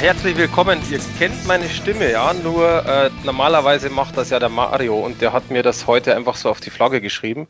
[0.00, 0.80] herzlich willkommen.
[0.90, 5.34] Ihr kennt meine Stimme, ja, nur äh, normalerweise macht das ja der Mario und der
[5.34, 7.48] hat mir das heute einfach so auf die Flagge geschrieben.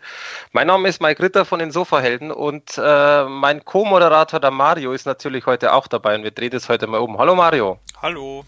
[0.51, 5.07] Mein Name ist Mike Ritter von den Sofahelden und äh, mein Co-Moderator, der Mario, ist
[5.07, 7.19] natürlich heute auch dabei und wir drehen das heute mal um.
[7.19, 7.79] Hallo Mario.
[8.03, 8.45] Hallo.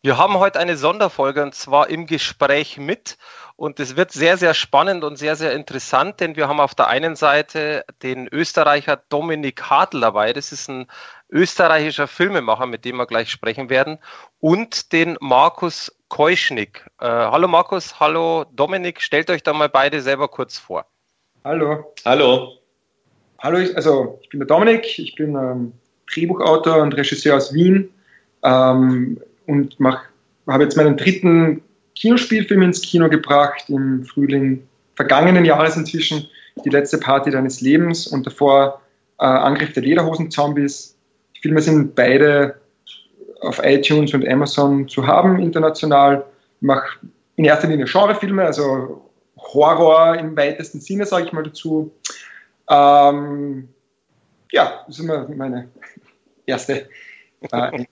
[0.00, 3.18] Wir haben heute eine Sonderfolge und zwar im Gespräch mit
[3.56, 6.88] und es wird sehr, sehr spannend und sehr, sehr interessant, denn wir haben auf der
[6.88, 10.34] einen Seite den Österreicher Dominik Hartl dabei.
[10.34, 10.86] Das ist ein
[11.30, 13.98] österreichischer Filmemacher, mit dem wir gleich sprechen werden.
[14.40, 16.86] Und den Markus Keuschnick.
[17.00, 19.00] Äh, hallo Markus, hallo Dominik.
[19.00, 20.86] Stellt euch da mal beide selber kurz vor.
[21.44, 21.92] Hallo.
[22.04, 22.58] Hallo.
[23.38, 25.72] Hallo, ich, also ich bin der Dominik, ich bin ähm,
[26.12, 27.90] Drehbuchautor und Regisseur aus Wien
[28.42, 29.76] ähm, und
[30.46, 31.62] habe jetzt meinen dritten
[31.94, 36.28] Kinospielfilm ins Kino gebracht im Frühling vergangenen Jahres inzwischen,
[36.64, 38.80] die letzte Party deines Lebens und davor
[39.18, 40.95] äh, Angriff der Lederhosen-Zombies.
[41.36, 42.56] Die Filme sind beide
[43.40, 46.24] auf iTunes und Amazon zu haben international.
[46.56, 46.98] Ich mache
[47.36, 49.02] in erster Linie Genrefilme, also
[49.36, 51.92] Horror im weitesten Sinne, sage ich mal dazu.
[52.68, 53.68] Ähm,
[54.50, 55.68] ja, das ist immer meine
[56.46, 56.88] erste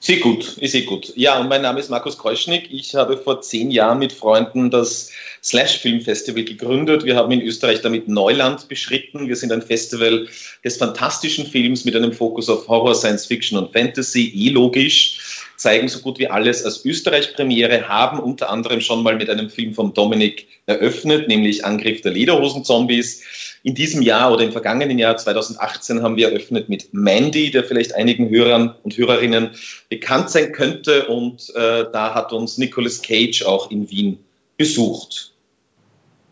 [0.00, 1.12] Sehr gut, eh gut.
[1.16, 2.72] Ja, und mein Name ist Markus Kreuschnick.
[2.72, 5.10] Ich habe vor zehn Jahren mit Freunden das
[5.42, 7.04] Slash Film Festival gegründet.
[7.04, 9.28] Wir haben in Österreich damit Neuland beschritten.
[9.28, 10.28] Wir sind ein Festival
[10.64, 15.88] des fantastischen Films mit einem Fokus auf Horror, Science Fiction und Fantasy, eh logisch zeigen
[15.88, 19.92] so gut wie alles als Österreich-Premiere, haben unter anderem schon mal mit einem Film von
[19.92, 23.49] Dominik eröffnet, nämlich Angriff der Lederhosen-Zombies.
[23.62, 27.94] In diesem Jahr oder im vergangenen Jahr 2018 haben wir eröffnet mit Mandy, der vielleicht
[27.94, 29.50] einigen Hörern und Hörerinnen
[29.88, 31.06] bekannt sein könnte.
[31.06, 34.24] Und äh, da hat uns Nicolas Cage auch in Wien
[34.56, 35.32] besucht.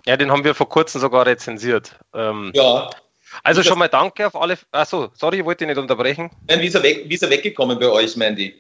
[0.07, 1.99] Ja, den haben wir vor kurzem sogar rezensiert.
[2.15, 2.89] Ähm, ja.
[3.43, 4.57] Also schon mal danke auf alle.
[4.73, 6.31] Achso, sorry, ich wollte nicht unterbrechen.
[6.49, 8.55] Nein, wie ist, er weg, wie ist er weggekommen bei euch, Mandy?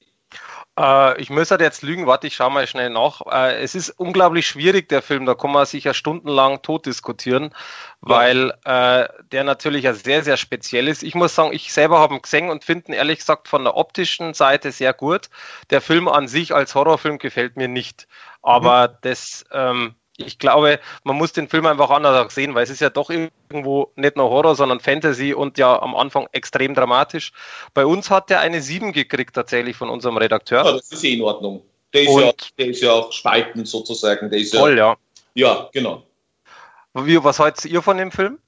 [0.79, 3.23] Äh, ich muss halt jetzt lügen, warte, ich schaue mal schnell nach.
[3.27, 7.53] Äh, es ist unglaublich schwierig, der Film, da kann man sich ja stundenlang tot diskutieren,
[8.01, 11.03] weil äh, der natürlich ja sehr, sehr speziell ist.
[11.03, 13.77] Ich muss sagen, ich selber habe ihn gesehen und finde ihn ehrlich gesagt von der
[13.77, 15.31] optischen Seite sehr gut.
[15.71, 18.07] Der Film an sich als Horrorfilm gefällt mir nicht.
[18.43, 18.93] Aber mhm.
[19.03, 22.91] das ähm, ich glaube, man muss den Film einfach anders sehen, weil es ist ja
[22.91, 27.33] doch irgendwo nicht nur Horror, sondern Fantasy und ja am Anfang extrem dramatisch.
[27.73, 30.65] Bei uns hat er eine 7 gekriegt tatsächlich von unserem Redakteur.
[30.65, 31.63] Ja, das ist eh in Ordnung.
[31.95, 34.29] Der ist, ja, der ist ja auch spaltend sozusagen.
[34.29, 34.97] Der ist voll, ja.
[35.35, 36.03] Ja, ja genau.
[36.95, 38.39] Wie, was haltet ihr von dem Film?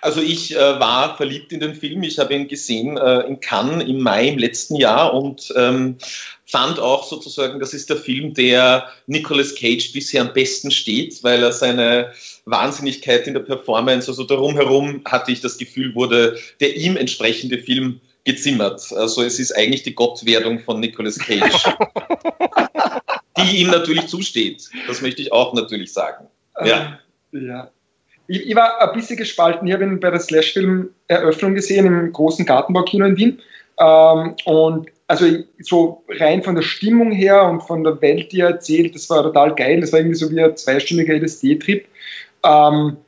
[0.00, 2.02] Also ich äh, war verliebt in den Film.
[2.02, 5.98] Ich habe ihn gesehen äh, in Cannes im Mai im letzten Jahr und ähm,
[6.46, 11.42] fand auch sozusagen, das ist der Film, der Nicolas Cage bisher am besten steht, weil
[11.42, 12.12] er seine
[12.44, 17.58] Wahnsinnigkeit in der Performance, also darum herum hatte ich das Gefühl, wurde der ihm entsprechende
[17.58, 18.92] Film gezimmert.
[18.92, 21.64] Also es ist eigentlich die Gottwerdung von Nicolas Cage,
[23.38, 24.68] die ihm natürlich zusteht.
[24.88, 26.26] Das möchte ich auch natürlich sagen.
[26.64, 26.98] Ja.
[27.32, 27.70] ja
[28.30, 29.66] ich, ich, war ein bisschen gespalten.
[29.66, 33.42] Ich habe ihn bei der Slash-Film-Eröffnung gesehen im großen Gartenbaukino in Wien.
[33.78, 35.26] Ähm, und also
[35.58, 39.24] so rein von der Stimmung her und von der Welt, die er erzählt, das war
[39.24, 39.80] total geil.
[39.80, 41.86] Das war irgendwie so wie ein zweistündiger LSD-Trip.
[42.44, 42.98] Ähm,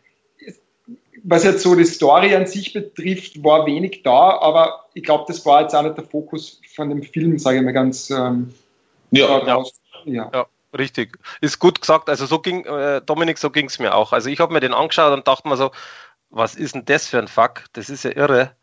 [1.23, 5.47] was jetzt so die Story an sich betrifft, war wenig da, aber ich glaube, das
[5.47, 8.53] war jetzt auch nicht der Fokus von dem Film, sage ich mal ganz ähm,
[9.13, 9.65] ja, ja.
[10.05, 10.31] ja.
[10.33, 10.47] ja.
[10.77, 12.09] Richtig, ist gut gesagt.
[12.09, 14.13] Also so ging, äh, Dominik, so ging es mir auch.
[14.13, 15.71] Also ich habe mir den angeschaut und dachte mir so,
[16.31, 17.65] was ist denn das für ein Fuck?
[17.75, 18.57] Das ist ja irre.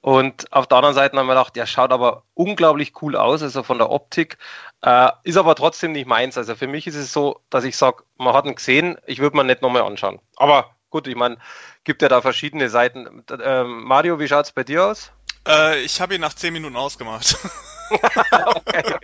[0.00, 3.64] Und auf der anderen Seite haben wir gedacht, der schaut aber unglaublich cool aus, also
[3.64, 4.38] von der Optik.
[4.82, 6.38] Äh, ist aber trotzdem nicht meins.
[6.38, 9.36] Also für mich ist es so, dass ich sage, man hat ihn gesehen, ich würde
[9.36, 10.20] mir nicht nochmal anschauen.
[10.36, 11.38] Aber gut, ich meine,
[11.82, 13.24] gibt ja da verschiedene Seiten.
[13.28, 15.10] Äh, Mario, wie schaut es bei dir aus?
[15.46, 17.36] Äh, ich habe ihn nach zehn Minuten ausgemacht.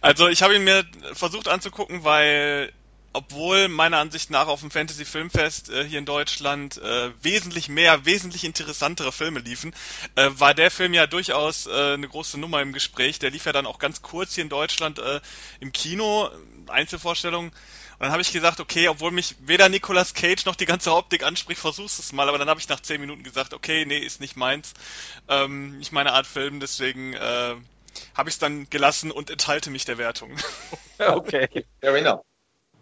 [0.00, 0.84] Also ich habe ihn mir
[1.14, 2.72] versucht anzugucken, weil
[3.16, 8.04] obwohl meiner Ansicht nach auf dem Fantasy Filmfest äh, hier in Deutschland äh, wesentlich mehr,
[8.04, 9.74] wesentlich interessantere Filme liefen,
[10.16, 13.18] äh, war der Film ja durchaus äh, eine große Nummer im Gespräch.
[13.18, 15.20] Der lief ja dann auch ganz kurz hier in Deutschland äh,
[15.60, 16.28] im Kino,
[16.68, 17.50] Einzelvorstellungen.
[17.50, 21.24] Und dann habe ich gesagt, okay, obwohl mich weder Nicolas Cage noch die ganze Optik
[21.24, 22.28] anspricht, versuch's es mal.
[22.28, 24.74] Aber dann habe ich nach zehn Minuten gesagt, okay, nee, ist nicht meins,
[25.28, 26.60] ähm, nicht meine Art Film.
[26.60, 27.56] Deswegen äh,
[28.16, 30.32] habe ich es dann gelassen und enthalte mich der Wertung.
[30.98, 32.20] okay, fair enough.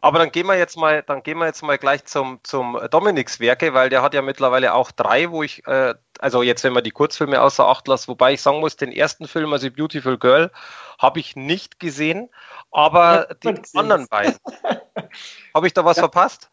[0.04, 3.40] Aber dann gehen wir jetzt mal, dann gehen wir jetzt mal gleich zum, zum Dominiks
[3.40, 6.84] Werke, weil der hat ja mittlerweile auch drei, wo ich, äh, also jetzt, wenn man
[6.84, 10.50] die Kurzfilme außer Acht lässt, wobei ich sagen muss, den ersten Film, also Beautiful Girl,
[10.98, 12.28] habe ich nicht gesehen,
[12.70, 14.36] aber ja, die anderen beiden.
[15.54, 16.02] habe ich da was ja.
[16.02, 16.50] verpasst?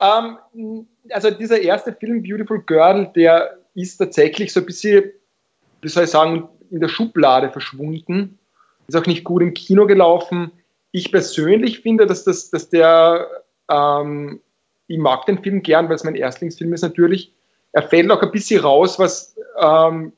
[0.00, 5.12] Um, ähm, also dieser erste Film, Beautiful Girl, der ist tatsächlich so ein bisschen
[5.82, 8.38] wie soll ich sagen, in der Schublade verschwunden.
[8.88, 10.52] Ist auch nicht gut im Kino gelaufen.
[10.90, 13.28] Ich persönlich finde, dass, das, dass der,
[13.70, 14.40] ähm,
[14.86, 17.32] ich mag den Film gern, weil es mein Erstlingsfilm ist natürlich.
[17.72, 20.12] Er fällt auch ein bisschen raus, was ähm,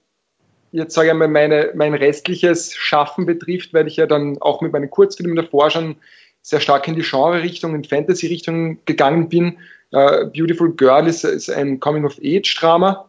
[0.73, 4.73] jetzt sage ich mal meine, mein restliches Schaffen betrifft, weil ich ja dann auch mit
[4.73, 5.97] meinen Kurzfilmen davor schon
[6.43, 9.59] sehr stark in die Genre-Richtung, in Fantasy-Richtung gegangen bin.
[9.93, 13.09] Uh, Beautiful Girl ist, ist ein Coming-of-Age-Drama.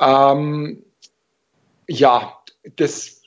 [0.00, 0.82] Ähm,
[1.88, 2.38] ja,
[2.76, 3.22] das,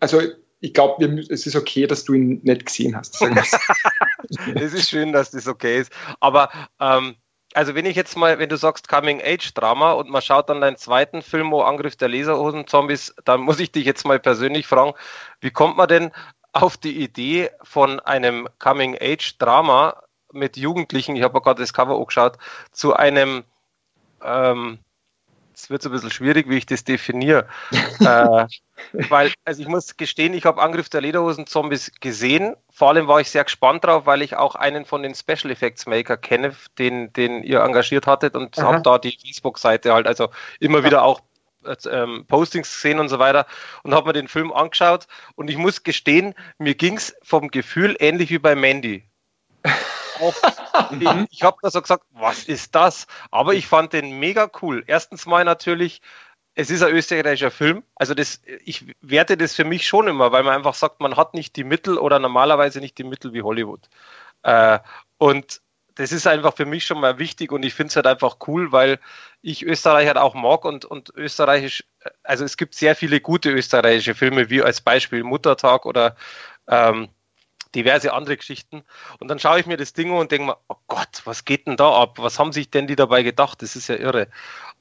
[0.00, 0.22] also
[0.60, 3.20] ich glaube, es ist okay, dass du ihn nicht gesehen hast.
[4.54, 5.92] es ist schön, dass das okay ist.
[6.20, 6.50] Aber
[6.80, 7.16] ähm,
[7.54, 10.60] also wenn ich jetzt mal, wenn du sagst Coming Age Drama und man schaut dann
[10.60, 14.66] deinen zweiten Film, wo Angriff der Laserhosen Zombies, dann muss ich dich jetzt mal persönlich
[14.66, 14.94] fragen,
[15.40, 16.10] wie kommt man denn
[16.52, 20.02] auf die Idee von einem Coming-Age-Drama
[20.32, 22.38] mit Jugendlichen, ich habe gerade das Cover angeschaut,
[22.72, 23.44] zu einem,
[24.22, 24.78] ähm,
[25.56, 27.46] es wird so ein bisschen schwierig, wie ich das definiere,
[28.00, 28.46] äh,
[29.08, 33.30] weil, also ich muss gestehen, ich habe Angriff der Lederhosen-Zombies gesehen, vor allem war ich
[33.30, 37.42] sehr gespannt drauf, weil ich auch einen von den Special Effects Maker kenne, den, den
[37.42, 40.28] ihr engagiert hattet und habe da die Facebook-Seite halt also
[40.60, 41.22] immer wieder auch
[41.90, 43.46] ähm, Postings gesehen und so weiter
[43.82, 45.08] und habe mir den Film angeschaut.
[45.34, 49.04] Und ich muss gestehen, mir ging es vom Gefühl ähnlich wie bei Mandy.
[50.90, 53.06] ich, ich habe da so gesagt, was ist das?
[53.30, 54.84] Aber ich fand den mega cool.
[54.86, 56.02] Erstens mal natürlich,
[56.54, 57.82] es ist ein österreichischer Film.
[57.94, 61.34] Also das, ich werte das für mich schon immer, weil man einfach sagt, man hat
[61.34, 63.88] nicht die Mittel oder normalerweise nicht die Mittel wie Hollywood.
[64.42, 64.78] Äh,
[65.18, 65.60] und
[65.96, 68.70] das ist einfach für mich schon mal wichtig und ich finde es halt einfach cool,
[68.70, 69.00] weil
[69.42, 71.84] ich Österreich halt auch mag und, und österreichisch,
[72.22, 76.16] also es gibt sehr viele gute österreichische Filme, wie als Beispiel Muttertag oder
[76.68, 77.08] ähm,
[77.76, 78.82] diverse andere Geschichten.
[79.20, 81.76] Und dann schaue ich mir das Ding und denke mir, oh Gott, was geht denn
[81.76, 82.18] da ab?
[82.18, 83.62] Was haben sich denn die dabei gedacht?
[83.62, 84.28] Das ist ja irre.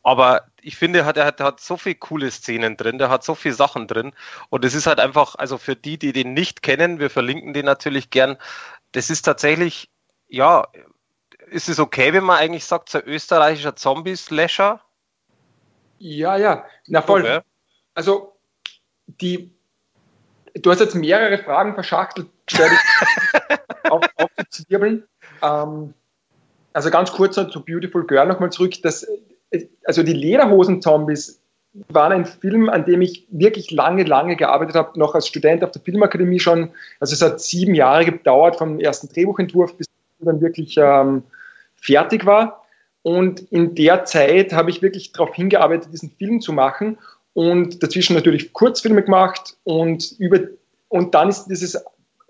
[0.02, 3.24] Aber ich finde, er hat, er hat, hat so viele coole Szenen drin, der hat
[3.24, 4.14] so viele Sachen drin.
[4.50, 7.66] Und es ist halt einfach, also für die, die den nicht kennen, wir verlinken den
[7.66, 8.38] natürlich gern.
[8.92, 9.90] Das ist tatsächlich,
[10.28, 10.68] ja,
[11.48, 14.82] ist es okay, wenn man eigentlich sagt, so österreichischer Zombie-Slasher?
[15.98, 17.22] Ja, ja, na voll.
[17.22, 17.40] Okay.
[17.94, 18.38] Also,
[19.08, 19.56] die,
[20.54, 22.28] du hast jetzt mehrere Fragen verschachtelt,
[23.90, 25.04] auf, aufzuzirbeln.
[25.42, 25.94] Ähm,
[26.74, 28.74] also ganz kurz zu Beautiful Girl nochmal zurück.
[28.84, 29.08] Das,
[29.86, 31.42] also die Lederhosen-Zombies
[31.90, 35.72] waren ein Film, an dem ich wirklich lange, lange gearbeitet habe, noch als Student auf
[35.72, 36.72] der Filmakademie schon.
[37.00, 39.88] Also es hat sieben Jahre gedauert vom ersten Drehbuchentwurf bis
[40.20, 41.24] dann wirklich ähm,
[41.76, 42.66] fertig war.
[43.02, 46.98] Und in der Zeit habe ich wirklich darauf hingearbeitet, diesen Film zu machen
[47.34, 50.40] und dazwischen natürlich Kurzfilme gemacht und über
[50.88, 51.84] und dann ist dieses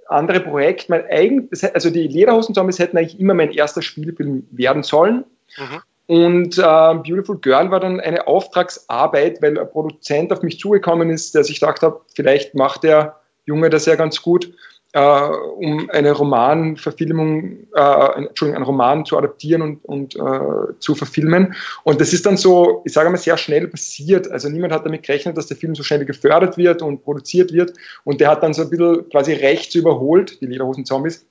[0.07, 5.25] andere Projekt mein eigen, also die Lederhosen-Zombies hätten eigentlich immer mein erster Spielfilm werden sollen.
[5.57, 5.81] Mhm.
[6.07, 11.33] Und äh, Beautiful Girl war dann eine Auftragsarbeit, weil ein Produzent auf mich zugekommen ist,
[11.33, 14.51] der sich gedacht hat, vielleicht macht der Junge das ja ganz gut
[14.95, 21.53] äh, um eine Romanverfilmung, äh, Entschuldigung, einen Roman zu adaptieren und, und äh, zu verfilmen.
[21.83, 24.31] Und das ist dann so, ich sage mal, sehr schnell passiert.
[24.31, 27.73] Also niemand hat damit gerechnet, dass der Film so schnell gefördert wird und produziert wird.
[28.05, 31.25] Und der hat dann so ein bisschen quasi rechts überholt, die Lederhosen-Zombies.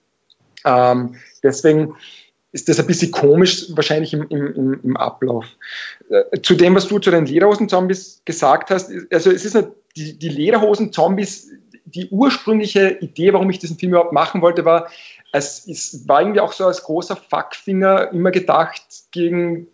[0.66, 1.94] Ähm, deswegen
[2.52, 5.46] ist das ein bisschen komisch wahrscheinlich im, im, im Ablauf.
[6.10, 10.18] Äh, zu dem, was du zu den Lederhosen-Zombies gesagt hast, also es ist eine, die,
[10.18, 11.50] die Lederhosen-Zombies
[11.84, 14.88] die ursprüngliche Idee, warum ich diesen Film überhaupt machen wollte, war,
[15.32, 19.68] es, es war irgendwie auch so als großer Fuckfinger immer gedacht gegen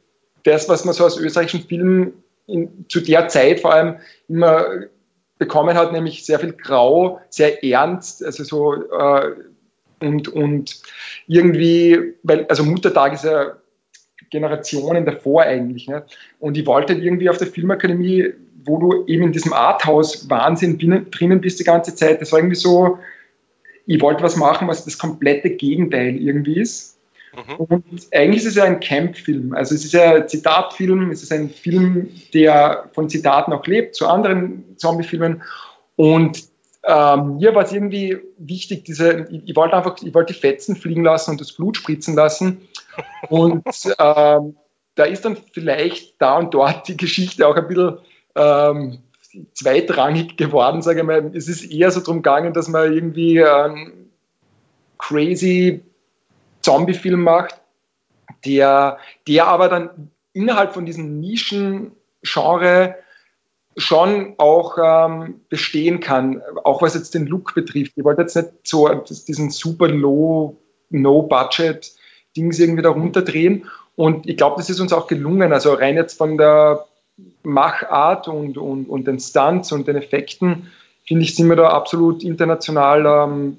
[0.45, 3.99] das, was man so aus österreichischen Filmen in, zu der Zeit vor allem
[4.29, 4.67] immer
[5.39, 9.35] bekommen hat, nämlich sehr viel Grau, sehr ernst, also so äh,
[10.01, 10.83] und, und
[11.27, 13.57] irgendwie, weil, also Muttertag ist ja
[14.31, 15.89] Generationen davor eigentlich.
[15.89, 16.05] Ne?
[16.39, 18.33] Und ich wollte irgendwie auf der Filmakademie
[18.65, 20.79] wo du eben in diesem Arthouse-Wahnsinn
[21.11, 22.21] drinnen bist die ganze Zeit.
[22.21, 22.99] Das war irgendwie so,
[23.87, 26.99] ich wollte was machen, was das komplette Gegenteil irgendwie ist.
[27.35, 27.55] Mhm.
[27.57, 29.55] Und eigentlich ist es ja ein Camp-Film.
[29.55, 33.95] Also es ist ja ein Zitatfilm, es ist ein Film, der von Zitaten auch lebt,
[33.95, 35.43] zu anderen Zombie-Filmen.
[35.97, 36.50] Und
[36.83, 40.77] ähm, mir war es irgendwie wichtig, diese, ich, ich, wollte einfach, ich wollte die Fetzen
[40.77, 42.69] fliegen lassen und das Blut spritzen lassen.
[43.29, 43.65] Und
[43.99, 44.57] ähm,
[44.95, 47.99] da ist dann vielleicht da und dort die Geschichte auch ein bisschen
[48.35, 48.99] ähm,
[49.53, 51.31] zweitrangig geworden, sage ich mal.
[51.35, 54.11] Es ist eher so darum gegangen, dass man irgendwie einen
[54.99, 55.83] crazy
[56.63, 57.61] Zombie-Film macht,
[58.45, 62.97] der, der aber dann innerhalb von diesem Nischen-Genre
[63.77, 67.93] schon auch ähm, bestehen kann, auch was jetzt den Look betrifft.
[67.97, 70.57] Ich wollte jetzt nicht so diesen super low,
[70.91, 71.93] no-budget
[72.37, 73.65] Dings irgendwie da runterdrehen
[74.01, 75.53] und ich glaube, das ist uns auch gelungen.
[75.53, 76.87] Also rein jetzt von der
[77.43, 80.71] Machart und, und, und den Stunts und den Effekten,
[81.05, 83.59] finde ich, sind wir da absolut international ähm,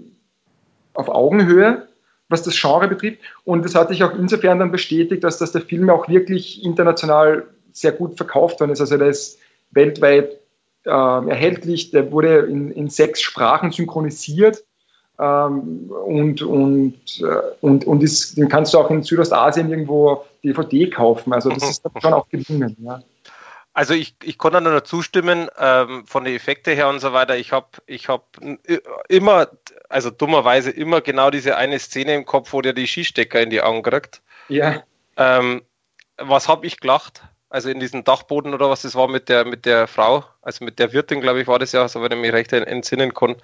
[0.95, 1.87] auf Augenhöhe,
[2.27, 3.19] was das Genre betrifft.
[3.43, 7.45] Und das hat sich auch insofern dann bestätigt, dass, dass der Film auch wirklich international
[7.71, 8.81] sehr gut verkauft worden ist.
[8.81, 9.37] Also der ist
[9.71, 10.37] weltweit
[10.85, 14.63] äh, erhältlich, der wurde in, in sechs Sprachen synchronisiert
[15.19, 20.25] ähm, und, und, äh, und, und ist, den kannst du auch in Südostasien irgendwo auf
[20.43, 21.33] DVD kaufen.
[21.33, 22.75] Also das ist schon auch gelungen.
[22.79, 23.01] Ja.
[23.73, 27.37] Also ich, ich konnte nur zustimmen, ähm, von den Effekten her und so weiter.
[27.37, 28.37] Ich habe ich hab
[29.07, 29.47] immer,
[29.87, 33.61] also dummerweise immer genau diese eine Szene im Kopf, wo der die Skistecker in die
[33.61, 34.21] Augen kriegt.
[34.49, 34.83] Ja.
[35.15, 35.61] Ähm,
[36.17, 37.23] was habe ich gelacht?
[37.51, 40.79] Also in diesem Dachboden oder was das war mit der, mit der Frau, also mit
[40.79, 43.35] der Wirtin, glaube ich, war das ja, so wenn ich mich recht entsinnen kann.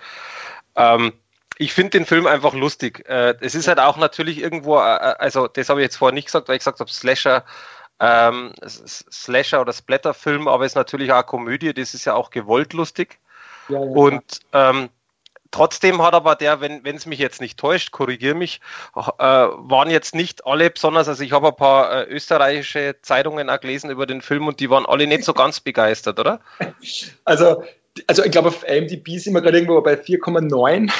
[0.78, 1.12] Ähm,
[1.58, 3.08] ich finde den Film einfach lustig.
[3.10, 6.14] Äh, es ist halt auch natürlich irgendwo, äh, äh, also das habe ich jetzt vorher
[6.14, 7.44] nicht gesagt, weil ich gesagt habe, Slasher,
[8.00, 12.30] ähm, Slasher oder Splatter-Film, aber es ist natürlich auch eine Komödie, das ist ja auch
[12.30, 13.20] gewollt lustig.
[13.68, 14.90] Ja, ja, und ähm,
[15.51, 18.60] Trotzdem hat aber der, wenn es mich jetzt nicht täuscht, korrigiere mich,
[18.96, 23.60] äh, waren jetzt nicht alle besonders, also ich habe ein paar äh, österreichische Zeitungen auch
[23.60, 26.39] gelesen über den Film und die waren alle nicht so ganz begeistert, oder?
[27.25, 27.63] Also,
[28.08, 30.92] also ich glaube auf IMDb sind wir gerade irgendwo bei 4,9.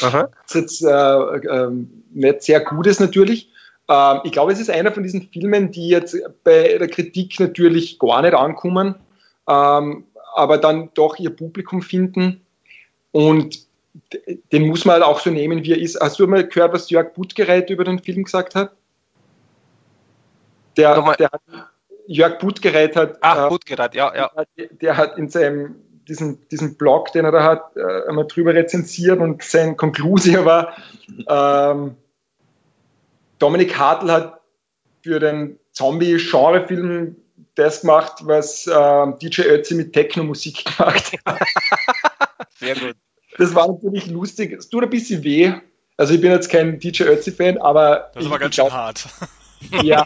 [0.00, 1.70] das ist jetzt äh, äh,
[2.12, 3.50] nicht sehr gut ist natürlich.
[3.88, 7.98] Ähm, ich glaube, es ist einer von diesen Filmen, die jetzt bei der Kritik natürlich
[7.98, 8.96] gar nicht ankommen,
[9.48, 12.42] ähm, aber dann doch ihr Publikum finden.
[13.12, 13.65] Und
[14.52, 15.98] den muss man halt auch so nehmen, wie er ist.
[16.00, 18.72] Hast du mal gehört, was Jörg Buttgereit über den Film gesagt hat?
[20.76, 21.42] Der, der hat,
[22.06, 23.18] Jörg Buttgereit hat.
[23.20, 24.30] Ach, äh, Buttgereit, ja, ja.
[24.56, 25.76] Der, hat in seinem
[26.06, 30.76] diesen, diesen Blog, den er da hat, äh, einmal drüber rezensiert und sein Konklusion war,
[31.28, 31.96] ähm,
[33.38, 34.40] Dominik Hartl hat
[35.02, 37.16] für den Zombie-Genre-Film
[37.54, 41.40] das gemacht, was äh, DJ Ötzi mit Techno-Musik gemacht hat.
[42.58, 42.96] Sehr gut
[43.38, 44.52] das war natürlich lustig.
[44.52, 45.52] Es tut ein bisschen weh.
[45.96, 48.10] Also ich bin jetzt kein DJ Ötzi-Fan, aber.
[48.14, 49.06] Das aber ganz schön hart.
[49.82, 50.04] Ja.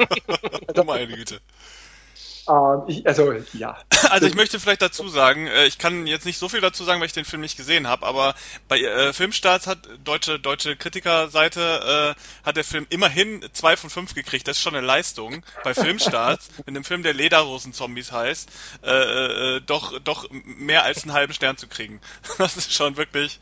[0.68, 1.40] Also, Meine Güte.
[2.50, 3.78] Uh, ich, also, ja.
[4.10, 6.98] Also ich möchte vielleicht dazu sagen, äh, ich kann jetzt nicht so viel dazu sagen,
[7.00, 8.34] weil ich den Film nicht gesehen habe, aber
[8.66, 14.14] bei äh, Filmstarts hat deutsche deutsche Kritikerseite äh, hat der Film immerhin zwei von fünf
[14.14, 14.48] gekriegt.
[14.48, 18.50] Das ist schon eine Leistung bei Filmstarts, wenn dem Film der Lederhosen-Zombies heißt,
[18.82, 22.00] äh, äh, doch doch mehr als einen halben Stern zu kriegen.
[22.38, 23.38] Das ist schon wirklich,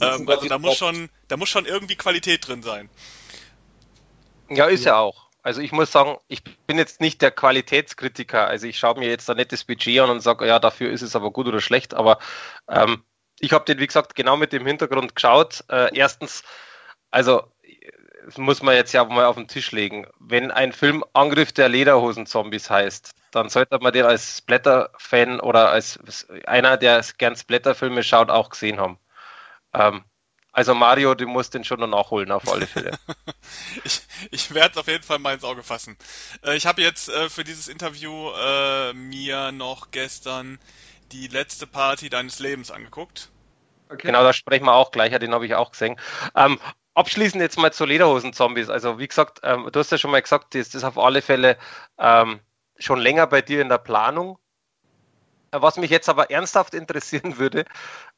[0.00, 2.90] ähm, also da muss schon da muss schon irgendwie Qualität drin sein.
[4.48, 5.29] Ja, ist ja auch.
[5.42, 8.46] Also ich muss sagen, ich bin jetzt nicht der Qualitätskritiker.
[8.46, 11.02] Also ich schaue mir jetzt da nicht das Budget an und sage, ja, dafür ist
[11.02, 11.94] es aber gut oder schlecht.
[11.94, 12.18] Aber
[12.68, 13.04] ähm,
[13.38, 15.64] ich habe den, wie gesagt, genau mit dem Hintergrund geschaut.
[15.68, 16.42] Äh, erstens,
[17.10, 17.44] also
[18.24, 20.06] das muss man jetzt ja mal auf den Tisch legen.
[20.18, 25.98] Wenn ein Film Angriff der Lederhosen-Zombies heißt, dann sollte man den als Splatter-Fan oder als
[26.46, 28.98] einer, der gern Splatter-Filme schaut, auch gesehen haben.
[29.74, 30.04] Ähm,
[30.52, 32.98] also Mario, du musst den schon noch nachholen, auf alle Fälle.
[33.84, 35.96] ich ich werde es auf jeden Fall mal ins Auge fassen.
[36.44, 40.58] Äh, ich habe jetzt äh, für dieses Interview äh, mir noch gestern
[41.12, 43.30] die letzte Party deines Lebens angeguckt.
[43.88, 44.06] Okay.
[44.06, 45.96] Genau, da sprechen wir auch gleich, den habe ich auch gesehen.
[46.36, 46.60] Ähm,
[46.94, 48.68] abschließend jetzt mal zu Lederhosen-Zombies.
[48.68, 51.58] Also wie gesagt, ähm, du hast ja schon mal gesagt, das ist auf alle Fälle
[51.98, 52.40] ähm,
[52.78, 54.38] schon länger bei dir in der Planung.
[55.50, 57.64] Äh, was mich jetzt aber ernsthaft interessieren würde,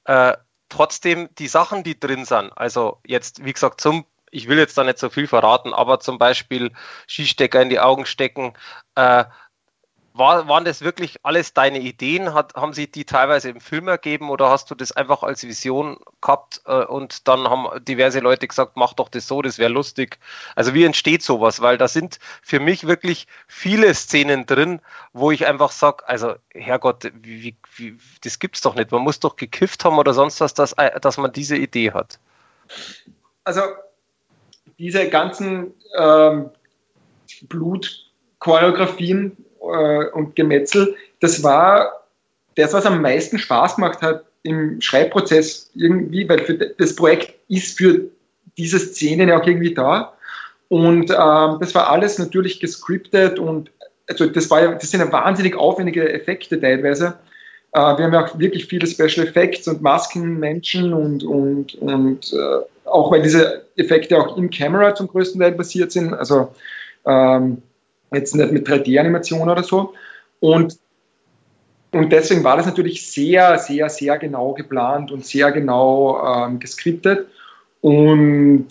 [0.05, 0.35] äh,
[0.73, 4.85] trotzdem die Sachen, die drin sind, also jetzt, wie gesagt, zum, ich will jetzt da
[4.85, 6.73] nicht so viel verraten, aber zum Beispiel
[7.07, 8.55] Skistecker in die Augen stecken,
[8.95, 9.25] äh,
[10.14, 12.35] war, waren das wirklich alles deine Ideen?
[12.35, 15.99] Hat, haben sie die teilweise im Film ergeben oder hast du das einfach als Vision
[16.21, 20.19] gehabt äh, und dann haben diverse Leute gesagt, mach doch das so, das wäre lustig.
[20.54, 21.61] Also wie entsteht sowas?
[21.61, 24.81] Weil da sind für mich wirklich viele Szenen drin,
[25.12, 28.90] wo ich einfach sage, also Herrgott, wie, wie, das gibt's doch nicht.
[28.92, 32.19] Man muss doch gekifft haben oder sonst was, dass, äh, dass man diese Idee hat.
[33.45, 33.62] Also
[34.78, 36.50] diese ganzen ähm,
[37.42, 42.04] Blutchoreografien äh, und Gemetzel, das war
[42.57, 47.78] das, was am meisten Spaß gemacht hat im Schreibprozess irgendwie, weil für das Projekt ist
[47.78, 48.07] für
[48.57, 50.14] diese Szene ja auch irgendwie da.
[50.69, 53.71] Und ähm, das war alles natürlich gescriptet und
[54.09, 57.19] also das, war, das sind ja wahnsinnig aufwendige Effekte teilweise.
[57.73, 62.88] Äh, wir haben ja auch wirklich viele Special Effects und Maskenmenschen und, und, und äh,
[62.88, 66.14] auch weil diese Effekte auch in Camera zum größten Teil basiert sind.
[66.14, 66.54] Also
[67.07, 67.62] ähm,
[68.14, 69.95] jetzt nicht mit 3D-Animation oder so.
[70.40, 70.78] Und,
[71.92, 77.28] und deswegen war das natürlich sehr, sehr, sehr genau geplant und sehr genau ähm, geskriptet.
[77.81, 78.69] Und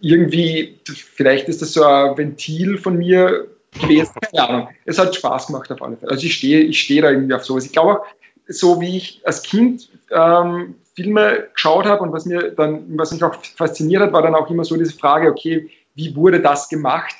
[0.00, 3.48] irgendwie, vielleicht ist das so ein Ventil von mir,
[3.80, 4.12] gewesen.
[4.20, 4.68] Keine Ahnung.
[4.84, 6.12] Es hat Spaß gemacht auf alle Fälle.
[6.12, 7.64] Also ich stehe, ich stehe da irgendwie auf sowas.
[7.64, 8.06] Ich glaube auch,
[8.46, 13.22] so wie ich als Kind ähm, Filme geschaut habe und was mir dann, was mich
[13.24, 17.14] auch fasziniert hat, war dann auch immer so diese Frage, okay, wie wurde das gemacht?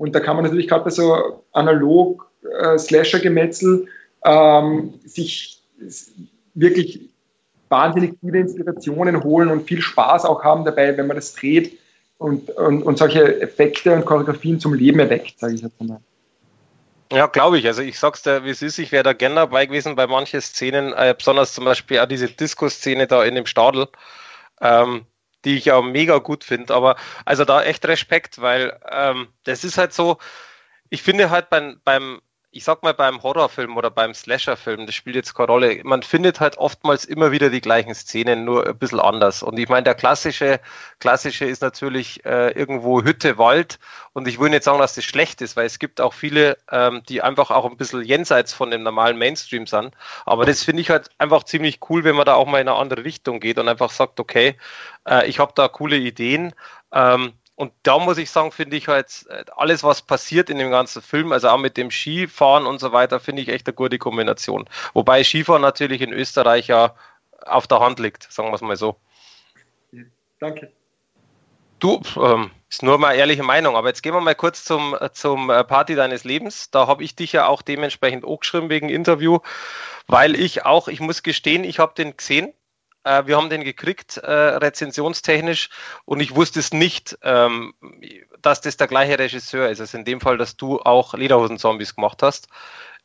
[0.00, 2.26] Und da kann man natürlich gerade bei so analog
[2.58, 3.86] äh, Slasher-Gemetzel
[4.24, 5.62] ähm, sich
[6.54, 7.10] wirklich
[7.68, 11.78] wahnsinnig viele Inspirationen holen und viel Spaß auch haben dabei, wenn man das dreht
[12.16, 16.00] und, und, und solche Effekte und Choreografien zum Leben erweckt, sage ich jetzt mal.
[17.12, 17.66] Ja, glaube ich.
[17.66, 20.40] Also ich sag's dir, wie es ist, ich wäre da gerne dabei gewesen bei manchen
[20.40, 23.86] Szenen, äh, besonders zum Beispiel auch diese Disco-Szene da in dem Stadel,
[24.62, 25.04] ähm,
[25.44, 26.74] die ich ja mega gut finde.
[26.74, 30.18] Aber also da echt Respekt, weil ähm, das ist halt so,
[30.90, 32.20] ich finde halt beim, beim
[32.52, 35.80] ich sag mal, beim Horrorfilm oder beim Slasherfilm, das spielt jetzt keine Rolle.
[35.84, 39.44] Man findet halt oftmals immer wieder die gleichen Szenen, nur ein bisschen anders.
[39.44, 40.60] Und ich meine, der klassische,
[40.98, 43.78] klassische ist natürlich äh, irgendwo Hütte, Wald.
[44.14, 47.02] Und ich will nicht sagen, dass das schlecht ist, weil es gibt auch viele, ähm,
[47.08, 49.94] die einfach auch ein bisschen jenseits von dem normalen Mainstream sind.
[50.26, 52.78] Aber das finde ich halt einfach ziemlich cool, wenn man da auch mal in eine
[52.78, 54.56] andere Richtung geht und einfach sagt, okay,
[55.08, 56.52] äh, ich habe da coole Ideen.
[56.92, 60.70] Ähm, und da muss ich sagen, finde ich halt äh, alles, was passiert in dem
[60.70, 63.98] ganzen Film, also auch mit dem Skifahren und so weiter, finde ich echt eine gute
[63.98, 64.66] Kombination.
[64.94, 66.94] Wobei Skifahren natürlich in Österreich ja
[67.44, 68.96] auf der Hand liegt, sagen wir es mal so.
[70.38, 70.72] Danke.
[71.80, 75.50] Du, ähm, ist nur mal ehrliche Meinung, aber jetzt gehen wir mal kurz zum, zum
[75.50, 76.70] äh, Party deines Lebens.
[76.70, 79.40] Da habe ich dich ja auch dementsprechend auch geschrieben wegen Interview,
[80.06, 82.54] weil ich auch, ich muss gestehen, ich habe den gesehen
[83.04, 85.70] äh, wir haben den gekriegt, äh, rezensionstechnisch,
[86.04, 87.74] und ich wusste es nicht, ähm,
[88.40, 89.80] dass das der gleiche Regisseur ist.
[89.80, 92.48] Also in dem Fall, dass du auch Lederhosen-Zombies gemacht hast.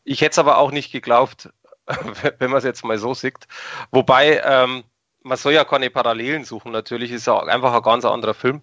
[0.03, 1.49] Ich hätte es aber auch nicht geglaubt,
[2.39, 3.47] wenn man es jetzt mal so sieht.
[3.91, 4.84] Wobei, ähm,
[5.23, 8.62] man soll ja keine Parallelen suchen, natürlich ist er einfach ein ganz anderer Film.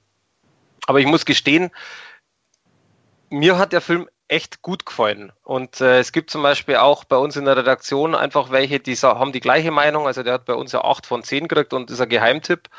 [0.86, 1.70] Aber ich muss gestehen,
[3.30, 5.30] mir hat der Film echt gut gefallen.
[5.44, 8.96] Und äh, es gibt zum Beispiel auch bei uns in der Redaktion einfach welche, die
[8.96, 10.06] haben die gleiche Meinung.
[10.06, 12.70] Also der hat bei uns ja 8 von 10 gekriegt und ist ein Geheimtipp.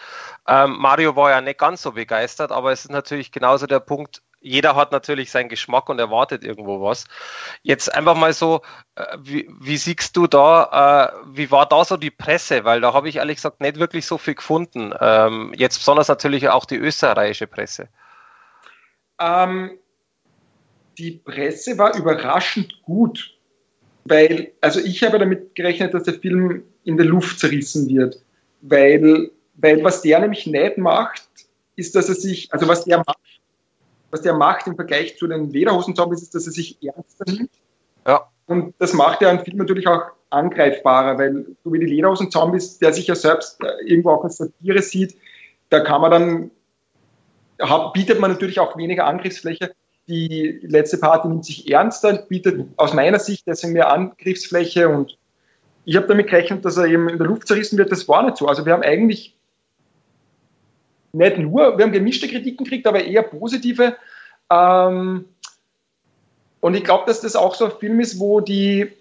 [0.48, 4.24] Ähm, Mario war ja nicht ganz so begeistert, aber es ist natürlich genauso der Punkt,
[4.42, 7.06] jeder hat natürlich seinen Geschmack und erwartet irgendwo was.
[7.62, 8.62] Jetzt einfach mal so,
[8.96, 12.66] äh, wie, wie siehst du da, äh, wie war da so die Presse?
[12.66, 14.92] Weil da habe ich ehrlich gesagt nicht wirklich so viel gefunden.
[15.00, 17.89] Ähm, jetzt besonders natürlich auch die österreichische Presse.
[19.20, 19.78] Ähm,
[20.97, 23.38] die Presse war überraschend gut,
[24.06, 28.21] weil, also ich habe damit gerechnet, dass der Film in der Luft zerrissen wird,
[28.62, 31.27] weil, weil was der nämlich nicht macht,
[31.75, 33.17] ist, dass er sich, also was der macht,
[34.12, 37.51] was der macht im Vergleich zu den Lederhosen-Zombies, ist, dass er sich ernster nimmt.
[38.06, 38.27] Ja.
[38.45, 42.93] Und das macht ja einen Film natürlich auch angreifbarer, weil so wie die Lederhosen-Zombies, der
[42.93, 45.15] sich ja selbst äh, irgendwo auch als Satire sieht,
[45.69, 46.51] da kann man dann,
[47.93, 49.73] bietet man natürlich auch weniger Angriffsfläche
[50.08, 55.18] die letzte Party nimmt sich ernster, bietet aus meiner Sicht deswegen mehr Angriffsfläche und
[55.86, 57.92] ich habe damit gerechnet, dass er eben in der Luft zerrissen wird.
[57.92, 58.48] Das war nicht so.
[58.48, 59.36] Also wir haben eigentlich
[61.12, 63.96] nicht nur, wir haben gemischte Kritiken gekriegt, aber eher positive.
[64.50, 65.26] Ähm,
[66.60, 68.94] und ich glaube, dass das auch so ein Film ist, wo die,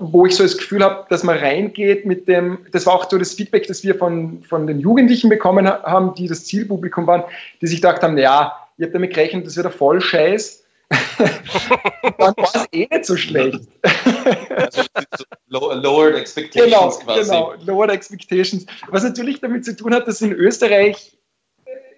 [0.00, 3.16] wo ich so das Gefühl habe, dass man reingeht mit dem, das war auch so
[3.16, 7.22] das Feedback, das wir von, von den Jugendlichen bekommen haben, die das Zielpublikum waren,
[7.60, 10.64] die sich gedacht haben, ja, ich habe damit gerechnet, das wird ein Vollscheiß.
[11.18, 13.60] dann war es eh nicht so schlecht.
[14.56, 14.82] also
[15.48, 17.30] lowered expectations genau, quasi.
[17.30, 18.66] Genau, lowered expectations.
[18.88, 21.18] Was natürlich damit zu tun hat, dass in Österreich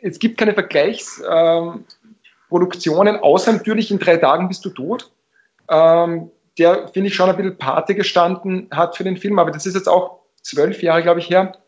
[0.03, 5.11] es gibt keine Vergleichsproduktionen, ähm, außer natürlich in drei Tagen bist du tot.
[5.69, 9.67] Ähm, der, finde ich, schon ein bisschen Pate gestanden hat für den Film, aber das
[9.67, 11.59] ist jetzt auch zwölf Jahre, glaube ich, her.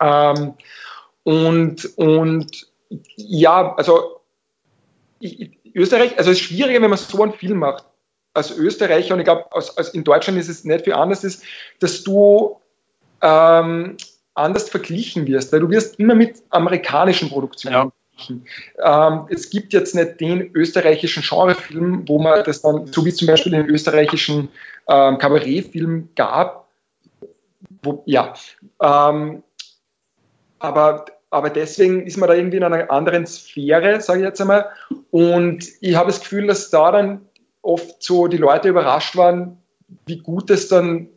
[0.00, 0.54] Ähm,
[1.22, 2.66] und, und
[3.16, 4.19] ja, also
[5.20, 7.84] ich, Österreich, also es ist schwieriger, wenn man so einen Film macht.
[8.32, 9.46] Als Österreicher, und ich glaube,
[9.92, 11.42] in Deutschland ist es nicht viel anders, ist,
[11.80, 12.60] dass du
[13.22, 13.96] ähm,
[14.34, 17.92] anders verglichen wirst, weil du wirst immer mit amerikanischen Produktionen ja.
[18.82, 23.26] Ähm, es gibt jetzt nicht den österreichischen Genrefilm, wo man das dann, so wie zum
[23.26, 24.50] Beispiel den österreichischen
[24.88, 26.68] ähm, Kabarettfilm gab,
[27.82, 28.34] wo, ja,
[28.82, 29.42] ähm,
[30.58, 34.66] aber aber deswegen ist man da irgendwie in einer anderen Sphäre, sage ich jetzt einmal.
[35.10, 37.20] Und ich habe das Gefühl, dass da dann
[37.62, 39.58] oft so die Leute überrascht waren,
[40.06, 41.08] wie gut es dann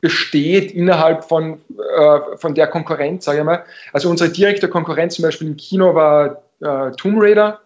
[0.00, 1.60] besteht innerhalb von,
[1.96, 3.64] äh, von der Konkurrenz, sage ich mal.
[3.92, 7.60] Also unsere direkte Konkurrenz zum Beispiel im Kino war äh, Tomb Raider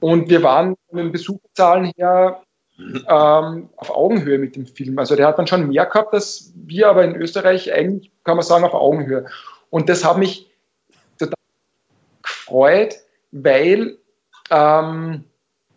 [0.00, 2.42] und wir waren von den Besucherzahlen her
[2.78, 4.98] ähm, auf Augenhöhe mit dem Film.
[4.98, 8.44] Also der hat dann schon mehr gehabt als wir, aber in Österreich eigentlich kann man
[8.44, 9.26] sagen auf Augenhöhe.
[9.70, 10.45] Und das hat mich
[12.46, 12.96] gefreut,
[13.32, 13.98] weil
[14.50, 15.24] ähm,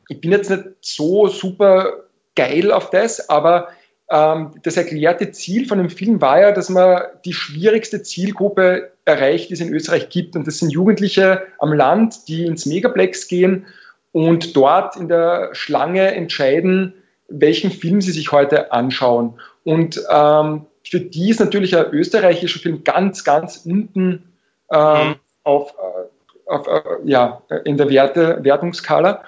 [0.08, 2.04] ich bin jetzt nicht so super
[2.36, 3.70] geil auf das, aber
[4.10, 9.50] ähm, das erklärte Ziel von dem Film war ja, dass man die schwierigste Zielgruppe erreicht,
[9.50, 10.36] die es in Österreich gibt.
[10.36, 13.68] Und das sind Jugendliche am Land, die ins Megaplex gehen
[14.12, 16.94] und dort in der Schlange entscheiden,
[17.28, 19.40] welchen Film sie sich heute anschauen.
[19.64, 24.32] Und ähm, für die ist natürlich ein österreichischer Film ganz, ganz unten
[24.72, 25.16] ähm, mhm.
[25.44, 26.08] auf, äh,
[26.50, 29.24] auf, äh, ja, in der Werte, Wertungskala.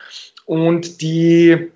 [0.45, 1.71] Und die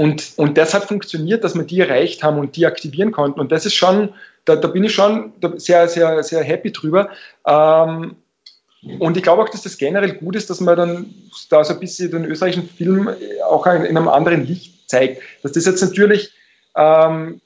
[0.00, 3.38] und, und deshalb funktioniert, dass wir die erreicht haben und die aktivieren konnten.
[3.38, 4.14] Und das ist schon,
[4.46, 7.10] da, da bin ich schon sehr, sehr, sehr happy drüber.
[7.46, 8.16] Ähm,
[8.98, 11.14] und ich glaube auch, dass das generell gut ist, dass man dann
[11.50, 13.10] da so ein bisschen den österreichischen Film
[13.46, 15.20] auch in einem anderen Licht zeigt.
[15.42, 16.32] Dass das jetzt natürlich
[16.74, 17.42] ähm,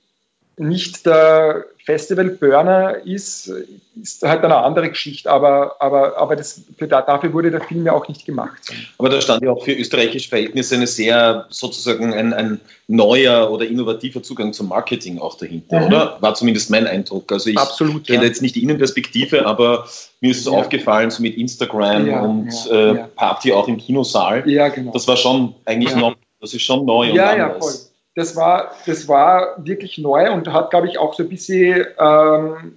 [0.57, 3.53] nicht der Festival-Burner ist,
[4.01, 7.93] ist halt eine andere Geschichte, aber, aber, aber das, für, dafür wurde der Film ja
[7.93, 8.73] auch nicht gemacht.
[8.97, 13.67] Aber da stand ja auch für österreichische Verhältnisse eine sehr sozusagen ein, ein neuer oder
[13.67, 15.87] innovativer Zugang zum Marketing auch dahinter, mhm.
[15.87, 16.17] oder?
[16.21, 17.31] War zumindest mein Eindruck.
[17.31, 18.29] Also ich Absolut, kenne ja.
[18.29, 19.87] jetzt nicht die Innenperspektive, aber
[20.23, 20.53] mir ist es ja.
[20.53, 24.49] aufgefallen, so mit Instagram ja, und äh, Party auch im Kinosaal.
[24.49, 24.93] Ja, genau.
[24.93, 27.39] Das war schon eigentlich noch, das ist schon neu und ja, anders.
[27.39, 31.29] Ja, voll das war, das war wirklich neu und hat, glaube ich, auch so ein
[31.29, 32.77] bisschen, ähm,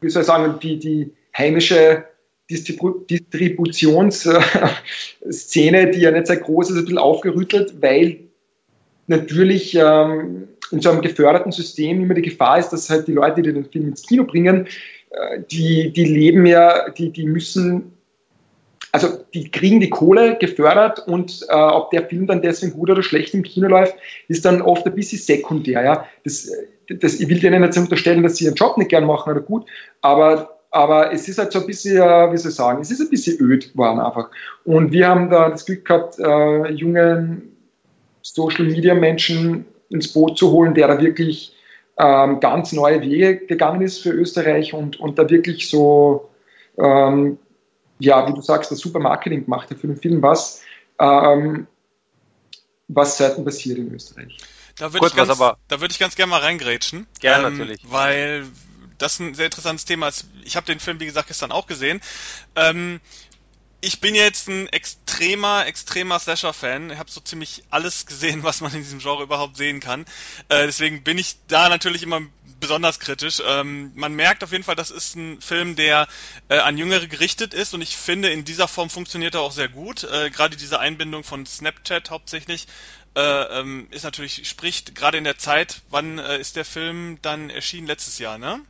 [0.00, 2.04] wie soll ich sagen, die, die heimische
[2.50, 8.20] Distribu Distributionsszene, die ja nicht sehr groß ist, ein bisschen aufgerüttelt, weil
[9.06, 13.42] natürlich ähm, in so einem geförderten System immer die Gefahr ist, dass halt die Leute,
[13.42, 14.68] die den Film ins Kino bringen,
[15.10, 17.95] äh, die, die leben ja, die, die müssen
[18.96, 23.02] also die kriegen die Kohle gefördert und äh, ob der Film dann deswegen gut oder
[23.02, 23.94] schlecht im Kino läuft,
[24.26, 25.84] ist dann oft ein bisschen sekundär.
[25.84, 26.06] Ja?
[26.24, 26.50] Das,
[26.88, 29.66] das, ich will denen nicht unterstellen, dass sie ihren Job nicht gern machen oder gut,
[30.00, 33.00] aber, aber es ist halt so ein bisschen, äh, wie soll ich sagen, es ist
[33.00, 34.30] ein bisschen öd geworden einfach.
[34.64, 37.54] Und wir haben da das Glück gehabt, äh, jungen
[38.22, 41.54] Social Media Menschen ins Boot zu holen, der da wirklich
[41.98, 46.30] ähm, ganz neue Wege gegangen ist für Österreich und, und da wirklich so
[46.78, 47.36] ähm,
[47.98, 50.62] ja, wie du sagst, das super Marketing gemacht hat für den Film, was,
[50.98, 51.66] ähm,
[52.88, 54.36] was selten passiert in Österreich.
[54.78, 57.06] Da würde ich, ganz, würd ich ganz gerne mal reingrätschen.
[57.20, 57.80] Gerne, ähm, natürlich.
[57.84, 58.46] Weil
[58.98, 60.26] das ein sehr interessantes Thema ist.
[60.44, 62.00] Ich habe den Film, wie gesagt, gestern auch gesehen.
[62.54, 63.00] Ähm,
[63.86, 66.90] ich bin jetzt ein extremer, extremer Slasher-Fan.
[66.90, 70.02] Ich habe so ziemlich alles gesehen, was man in diesem Genre überhaupt sehen kann.
[70.48, 72.20] Äh, deswegen bin ich da natürlich immer
[72.58, 73.40] besonders kritisch.
[73.46, 76.08] Ähm, man merkt auf jeden Fall, das ist ein Film, der
[76.48, 79.68] äh, an Jüngere gerichtet ist und ich finde, in dieser Form funktioniert er auch sehr
[79.68, 80.02] gut.
[80.02, 82.66] Äh, gerade diese Einbindung von Snapchat hauptsächlich
[83.14, 83.20] äh,
[83.60, 87.86] ähm, ist natürlich, spricht gerade in der Zeit, wann äh, ist der Film dann erschienen?
[87.86, 88.60] Letztes Jahr, ne?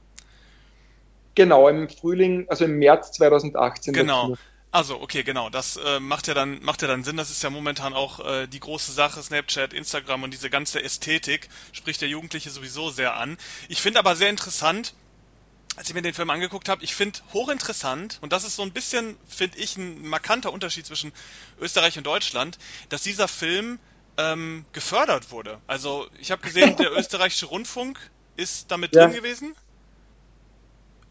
[1.35, 3.95] Genau, im Frühling, also im März 2018.
[3.95, 4.37] Genau.
[4.71, 5.49] Also, okay, genau.
[5.49, 7.17] Das äh, macht ja dann macht ja dann Sinn.
[7.17, 9.23] Das ist ja momentan auch äh, die große Sache.
[9.23, 13.39] Snapchat, Instagram und diese ganze Ästhetik spricht der Jugendliche sowieso sehr an.
[13.69, 14.95] Ich finde aber sehr interessant,
[15.77, 18.73] als ich mir den Film angeguckt habe, ich finde hochinteressant, und das ist so ein
[18.73, 21.13] bisschen, finde ich, ein markanter Unterschied zwischen
[21.61, 23.79] Österreich und Deutschland, dass dieser Film
[24.17, 25.61] ähm, gefördert wurde.
[25.67, 27.99] Also ich habe gesehen, der österreichische Rundfunk
[28.37, 29.05] ist damit ja.
[29.05, 29.55] drin gewesen.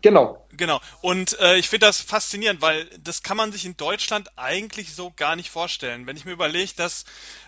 [0.05, 0.45] Genau.
[0.51, 0.81] Genau.
[1.01, 5.11] Und äh, ich finde das faszinierend, weil das kann man sich in Deutschland eigentlich so
[5.15, 6.05] gar nicht vorstellen.
[6.05, 7.05] Wenn ich mir überlege, dass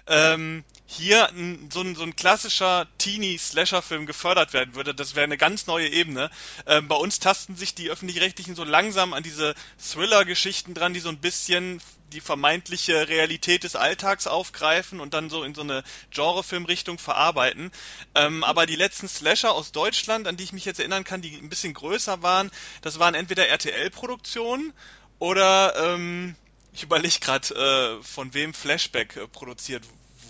[0.07, 5.37] ähm, hier ein, so, ein, so ein klassischer Teenie-Slasher-Film gefördert werden würde, das wäre eine
[5.37, 6.31] ganz neue Ebene.
[6.65, 11.09] Ähm, bei uns tasten sich die Öffentlich-Rechtlichen so langsam an diese Thriller-Geschichten dran, die so
[11.09, 11.79] ein bisschen
[12.13, 17.71] die vermeintliche Realität des Alltags aufgreifen und dann so in so eine Genrefilm-Richtung verarbeiten.
[18.15, 21.35] Ähm, aber die letzten Slasher aus Deutschland, an die ich mich jetzt erinnern kann, die
[21.35, 24.73] ein bisschen größer waren, das waren entweder RTL-Produktionen
[25.19, 26.35] oder ähm,
[26.73, 29.83] ich überlege gerade, äh, von wem Flashback äh, produziert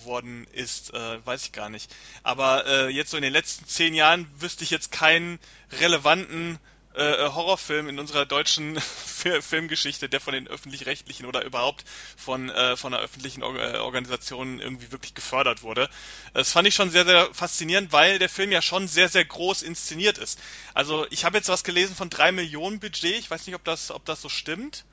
[0.05, 1.93] worden ist, äh, weiß ich gar nicht.
[2.23, 5.39] Aber äh, jetzt so in den letzten zehn Jahren wüsste ich jetzt keinen
[5.79, 6.57] relevanten
[6.97, 8.79] äh, äh, Horrorfilm in unserer deutschen
[9.41, 11.85] Filmgeschichte, der von den öffentlich-rechtlichen oder überhaupt
[12.17, 15.89] von, äh, von einer öffentlichen Or äh, Organisation irgendwie wirklich gefördert wurde.
[16.33, 19.61] Das fand ich schon sehr, sehr faszinierend, weil der Film ja schon sehr, sehr groß
[19.61, 20.39] inszeniert ist.
[20.73, 23.19] Also ich habe jetzt was gelesen von drei Millionen Budget.
[23.19, 24.83] Ich weiß nicht, ob das, ob das so stimmt.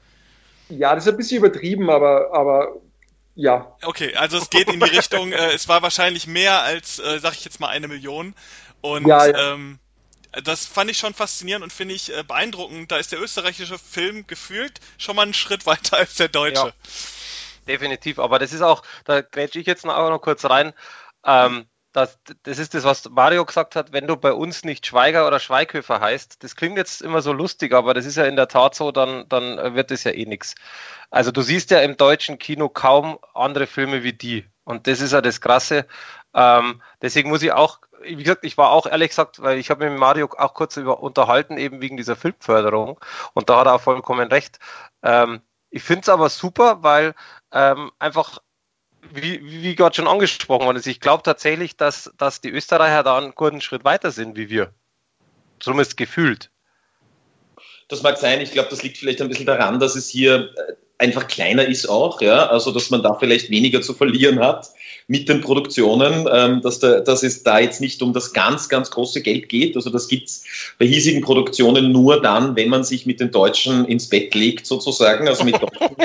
[0.68, 2.76] Ja, das ist ein bisschen übertrieben, aber, aber
[3.34, 3.76] ja.
[3.82, 7.32] Okay, also es geht in die Richtung, äh, es war wahrscheinlich mehr als, äh, sag
[7.32, 8.34] ich jetzt mal, eine Million.
[8.80, 9.54] Und ja, ja.
[9.54, 9.78] Ähm,
[10.42, 12.90] das fand ich schon faszinierend und finde ich äh, beeindruckend.
[12.90, 16.66] Da ist der österreichische Film gefühlt schon mal einen Schritt weiter als der deutsche.
[16.66, 16.72] Ja,
[17.66, 20.72] definitiv, aber das ist auch, da grätsche ich jetzt noch, noch kurz rein.
[21.24, 25.28] Ähm, das, das ist das, was Mario gesagt hat, wenn du bei uns nicht Schweiger
[25.28, 26.42] oder Schweighöfer heißt.
[26.42, 29.28] Das klingt jetzt immer so lustig, aber das ist ja in der Tat so, dann,
[29.28, 30.56] dann wird das ja eh nichts.
[31.10, 34.44] Also du siehst ja im deutschen Kino kaum andere Filme wie die.
[34.64, 35.86] Und das ist ja das Krasse.
[36.34, 39.88] Ähm, deswegen muss ich auch, wie gesagt, ich war auch ehrlich gesagt, weil ich habe
[39.88, 43.00] mit Mario auch kurz über, unterhalten, eben wegen dieser Filmförderung.
[43.34, 44.58] Und da hat er auch vollkommen recht.
[45.02, 47.14] Ähm, ich finde es aber super, weil
[47.52, 48.38] ähm, einfach,
[49.12, 53.18] wie, wie gerade schon angesprochen worden ist, ich glaube tatsächlich, dass, dass die Österreicher da
[53.18, 54.74] einen guten Schritt weiter sind wie wir.
[55.60, 56.50] Zumindest gefühlt.
[57.88, 58.40] Das mag sein.
[58.40, 61.88] Ich glaube, das liegt vielleicht ein bisschen daran, dass es hier äh, einfach kleiner ist
[61.88, 64.70] auch, ja, also dass man da vielleicht weniger zu verlieren hat
[65.06, 68.90] mit den Produktionen, ähm, dass, da, dass es da jetzt nicht um das ganz, ganz
[68.90, 69.76] große Geld geht.
[69.76, 70.44] Also das gibt's
[70.78, 75.28] bei hiesigen Produktionen nur dann, wenn man sich mit den Deutschen ins Bett legt, sozusagen,
[75.28, 75.96] also mit deutschen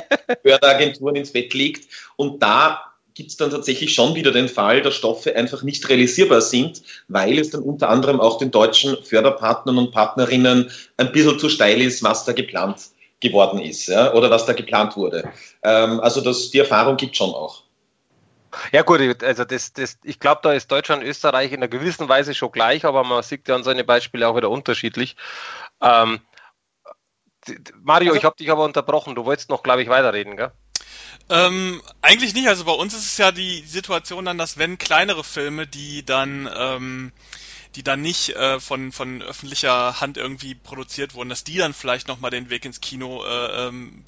[0.42, 1.88] Förderagenturen ins Bett legt.
[2.18, 2.89] Und da
[3.20, 7.38] gibt es dann tatsächlich schon wieder den Fall, dass Stoffe einfach nicht realisierbar sind, weil
[7.38, 12.02] es dann unter anderem auch den deutschen Förderpartnern und Partnerinnen ein bisschen zu steil ist,
[12.02, 12.80] was da geplant
[13.20, 15.30] geworden ist ja, oder was da geplant wurde.
[15.64, 17.64] Ähm, also das, die Erfahrung gibt schon auch.
[18.72, 22.08] Ja gut, also das, das, ich glaube, da ist Deutschland und Österreich in einer gewissen
[22.08, 25.18] Weise schon gleich, aber man sieht ja an seine Beispiele auch wieder unterschiedlich.
[25.82, 26.22] Ähm,
[27.82, 29.14] Mario, also, ich habe dich aber unterbrochen.
[29.14, 30.54] Du wolltest noch, glaube ich, weiterreden, gell?
[31.30, 32.48] Ähm, eigentlich nicht.
[32.48, 36.50] Also bei uns ist es ja die Situation dann, dass wenn kleinere Filme, die dann
[36.54, 37.12] ähm,
[37.76, 42.08] die dann nicht äh, von, von öffentlicher Hand irgendwie produziert wurden, dass die dann vielleicht
[42.08, 44.04] nochmal den Weg ins Kino äh, ähm,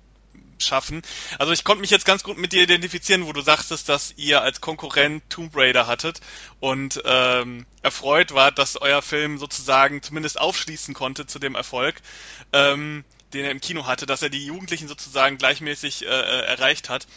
[0.57, 1.01] schaffen.
[1.39, 4.41] Also ich konnte mich jetzt ganz gut mit dir identifizieren, wo du sagtest, dass ihr
[4.41, 6.21] als Konkurrent Tomb Raider hattet
[6.59, 12.01] und ähm, erfreut wart, dass euer Film sozusagen zumindest aufschließen konnte zu dem Erfolg.
[12.53, 16.89] Ähm, den er im Kino hatte, dass er die Jugendlichen sozusagen gleichmäßig äh, äh erreicht
[16.89, 17.07] hat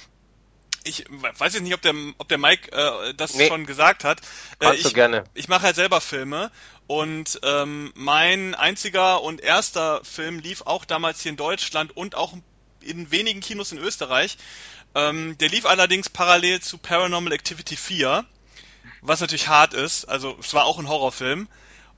[0.84, 3.48] ich weiß jetzt nicht, ob der, ob der Mike äh, das nee.
[3.48, 4.20] schon gesagt hat.
[4.60, 5.24] Äh, ich, gerne.
[5.34, 6.50] Ich mache halt selber Filme
[6.86, 12.34] und ähm, mein einziger und erster Film lief auch damals hier in Deutschland und auch
[12.80, 14.36] in wenigen Kinos in Österreich.
[14.94, 18.24] Ähm, der lief allerdings parallel zu Paranormal Activity 4,
[19.00, 20.04] was natürlich hart ist.
[20.04, 21.48] Also es war auch ein Horrorfilm.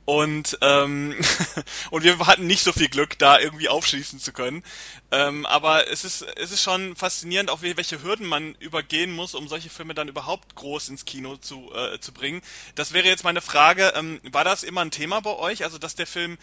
[0.07, 1.16] Und, ähm,
[1.90, 4.62] und wir hatten nicht so viel Glück, da irgendwie aufschließen zu können.
[5.11, 9.49] Ähm, aber es ist, es ist schon faszinierend, auch welche Hürden man übergehen muss, um
[9.49, 12.40] solche Filme dann überhaupt groß ins Kino zu, äh, zu bringen.
[12.77, 15.64] Das wäre jetzt meine Frage, ähm, war das immer ein Thema bei euch?
[15.64, 16.38] Also, dass der Film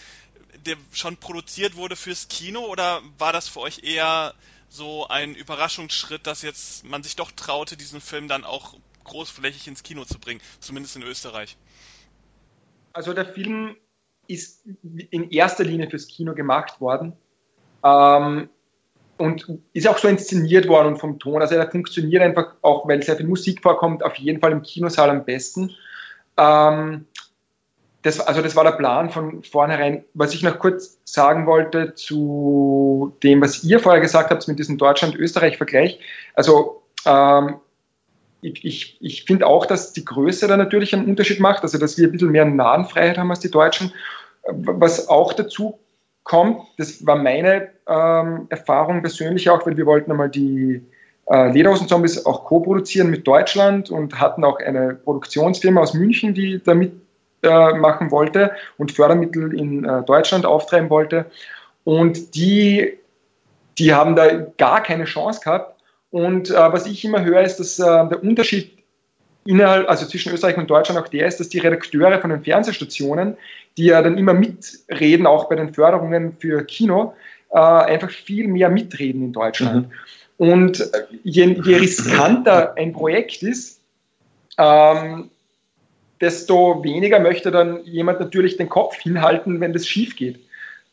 [0.66, 4.36] der schon produziert wurde fürs Kino oder war das für euch eher
[4.70, 9.84] so ein Überraschungsschritt, dass jetzt man sich doch traute, diesen Film dann auch großflächig ins
[9.84, 11.58] Kino zu bringen, zumindest in Österreich?
[12.94, 13.76] Also der Film
[14.28, 14.64] ist
[15.10, 17.14] in erster Linie fürs Kino gemacht worden
[17.84, 18.50] ähm,
[19.18, 21.42] und ist auch so inszeniert worden und vom Ton.
[21.42, 25.10] Also er funktioniert einfach auch, weil sehr viel Musik vorkommt, auf jeden Fall im Kinosaal
[25.10, 25.72] am besten.
[26.38, 27.06] Ähm,
[28.04, 30.04] das, also das war der Plan von vornherein.
[30.14, 34.78] Was ich noch kurz sagen wollte zu dem, was ihr vorher gesagt habt mit diesem
[34.78, 36.00] Deutschland-Österreich-Vergleich.
[36.34, 37.56] Also ähm,
[38.44, 41.98] ich, ich, ich finde auch, dass die Größe da natürlich einen Unterschied macht, also dass
[41.98, 43.94] wir ein bisschen mehr Nahenfreiheit haben als die Deutschen.
[44.46, 45.80] Was auch dazu
[46.24, 50.82] kommt, das war meine ähm, Erfahrung persönlich auch, weil wir wollten einmal die
[51.30, 56.74] äh, Lederhosen-Zombies auch co-produzieren mit Deutschland und hatten auch eine Produktionsfirma aus München, die da
[56.74, 61.26] mitmachen äh, wollte und Fördermittel in äh, Deutschland auftreiben wollte.
[61.84, 62.98] Und die,
[63.78, 64.28] die haben da
[64.58, 65.73] gar keine Chance gehabt,
[66.14, 68.72] und äh, was ich immer höre, ist, dass äh, der Unterschied
[69.46, 73.36] innerhalb, also zwischen Österreich und Deutschland auch der ist, dass die Redakteure von den Fernsehstationen,
[73.78, 77.16] die ja dann immer mitreden, auch bei den Förderungen für Kino,
[77.50, 79.88] äh, einfach viel mehr mitreden in Deutschland.
[79.88, 79.94] Mhm.
[80.38, 83.82] Und äh, je, je, riskanter ein Projekt ist,
[84.60, 85.32] ähm,
[86.22, 90.40] desto weniger möchte dann jemand natürlich den Kopf hinhalten, wenn das schief geht.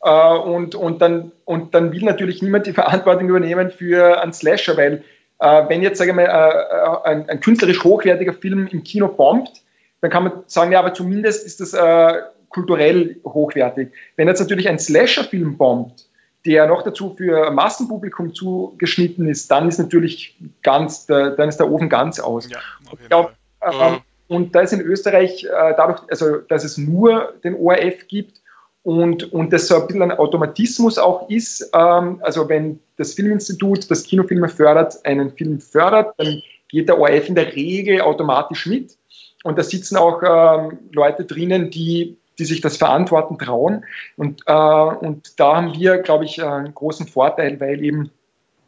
[0.02, 4.76] Äh, und, und, dann, und dann will natürlich niemand die Verantwortung übernehmen für einen Slasher,
[4.76, 5.04] weil
[5.40, 9.62] äh, wenn jetzt, sage ich mal, äh, ein, ein, künstlerisch hochwertiger Film im Kino bombt,
[10.00, 13.92] dann kann man sagen, ja, aber zumindest ist das äh, kulturell hochwertig.
[14.16, 16.06] Wenn jetzt natürlich ein Slasher-Film bombt,
[16.46, 21.70] der noch dazu für Massenpublikum zugeschnitten ist, dann ist natürlich ganz, der, dann ist der
[21.70, 22.48] Ofen ganz aus.
[22.50, 22.58] Ja,
[22.92, 23.98] ich glaub, äh.
[24.28, 28.39] Und da ist in Österreich äh, dadurch, also dass es nur den ORF gibt,
[28.82, 31.70] und, und das so ein bisschen ein Automatismus auch ist.
[31.74, 37.28] Ähm, also wenn das Filminstitut, das Kinofilme fördert, einen Film fördert, dann geht der ORF
[37.28, 38.96] in der Regel automatisch mit.
[39.42, 43.84] Und da sitzen auch ähm, Leute drinnen, die, die sich das verantworten trauen.
[44.16, 48.10] Und, äh, und da haben wir, glaube ich, einen großen Vorteil, weil eben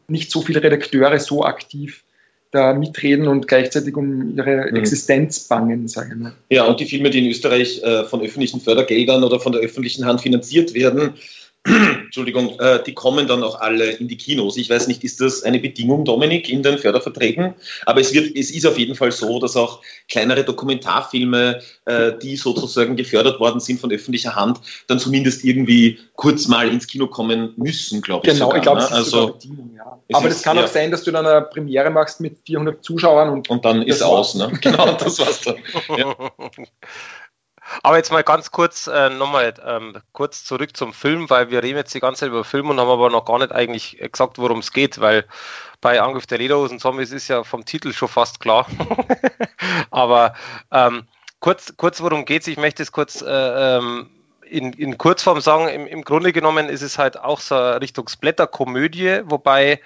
[0.09, 2.05] nicht so viele Redakteure so aktiv
[2.53, 4.77] da mitreden und gleichzeitig um ihre mhm.
[4.77, 6.33] Existenz bangen, sage ich mal.
[6.51, 10.05] Ja, und die Filme, die in Österreich äh, von öffentlichen Fördergeldern oder von der öffentlichen
[10.05, 11.15] Hand finanziert werden,
[12.05, 14.57] Entschuldigung, äh, die kommen dann auch alle in die Kinos.
[14.57, 17.55] Ich weiß nicht, ist das eine Bedingung, Dominik, in den Förderverträgen?
[17.87, 22.37] Aber es, wird, es ist auf jeden Fall so, dass auch kleinere Dokumentarfilme, äh, die
[22.37, 27.53] sozusagen gefördert worden sind von öffentlicher Hand, dann zumindest irgendwie kurz mal ins Kino kommen
[27.57, 28.35] müssen, glaube ich.
[28.35, 28.87] Genau, sogar, ich glaube, ne?
[28.89, 30.01] das ist also, Bedingung, ja.
[30.13, 33.49] Aber das kann auch sein, dass du dann eine Premiere machst mit 400 Zuschauern und,
[33.49, 34.35] und dann ist aus.
[34.35, 34.51] Ne?
[34.61, 35.57] Genau, das war's dann.
[35.97, 36.15] Ja.
[37.83, 41.79] Aber jetzt mal ganz kurz äh, nochmal ähm, kurz zurück zum Film, weil wir reden
[41.79, 44.59] jetzt die ganze Zeit über Film und haben aber noch gar nicht eigentlich gesagt, worum
[44.59, 45.25] es geht, weil
[45.81, 48.67] bei Angriff der Lederhosen Zombies ist ja vom Titel schon fast klar.
[49.91, 50.35] aber
[50.71, 51.07] ähm,
[51.41, 52.47] kurz, kurz worum geht's?
[52.47, 54.11] Ich möchte es kurz äh, ähm,
[54.43, 55.69] in, in Kurzform sagen.
[55.69, 59.81] Im, Im Grunde genommen ist es halt auch so Richtung Splatter-Komödie, wobei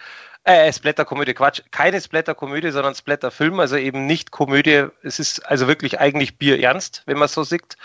[0.47, 4.87] äh, Splatter-Komödie, Quatsch, keine Splatter-Komödie, sondern Splatter-Film, also eben nicht Komödie.
[5.03, 7.77] Es ist also wirklich eigentlich Bier ernst, wenn man so sieht.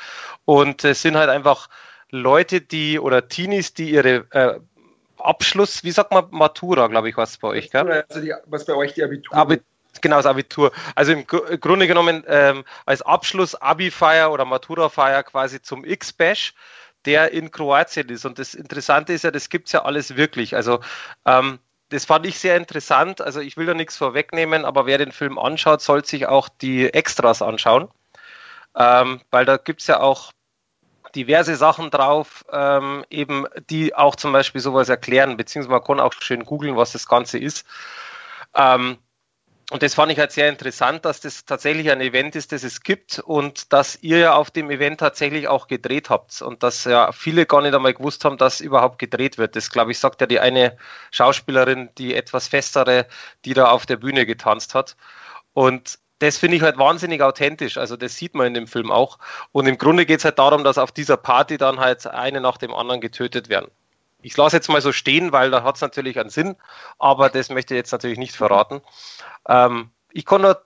[0.45, 1.69] Und es sind halt einfach
[2.11, 4.59] Leute, die oder Teenies, die ihre äh,
[5.17, 8.05] Abschluss, wie sagt man, Matura, glaube ich, was bei euch, gell?
[8.07, 9.35] Also die, was bei euch die Abitur?
[9.35, 9.59] Abi
[9.99, 10.71] genau, das Abitur.
[10.93, 16.53] Also im Gr Grunde genommen ähm, als Abschluss Abi-Feier oder Matura-Feier quasi zum X-Bash
[17.05, 18.25] der in Kroatien ist.
[18.25, 20.55] Und das Interessante ist ja, das gibt es ja alles wirklich.
[20.55, 20.81] Also
[21.25, 21.57] ähm,
[21.91, 23.21] das fand ich sehr interessant.
[23.21, 26.91] Also ich will da nichts vorwegnehmen, aber wer den Film anschaut, soll sich auch die
[26.93, 27.89] Extras anschauen.
[28.75, 30.31] Ähm, weil da gibt es ja auch
[31.13, 36.13] diverse Sachen drauf, ähm, eben die auch zum Beispiel sowas erklären, beziehungsweise man kann auch
[36.21, 37.65] schön googeln, was das Ganze ist.
[38.55, 38.97] Ähm,
[39.71, 42.81] und das fand ich halt sehr interessant, dass das tatsächlich ein Event ist, das es
[42.81, 47.13] gibt und dass ihr ja auf dem Event tatsächlich auch gedreht habt und dass ja
[47.13, 49.55] viele gar nicht einmal gewusst haben, dass überhaupt gedreht wird.
[49.55, 50.75] Das glaube ich sagt ja die eine
[51.11, 53.07] Schauspielerin, die etwas festere,
[53.45, 54.97] die da auf der Bühne getanzt hat.
[55.53, 57.77] Und das finde ich halt wahnsinnig authentisch.
[57.77, 59.19] Also das sieht man in dem Film auch.
[59.53, 62.57] Und im Grunde geht es halt darum, dass auf dieser Party dann halt eine nach
[62.57, 63.71] dem anderen getötet werden.
[64.21, 66.55] Ich lasse jetzt mal so stehen, weil da hat es natürlich einen Sinn,
[66.99, 68.81] aber das möchte ich jetzt natürlich nicht verraten.
[69.47, 70.63] Ähm, ich kann nur,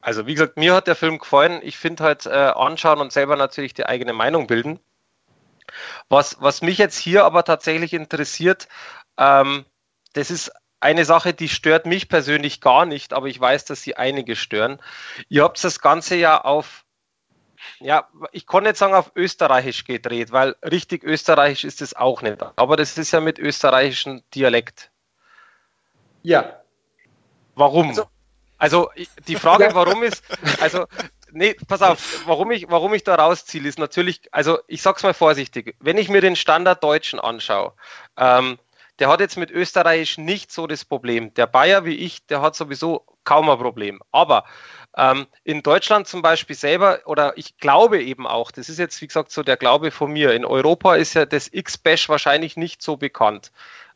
[0.00, 1.60] also wie gesagt, mir hat der Film gefallen.
[1.62, 4.80] Ich finde halt äh, anschauen und selber natürlich die eigene Meinung bilden.
[6.08, 8.68] Was, was mich jetzt hier aber tatsächlich interessiert,
[9.18, 9.64] ähm,
[10.14, 13.96] das ist eine Sache, die stört mich persönlich gar nicht, aber ich weiß, dass sie
[13.96, 14.80] einige stören.
[15.28, 16.84] Ihr habt das Ganze ja auf
[17.80, 22.38] ja, ich kann nicht sagen auf Österreichisch gedreht, weil richtig Österreichisch ist es auch nicht.
[22.56, 24.90] Aber das ist ja mit österreichischem Dialekt.
[26.22, 26.60] Ja.
[27.54, 27.88] Warum?
[27.88, 28.08] Also,
[28.58, 28.90] also
[29.26, 30.24] die Frage, warum ist,
[30.60, 30.86] also,
[31.30, 35.14] nee, pass auf, warum ich, warum ich da rausziele, ist natürlich, also ich sag's mal
[35.14, 37.72] vorsichtig, wenn ich mir den Standarddeutschen anschaue,
[38.16, 38.58] ähm,
[38.98, 41.32] der hat jetzt mit Österreichisch nicht so das Problem.
[41.34, 44.00] Der Bayer wie ich, der hat sowieso kaum ein Problem.
[44.10, 44.44] Aber
[44.96, 49.06] ähm, in Deutschland zum Beispiel selber, oder ich glaube eben auch, das ist jetzt wie
[49.06, 52.96] gesagt so der Glaube von mir, in Europa ist ja das X-Bash wahrscheinlich nicht so
[52.96, 53.52] bekannt.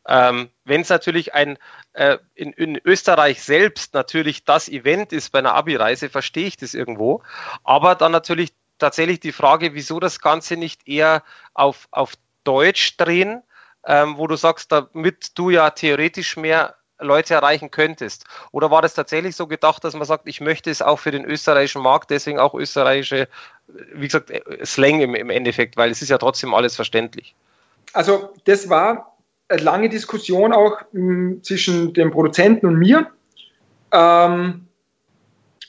[0.06, 1.58] Ähm, Wenn es natürlich ein
[1.92, 6.74] äh, in, in, Österreich selbst natürlich das Event ist bei einer Abi-Reise, verstehe ich das
[6.74, 7.22] irgendwo.
[7.64, 11.22] Aber dann natürlich tatsächlich die Frage, wieso das Ganze nicht eher
[11.54, 13.42] auf, auf Deutsch drehen,
[13.86, 18.24] ähm, wo du sagst, damit du ja theoretisch mehr Leute erreichen könntest?
[18.52, 21.24] Oder war das tatsächlich so gedacht, dass man sagt, ich möchte es auch für den
[21.24, 23.28] österreichischen Markt, deswegen auch österreichische,
[23.66, 24.32] wie gesagt,
[24.64, 27.34] Slang im, im Endeffekt, weil es ist ja trotzdem alles verständlich.
[27.92, 29.16] Also das war
[29.48, 33.10] eine lange Diskussion auch m, hm, zwischen dem Produzenten und mir.
[33.92, 34.66] Ähm,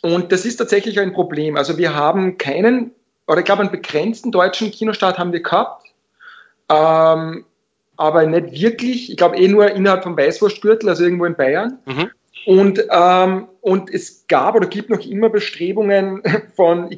[0.02, 1.58] und das ist tatsächlich ein Problem.
[1.58, 2.91] Also wir haben keinen,
[3.28, 5.88] oder ich glaube einen begrenzten deutschen Kinostart haben wir gehabt.
[6.70, 7.45] Ähm,
[7.98, 9.12] aber nicht wirklich.
[9.12, 11.80] Ich glaube eh nur innerhalb vom Weißwurstgürtel, also irgendwo in Bayern.
[11.86, 12.10] Mhm.
[12.46, 16.22] Und, ähm, und es gab oder gibt noch immer Bestrebungen
[16.56, 16.89] von,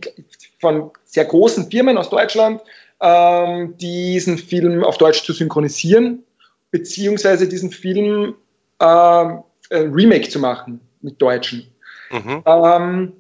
[0.59, 2.61] von sehr großen Firmen aus Deutschland,
[3.01, 6.23] ähm, diesen Film auf Deutsch zu synchronisieren,
[6.71, 8.35] beziehungsweise diesen Film
[8.79, 11.67] ähm, ein Remake zu machen mit Deutschen.
[12.11, 12.43] Mhm.
[12.45, 13.13] Ähm,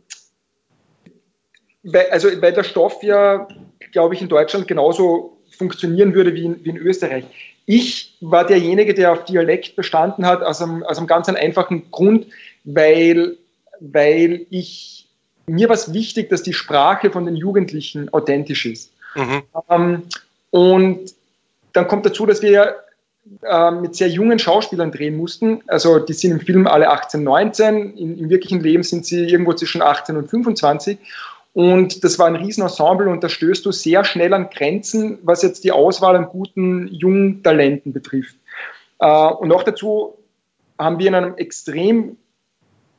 [1.83, 3.47] weil, also, weil der Stoff ja,
[3.91, 7.54] glaube ich, in Deutschland genauso funktionieren würde wie in, wie in Österreich.
[7.65, 12.27] Ich war derjenige, der auf Dialekt bestanden hat, aus einem, aus einem ganz einfachen Grund,
[12.63, 13.37] weil,
[13.79, 15.07] weil ich,
[15.47, 18.91] mir war es wichtig, dass die Sprache von den Jugendlichen authentisch ist.
[19.15, 19.43] Mhm.
[19.69, 20.03] Ähm,
[20.51, 21.13] und
[21.73, 22.75] dann kommt dazu, dass wir
[23.41, 25.63] äh, mit sehr jungen Schauspielern drehen mussten.
[25.67, 29.53] Also die sind im Film alle 18, 19, in, im wirklichen Leben sind sie irgendwo
[29.53, 30.99] zwischen 18 und 25.
[31.55, 35.63] Und das war ein Riesenensemble und da stößt du sehr schnell an Grenzen, was jetzt
[35.63, 38.35] die Auswahl an guten jungen Talenten betrifft.
[38.99, 40.17] Äh, und noch dazu
[40.77, 42.17] haben wir in einem extrem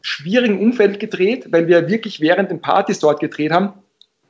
[0.00, 3.74] schwierigen Umfeld gedreht, weil wir wirklich während den Partys dort gedreht haben.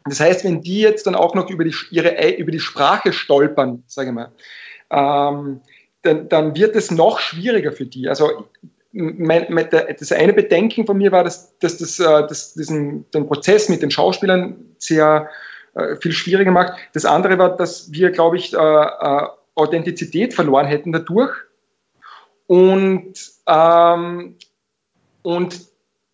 [0.04, 3.84] Das heißt, wenn die jetzt dann auch noch über die, ihre, über die Sprache stolpern,
[3.86, 4.32] sage ich mal,
[4.90, 5.60] ähm,
[6.02, 8.08] dann, dann wird es noch schwieriger für die.
[8.08, 8.48] Also
[8.96, 13.26] mein, mein, das eine Bedenken von mir war, dass, dass das äh, dass diesen, den
[13.26, 15.28] Prozess mit den Schauspielern sehr
[15.74, 16.78] äh, viel schwieriger macht.
[16.94, 21.34] Das andere war, dass wir, glaube ich, äh, Authentizität verloren hätten dadurch.
[22.46, 23.14] Und,
[23.46, 24.36] ähm,
[25.22, 25.60] und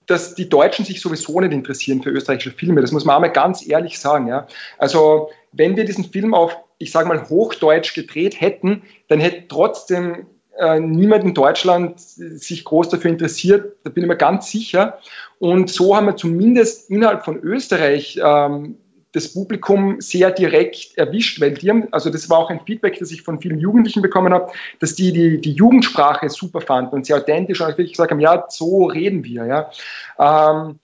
[0.06, 2.80] dass die Deutschen sich sowieso nicht interessieren für österreichische Filme.
[2.80, 4.26] Das muss man einmal ganz ehrlich sagen.
[4.26, 4.46] Ja.
[4.78, 10.26] Also wenn wir diesen Film auf, ich sage mal, Hochdeutsch gedreht hätten, dann hätte trotzdem
[10.58, 13.76] äh, niemand in Deutschland sich groß dafür interessiert.
[13.84, 14.98] Da bin ich mir ganz sicher.
[15.38, 18.76] Und so haben wir zumindest innerhalb von Österreich ähm,
[19.12, 23.10] das Publikum sehr direkt erwischt, weil die haben, also das war auch ein Feedback, das
[23.10, 24.50] ich von vielen Jugendlichen bekommen habe,
[24.80, 28.46] dass die die, die Jugendsprache super fanden und sehr authentisch und wirklich gesagt haben, ja,
[28.48, 29.70] so reden wir, ja.
[30.18, 30.78] Ähm,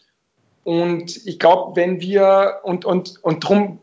[0.65, 3.79] und ich glaube, wenn wir, und, und, und drum,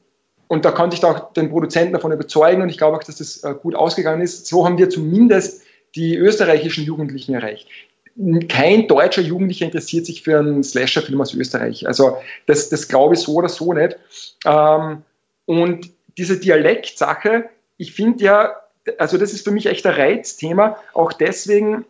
[0.47, 3.43] und da konnte ich auch den Produzenten davon überzeugen und ich glaube auch, dass das
[3.43, 5.63] äh, gut ausgegangen ist, so haben wir zumindest
[5.95, 7.67] die österreichischen Jugendlichen erreicht
[8.47, 11.85] kein deutscher Jugendlicher interessiert sich für einen Slasher-Film aus Österreich.
[11.85, 13.97] Also das, das glaube ich so oder so nicht.
[14.45, 15.03] Ähm,
[15.45, 18.55] und diese Dialektsache, ich finde ja,
[18.97, 21.85] also das ist für mich echt ein Reizthema, auch deswegen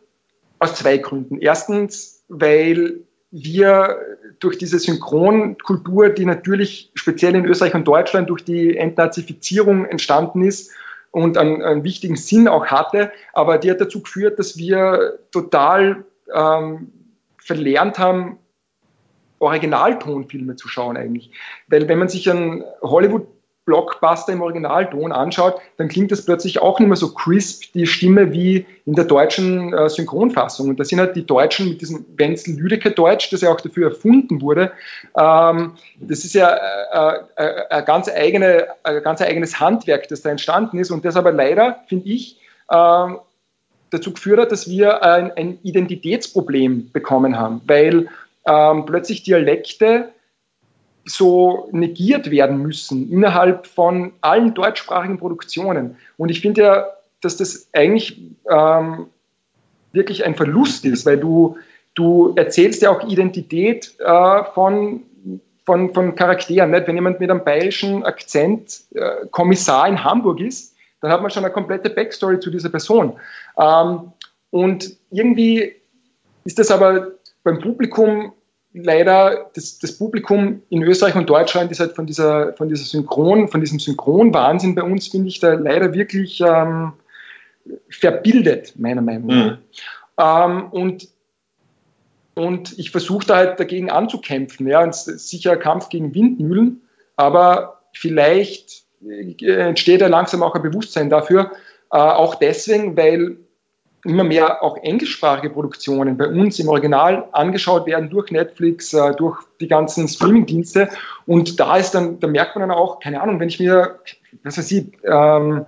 [0.57, 1.39] aus zwei Gründen.
[1.39, 3.97] Erstens, weil wir
[4.39, 10.71] durch diese Synchronkultur, die natürlich speziell in Österreich und Deutschland durch die Entnazifizierung entstanden ist
[11.15, 16.03] und einen, einen wichtigen Sinn auch hatte, aber die hat dazu geführt, dass wir total
[16.33, 16.91] ähm,
[17.37, 18.37] verlernt haben,
[19.39, 21.31] Originaltonfilme zu schauen eigentlich.
[21.69, 23.27] Weil wenn man sich einen Hollywood
[23.65, 28.31] Blockbuster im Originalton anschaut, dann klingt das plötzlich auch nicht mehr so crisp, die Stimme
[28.31, 30.69] wie in der deutschen äh, Synchronfassung.
[30.69, 33.89] Und da sind halt die Deutschen mit diesem Wenzel Lüdecke Deutsch, das ja auch dafür
[33.89, 34.71] erfunden wurde.
[35.17, 40.29] Ähm, das ist ja äh, äh, ein, ganz eigene, ein ganz eigenes Handwerk, das da
[40.29, 40.91] entstanden ist.
[40.91, 42.39] Und das aber leider, finde ich,
[42.71, 43.19] ähm,
[43.89, 48.07] dazu geführt hat, dass wir ein, ein Identitätsproblem bekommen haben, weil
[48.45, 50.09] ähm, plötzlich Dialekte
[51.05, 55.97] so negiert werden müssen innerhalb von allen deutschsprachigen Produktionen.
[56.17, 56.85] Und ich finde ja,
[57.21, 59.07] dass das eigentlich ähm,
[59.91, 61.57] wirklich ein Verlust ist, weil du,
[61.93, 65.03] du erzählst ja auch Identität äh, von,
[65.65, 66.71] von, von Charakteren.
[66.71, 66.87] Nicht?
[66.87, 71.45] Wenn jemand mit einem bayerischen Akzent äh, Kommissar in Hamburg ist, dann hat man schon
[71.45, 73.13] eine komplette Backstory zu dieser Person.
[73.57, 74.11] Ähm,
[74.49, 75.75] und irgendwie
[76.45, 77.11] ist das aber
[77.43, 78.33] beim Publikum
[78.75, 83.47] leider, das, das, Publikum in Österreich und Deutschland ist halt von dieser, von dieser Synchron,
[83.47, 86.93] von diesem Synchronwahnsinn bei uns, finde ich, da leider wirklich ähm,
[87.89, 89.51] verbildet, meiner Meinung nach.
[89.51, 89.57] Mhm.
[90.17, 91.07] Ähm, und,
[92.35, 94.67] und ich versuche da halt dagegen anzukämpfen.
[94.67, 96.81] Ja, sicher ein Kampf gegen Windmühlen,
[97.15, 101.51] aber vielleicht äh, entsteht ja langsam auch ein Bewusstsein dafür.
[101.91, 103.37] Äh, auch deswegen, weil
[104.05, 109.39] immer mehr auch englischsprachige Produktionen bei uns im Original angeschaut werden durch Netflix, äh, durch
[109.59, 110.89] die ganzen Streamingdienste.
[111.25, 113.99] Und da ist dann, da merkt man dann auch, keine Ahnung, wenn ich mir,
[114.43, 115.65] was weiß ich, ähm,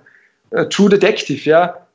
[0.52, 1.88] äh, True Detective, ja,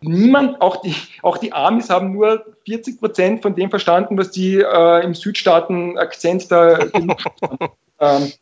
[0.00, 4.56] niemand, auch die, auch die Amis haben nur 40 Prozent von dem verstanden, was die
[4.56, 6.78] äh, im Südstaaten-Akzent da
[8.00, 8.32] ähm,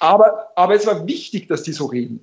[0.00, 2.20] aber, aber es war wichtig, dass die so reden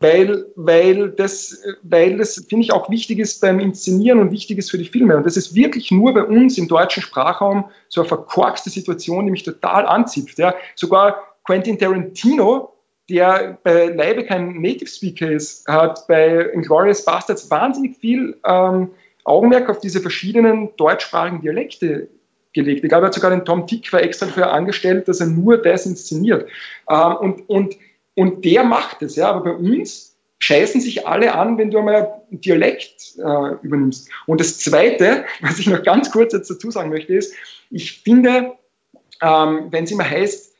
[0.00, 4.70] weil, weil das, weil das finde ich auch wichtig ist beim Inszenieren und wichtig ist
[4.70, 5.16] für die Filme.
[5.16, 9.30] Und das ist wirklich nur bei uns im deutschen Sprachraum so eine verkorkste Situation, die
[9.30, 10.36] mich total anzieht.
[10.38, 10.54] Ja.
[10.74, 12.72] Sogar Quentin Tarantino,
[13.10, 18.90] der bei Leibe kein Native Speaker ist, hat bei Inglourious Bastards wahnsinnig viel ähm,
[19.24, 22.08] Augenmerk auf diese verschiedenen deutschsprachigen Dialekte
[22.54, 22.84] gelegt.
[22.84, 25.84] Ich glaube, er hat sogar den Tom Tick extra dafür angestellt, dass er nur das
[25.84, 26.48] inszeniert.
[26.88, 27.76] Ähm, und, und
[28.14, 29.30] und der macht es, ja.
[29.30, 34.08] Aber bei uns scheißen sich alle an, wenn du einmal einen Dialekt äh, übernimmst.
[34.26, 37.34] Und das Zweite, was ich noch ganz kurz jetzt dazu sagen möchte, ist,
[37.70, 38.52] ich finde,
[39.22, 40.54] ähm, wenn es immer heißt,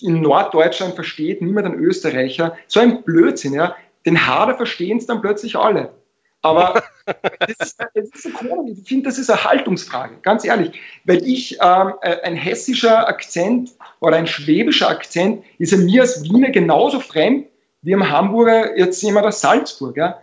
[0.00, 3.76] in Norddeutschland versteht niemand einen Österreicher, so ein Blödsinn, ja.
[4.04, 5.92] Den Hader verstehen es dann plötzlich alle.
[6.40, 8.26] Aber das ist, das ist.
[8.26, 10.80] Ich finde, das ist eine Haltungsfrage, ganz ehrlich.
[11.04, 16.50] Weil ich, ähm, äh, ein hessischer Akzent oder ein schwäbischer Akzent ist mir als Wiener
[16.50, 17.46] genauso fremd
[17.82, 19.96] wie am Hamburger jetzt jemand aus Salzburg.
[19.96, 20.20] Ja?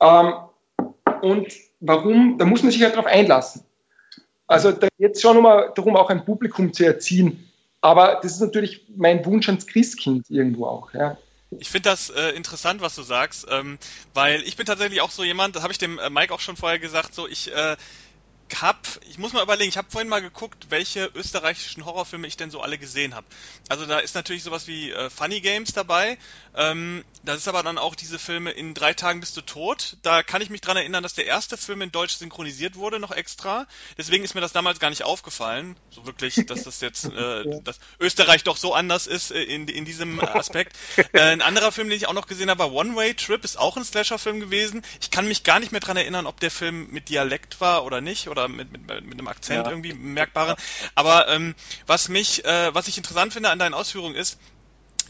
[0.00, 0.34] Ähm,
[1.22, 1.46] und
[1.80, 2.38] warum?
[2.38, 3.62] Da muss man sich halt darauf einlassen.
[4.46, 7.48] Also da geht es schon um, darum, auch ein Publikum zu erziehen.
[7.80, 10.92] Aber das ist natürlich mein Wunsch ans Christkind irgendwo auch.
[10.94, 11.16] Ja.
[11.50, 13.78] Ich finde das äh, interessant, was du sagst, ähm,
[14.12, 16.56] weil ich bin tatsächlich auch so jemand, da habe ich dem äh, Mike auch schon
[16.56, 17.76] vorher gesagt, so ich äh,
[18.56, 22.50] hab, ich muss mal überlegen, ich habe vorhin mal geguckt, welche österreichischen Horrorfilme ich denn
[22.50, 23.26] so alle gesehen habe.
[23.68, 26.18] Also da ist natürlich sowas wie äh, Funny Games dabei.
[26.54, 29.96] Ähm, das ist aber dann auch diese Filme in drei Tagen bist du tot.
[30.02, 33.10] Da kann ich mich dran erinnern, dass der erste Film in Deutsch synchronisiert wurde, noch
[33.10, 33.66] extra.
[33.96, 35.76] Deswegen ist mir das damals gar nicht aufgefallen.
[35.90, 39.84] So wirklich, dass das jetzt, äh, dass Österreich doch so anders ist äh, in, in
[39.84, 40.76] diesem Aspekt.
[41.12, 43.58] äh, ein anderer Film, den ich auch noch gesehen habe, war One Way Trip, ist
[43.58, 44.82] auch ein Slasher-Film gewesen.
[45.00, 48.00] Ich kann mich gar nicht mehr dran erinnern, ob der Film mit Dialekt war oder
[48.00, 48.28] nicht.
[48.28, 49.70] Oder oder mit, mit, mit einem Akzent ja.
[49.70, 50.56] irgendwie merkbaren.
[50.94, 51.54] Aber ähm,
[51.86, 54.38] was mich, äh, was ich interessant finde an deinen Ausführungen ist,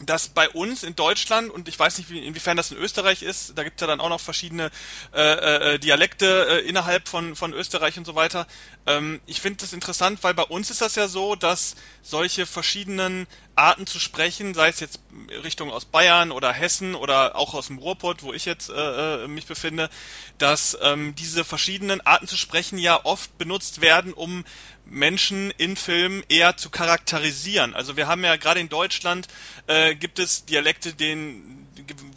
[0.01, 3.57] dass bei uns in Deutschland, und ich weiß nicht, wie, inwiefern das in Österreich ist,
[3.57, 4.71] da gibt es ja dann auch noch verschiedene
[5.13, 8.47] äh, äh, Dialekte äh, innerhalb von, von Österreich und so weiter.
[8.85, 13.27] Ähm, ich finde das interessant, weil bei uns ist das ja so, dass solche verschiedenen
[13.55, 15.01] Arten zu sprechen, sei es jetzt
[15.43, 19.27] Richtung aus Bayern oder Hessen oder auch aus dem Ruhrpott, wo ich jetzt äh, äh,
[19.27, 19.89] mich befinde,
[20.37, 24.45] dass ähm, diese verschiedenen Arten zu sprechen ja oft benutzt werden, um
[24.89, 27.73] Menschen in Filmen eher zu charakterisieren.
[27.73, 29.27] Also wir haben ja gerade in Deutschland
[29.67, 31.67] äh, gibt es Dialekte, denen,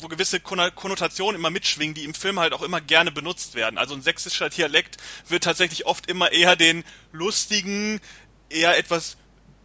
[0.01, 3.79] wo gewisse Konnotationen immer mitschwingen, die im Film halt auch immer gerne benutzt werden.
[3.79, 4.97] Also ein sächsischer Dialekt
[5.29, 8.01] wird tatsächlich oft immer eher den lustigen,
[8.49, 9.17] eher etwas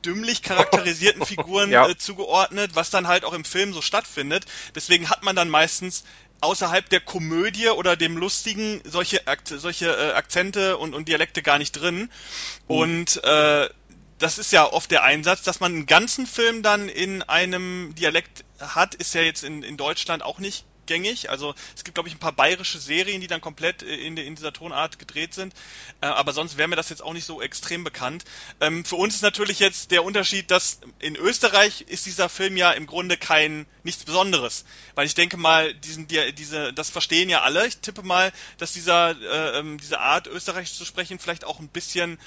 [0.06, 1.88] dümmlich charakterisierten Figuren ja.
[1.88, 4.46] äh, zugeordnet, was dann halt auch im Film so stattfindet.
[4.76, 6.04] Deswegen hat man dann meistens
[6.42, 11.74] außerhalb der Komödie oder dem Lustigen solche, solche äh, Akzente und, und Dialekte gar nicht
[11.74, 11.98] drin.
[11.98, 12.10] Mhm.
[12.68, 13.70] Und äh,
[14.20, 18.44] das ist ja oft der Einsatz, dass man einen ganzen Film dann in einem Dialekt
[18.60, 21.30] hat, ist ja jetzt in, in Deutschland auch nicht gängig.
[21.30, 24.36] Also es gibt, glaube ich, ein paar bayerische Serien, die dann komplett äh, in, in
[24.36, 25.54] dieser Tonart gedreht sind.
[26.02, 28.26] Äh, aber sonst wäre mir das jetzt auch nicht so extrem bekannt.
[28.60, 32.72] Ähm, für uns ist natürlich jetzt der Unterschied, dass in Österreich ist dieser Film ja
[32.72, 34.66] im Grunde kein nichts Besonderes.
[34.96, 37.68] Weil ich denke mal, diesen, die, diese, das verstehen ja alle.
[37.68, 41.70] Ich tippe mal, dass dieser, äh, ähm, diese Art, Österreichisch zu sprechen, vielleicht auch ein
[41.70, 42.18] bisschen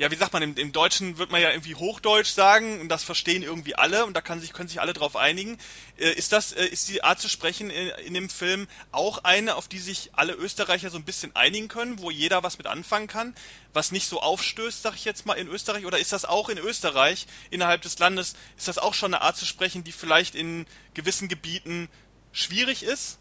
[0.00, 3.04] ja, wie sagt man, im, im, Deutschen wird man ja irgendwie Hochdeutsch sagen und das
[3.04, 5.58] verstehen irgendwie alle und da kann sich, können sich alle drauf einigen.
[5.98, 9.56] Äh, ist das, äh, ist die Art zu sprechen in, in, dem Film auch eine,
[9.56, 13.08] auf die sich alle Österreicher so ein bisschen einigen können, wo jeder was mit anfangen
[13.08, 13.34] kann,
[13.74, 15.84] was nicht so aufstößt, sag ich jetzt mal, in Österreich?
[15.84, 19.36] Oder ist das auch in Österreich, innerhalb des Landes, ist das auch schon eine Art
[19.36, 21.90] zu sprechen, die vielleicht in gewissen Gebieten
[22.32, 23.18] schwierig ist?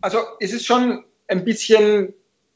[0.00, 2.14] Also es ist schon ein bisschen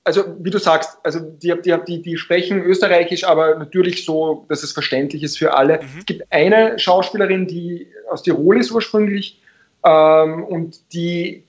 [0.09, 4.63] also wie du sagst, also die, die, die, die sprechen Österreichisch, aber natürlich so, dass
[4.63, 5.83] es verständlich ist für alle.
[5.83, 5.99] Mhm.
[5.99, 9.43] Es gibt eine Schauspielerin, die aus Tirol ist ursprünglich
[9.85, 11.45] ähm, und die,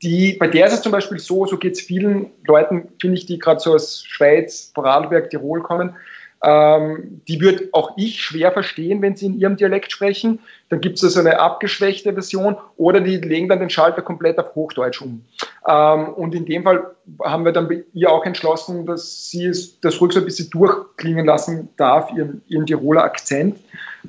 [0.00, 3.26] die, bei der ist es zum Beispiel so, so geht es vielen Leuten, finde ich,
[3.26, 5.96] die gerade so aus Schweiz, Vorarlberg, Tirol kommen,
[6.44, 10.40] ähm, die wird auch ich schwer verstehen, wenn sie in ihrem Dialekt sprechen.
[10.68, 14.54] Dann gibt es so eine abgeschwächte Version oder die legen dann den Schalter komplett auf
[14.54, 15.24] Hochdeutsch um.
[15.66, 16.90] Ähm, und in dem Fall
[17.22, 20.50] haben wir dann bei ihr auch entschlossen, dass sie es, das ruhig so ein bisschen
[20.50, 23.56] durchklingen lassen darf, ihren, ihren Tiroler Akzent.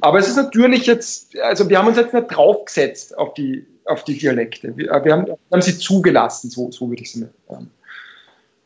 [0.02, 4.04] Aber es ist natürlich jetzt, also wir haben uns jetzt nicht draufgesetzt auf die, auf
[4.04, 4.76] die Dialekte.
[4.76, 7.70] Wir, wir, haben, haben, sie zugelassen, so, so würde ich sie ähm,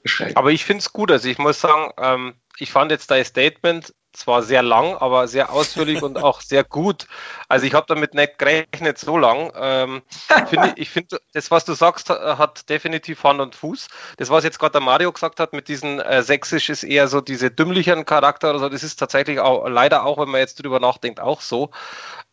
[0.04, 0.36] beschreiben.
[0.36, 1.12] Aber ich finde es gut.
[1.12, 5.52] Also ich muss sagen, ähm, ich fand jetzt dein Statement zwar sehr lang, aber sehr
[5.52, 7.08] ausführlich und auch sehr gut.
[7.47, 9.52] Also ich habe damit nicht gerechnet so lang.
[9.56, 10.02] Ähm,
[10.47, 13.88] find, ich finde, das, was du sagst, hat definitiv Hand und Fuß.
[14.18, 17.22] Das, was jetzt gerade der Mario gesagt hat mit diesem äh, Sächsisch, ist eher so
[17.22, 18.70] diese dümmlichen Charakter oder so.
[18.70, 21.70] Das ist tatsächlich auch leider auch, wenn man jetzt drüber nachdenkt, auch so.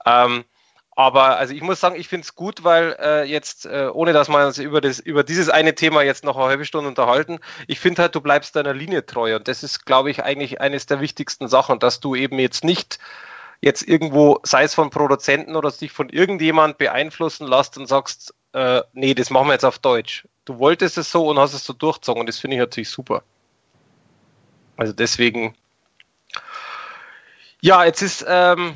[0.05, 0.45] Ähm,
[0.97, 4.31] aber also ich muss sagen, ich finde es gut, weil äh, jetzt, äh, ohne dass
[4.31, 7.79] wir uns über, das, über dieses eine Thema jetzt noch eine halbe Stunde unterhalten, ich
[7.79, 9.37] finde halt, du bleibst deiner Linie treu.
[9.37, 12.99] Und das ist, glaube ich, eigentlich eines der wichtigsten Sachen, dass du eben jetzt nicht
[13.61, 18.83] jetzt irgendwo, sei es von Produzenten oder sich von irgendjemand beeinflussen lässt und sagst, äh,
[18.95, 20.27] nee, das machen wir jetzt auf Deutsch.
[20.47, 23.23] Du wolltest es so und hast es so durchgezogen und das finde ich natürlich super.
[24.79, 25.55] Also deswegen.
[27.61, 28.75] Ja, jetzt ist, ähm,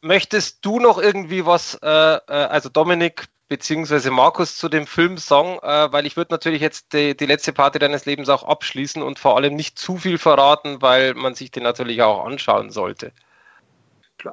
[0.00, 5.58] Möchtest du noch irgendwie was, äh, äh, also Dominik beziehungsweise Markus zu dem Film sagen,
[5.62, 9.18] äh, weil ich würde natürlich jetzt die, die, letzte Party deines Lebens auch abschließen und
[9.18, 13.12] vor allem nicht zu viel verraten, weil man sich den natürlich auch anschauen sollte.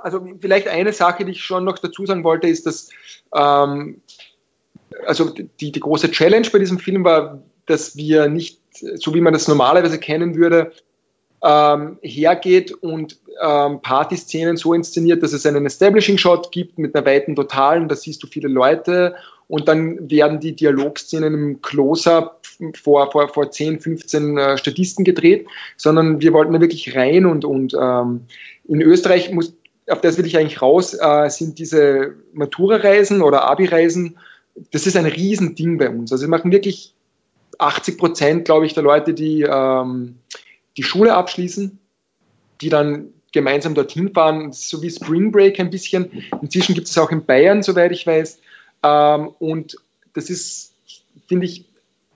[0.01, 2.89] Also vielleicht eine Sache, die ich schon noch dazu sagen wollte, ist, dass
[3.33, 4.01] ähm,
[5.05, 9.33] also die, die große Challenge bei diesem Film war, dass wir nicht, so wie man
[9.33, 10.73] das normalerweise kennen würde,
[11.45, 17.05] ähm, hergeht und ähm, Partyszenen so inszeniert, dass es einen Establishing Shot gibt mit einer
[17.05, 19.15] weiten Totalen, da siehst du viele Leute
[19.47, 22.41] und dann werden die Dialogszenen im Close-Up
[22.81, 27.45] vor, vor, vor 10, 15 äh, Statisten gedreht, sondern wir wollten da wirklich rein und,
[27.45, 28.21] und ähm,
[28.67, 29.53] in Österreich muss,
[29.87, 34.17] auf das will ich eigentlich raus, äh, sind diese Matura-Reisen oder Abi-Reisen,
[34.71, 36.11] das ist ein Riesending bei uns.
[36.11, 36.95] Also wir machen wirklich
[37.59, 40.15] 80 Prozent, glaube ich, der Leute, die ähm,
[40.77, 41.79] die Schule abschließen,
[42.61, 46.23] die dann gemeinsam dorthin fahren, so wie Spring Break ein bisschen.
[46.41, 48.39] Inzwischen gibt es auch in Bayern, soweit ich weiß.
[48.83, 49.77] Ähm, und
[50.13, 50.73] das ist,
[51.27, 51.65] finde ich,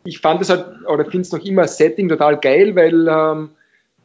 [0.06, 3.50] ich fand es halt, oder finde es noch immer Setting total geil, weil ähm,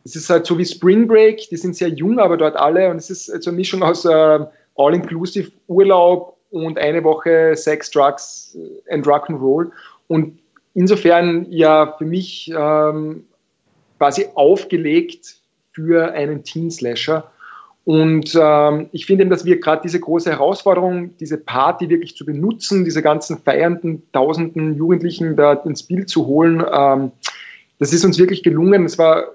[0.05, 2.97] es ist halt so wie Spring Break, die sind sehr jung, aber dort alle und
[2.97, 4.47] es ist so eine Mischung aus äh,
[4.77, 8.57] All-Inclusive Urlaub und eine Woche Sex, Drugs
[8.89, 9.71] and Rock'n'Roll.
[10.09, 10.39] Und
[10.75, 13.25] insofern ja für mich ähm,
[13.99, 15.37] quasi aufgelegt
[15.73, 17.31] für einen Teen-Slasher.
[17.85, 22.25] Und ähm, ich finde eben, dass wir gerade diese große Herausforderung, diese Party wirklich zu
[22.25, 27.13] benutzen, diese ganzen feiernden tausenden Jugendlichen da ins Bild zu holen, ähm,
[27.79, 28.85] das ist uns wirklich gelungen.
[28.85, 29.27] Es war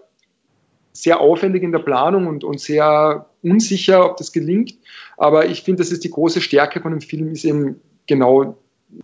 [0.93, 4.76] sehr aufwendig in der Planung und, und sehr unsicher, ob das gelingt.
[5.18, 8.57] Aber ich finde, das ist die große Stärke von dem Film, ist eben genau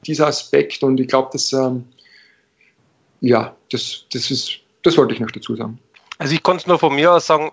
[0.05, 0.83] dieser Aspekt.
[0.83, 1.85] Und ich glaube, dass ähm,
[3.21, 5.79] ja, das, das ist, das wollte ich noch dazu sagen.
[6.17, 7.51] Also ich konnte es nur von mir aus sagen,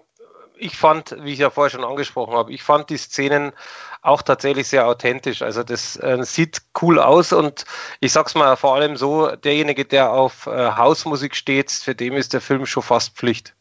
[0.57, 3.53] ich fand, wie ich ja vorher schon angesprochen habe, ich fand die Szenen
[4.01, 5.43] auch tatsächlich sehr authentisch.
[5.43, 7.64] Also das äh, sieht cool aus und
[8.01, 12.33] ich sag's mal vor allem so, derjenige, der auf äh, Hausmusik steht, für dem ist
[12.33, 13.55] der Film schon fast Pflicht.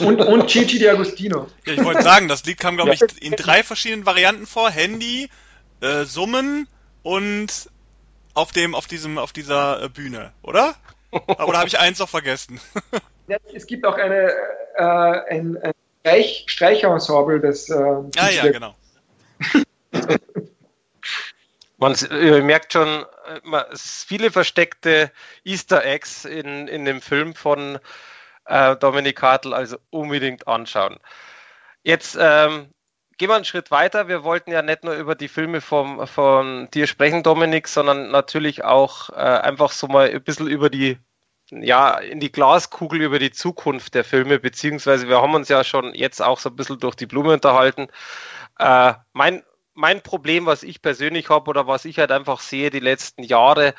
[0.00, 1.46] Und, und Gigi D'Agostino.
[1.66, 4.68] Ja, ich wollte sagen, das Lied kam, glaube ich, in drei verschiedenen Varianten vor.
[4.68, 5.30] Handy,
[5.80, 6.68] äh, Summen
[7.02, 7.70] und
[8.34, 10.74] auf dem, auf diesem, auf dieser äh, Bühne, oder?
[11.38, 12.60] Aber da habe ich eins noch vergessen.
[13.26, 14.34] Ja, es gibt auch eine,
[14.76, 17.70] äh, ein, ein Streich, Streicherensemble, das.
[17.70, 17.74] Äh,
[18.18, 18.74] ah ja, genau.
[21.78, 21.96] Man
[22.44, 22.88] merkt schon,
[23.26, 25.10] äh, man, es viele versteckte
[25.42, 27.78] Easter Eggs in, in dem Film von
[28.44, 30.98] äh, Dominik Hartl, also unbedingt anschauen.
[31.82, 32.68] Jetzt ähm,
[33.18, 34.08] gehen wir einen Schritt weiter.
[34.08, 38.64] Wir wollten ja nicht nur über die Filme vom, von dir sprechen, Dominik, sondern natürlich
[38.64, 40.98] auch äh, einfach so mal ein bisschen über die
[41.50, 45.94] ja, in die Glaskugel über die Zukunft der Filme, beziehungsweise wir haben uns ja schon
[45.94, 47.88] jetzt auch so ein bisschen durch die Blume unterhalten.
[48.58, 49.42] Äh, mein,
[49.74, 53.74] mein Problem, was ich persönlich habe oder was ich halt einfach sehe die letzten Jahre,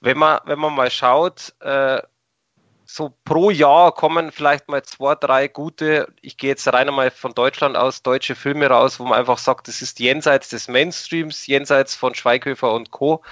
[0.00, 2.00] wenn man, wenn man mal schaut, äh,
[2.90, 7.34] so pro Jahr kommen vielleicht mal zwei, drei gute, ich gehe jetzt rein einmal von
[7.34, 11.94] Deutschland aus, deutsche Filme raus, wo man einfach sagt, das ist jenseits des Mainstreams, jenseits
[11.94, 13.22] von Schweighöfer und Co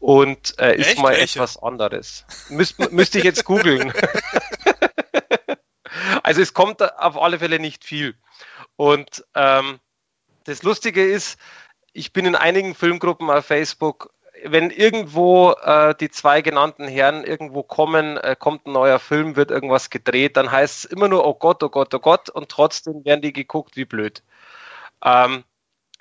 [0.00, 1.38] und äh, ist mal Welche?
[1.38, 2.26] etwas anderes.
[2.50, 3.90] Müs müsste ich jetzt googeln.
[6.22, 8.16] also es kommt auf alle Fälle nicht viel.
[8.76, 9.80] Und ähm,
[10.44, 11.38] das Lustige ist,
[11.94, 14.12] ich bin in einigen Filmgruppen auf Facebook,
[14.44, 19.50] wenn irgendwo äh, die zwei genannten Herren irgendwo kommen, äh, kommt ein neuer Film, wird
[19.50, 23.04] irgendwas gedreht, dann heißt es immer nur, oh Gott, oh Gott, oh Gott, und trotzdem
[23.04, 24.22] werden die geguckt, wie blöd.
[25.04, 25.44] Ähm,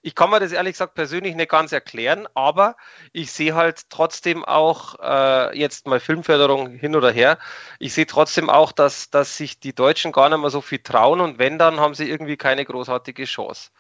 [0.02, 2.78] ich kann mir das ehrlich gesagt persönlich nicht ganz erklären, aber
[3.12, 7.38] ich sehe halt trotzdem auch, äh, jetzt mal Filmförderung hin oder her,
[7.80, 11.20] ich sehe trotzdem auch, dass, dass sich die Deutschen gar nicht mehr so viel trauen
[11.22, 13.72] und wenn, dann haben sie irgendwie keine großartige Chance.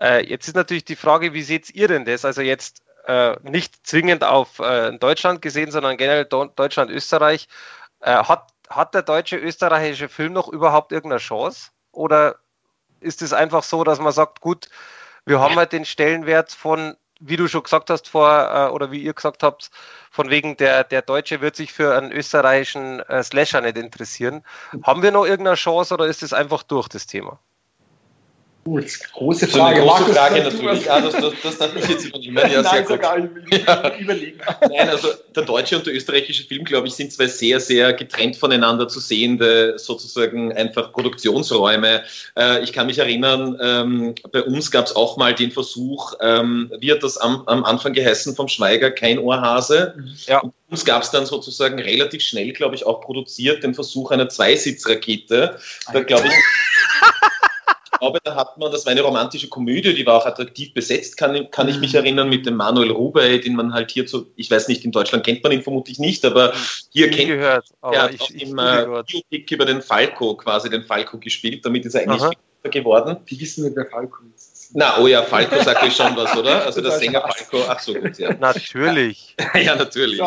[0.00, 2.24] Äh, jetzt ist natürlich die Frage, wie seht ihr denn das?
[2.24, 7.48] Also jetzt äh, nicht zwingend auf äh, Deutschland gesehen, sondern generell Deutschland, Österreich.
[8.00, 11.70] Äh, hat, hat der deutsche österreichische Film noch überhaupt irgendeine Chance?
[11.92, 12.36] Oder
[13.00, 14.68] ist es einfach so, dass man sagt, gut,
[15.24, 19.02] wir haben halt den Stellenwert von, wie du schon gesagt hast vor, äh, oder wie
[19.02, 19.70] ihr gesagt habt,
[20.10, 24.44] von wegen der, der Deutsche wird sich für einen österreichischen äh, Slasher nicht interessieren.
[24.82, 27.38] Haben wir noch irgendeine Chance oder ist es einfach durch das Thema?
[28.64, 29.80] Gut, große Frage.
[29.80, 30.90] So große Markus, Frage natürlich.
[30.90, 32.38] Ah, das, das, das darf ich jetzt übernehmen.
[32.52, 33.66] Ja, Nein, sehr gut.
[33.66, 33.96] Ja.
[33.98, 34.38] überlegen.
[34.60, 38.36] Nein, also der deutsche und der österreichische Film, glaube ich, sind zwei sehr, sehr getrennt
[38.36, 42.02] voneinander zu sehende, sozusagen einfach Produktionsräume.
[42.36, 46.70] Äh, ich kann mich erinnern, ähm, bei uns gab es auch mal den Versuch, ähm,
[46.78, 49.96] wie hat das am, am Anfang geheißen vom Schweiger, kein Ohrhase.
[50.26, 50.38] Ja.
[50.40, 54.28] Und uns gab es dann sozusagen relativ schnell, glaube ich, auch produziert den Versuch einer
[54.28, 55.58] Zweisitzrakete.
[55.92, 56.34] Da glaube ich.
[58.02, 61.50] glaube, da hat man, das war eine romantische Komödie, die war auch attraktiv besetzt, kann,
[61.52, 61.98] kann ich mich mhm.
[61.98, 65.24] erinnern, mit dem Manuel Rubey, den man halt hier so, ich weiß nicht, in Deutschland
[65.24, 66.52] kennt man ihn vermutlich nicht, aber
[66.90, 70.36] hier kennt gehört, aber er hat ich, auch ich, im äh, Biopic über den Falco
[70.36, 72.36] quasi den Falco gespielt, damit ist er eigentlich
[72.70, 73.16] geworden.
[73.28, 74.51] Die wissen nicht, wer Falco ist.
[74.74, 76.64] Na, oh ja, Falco sagt euch schon was, oder?
[76.64, 78.32] Also der Sänger Falco, ach so gut, ja.
[78.34, 79.36] Natürlich.
[79.54, 80.20] ja, natürlich.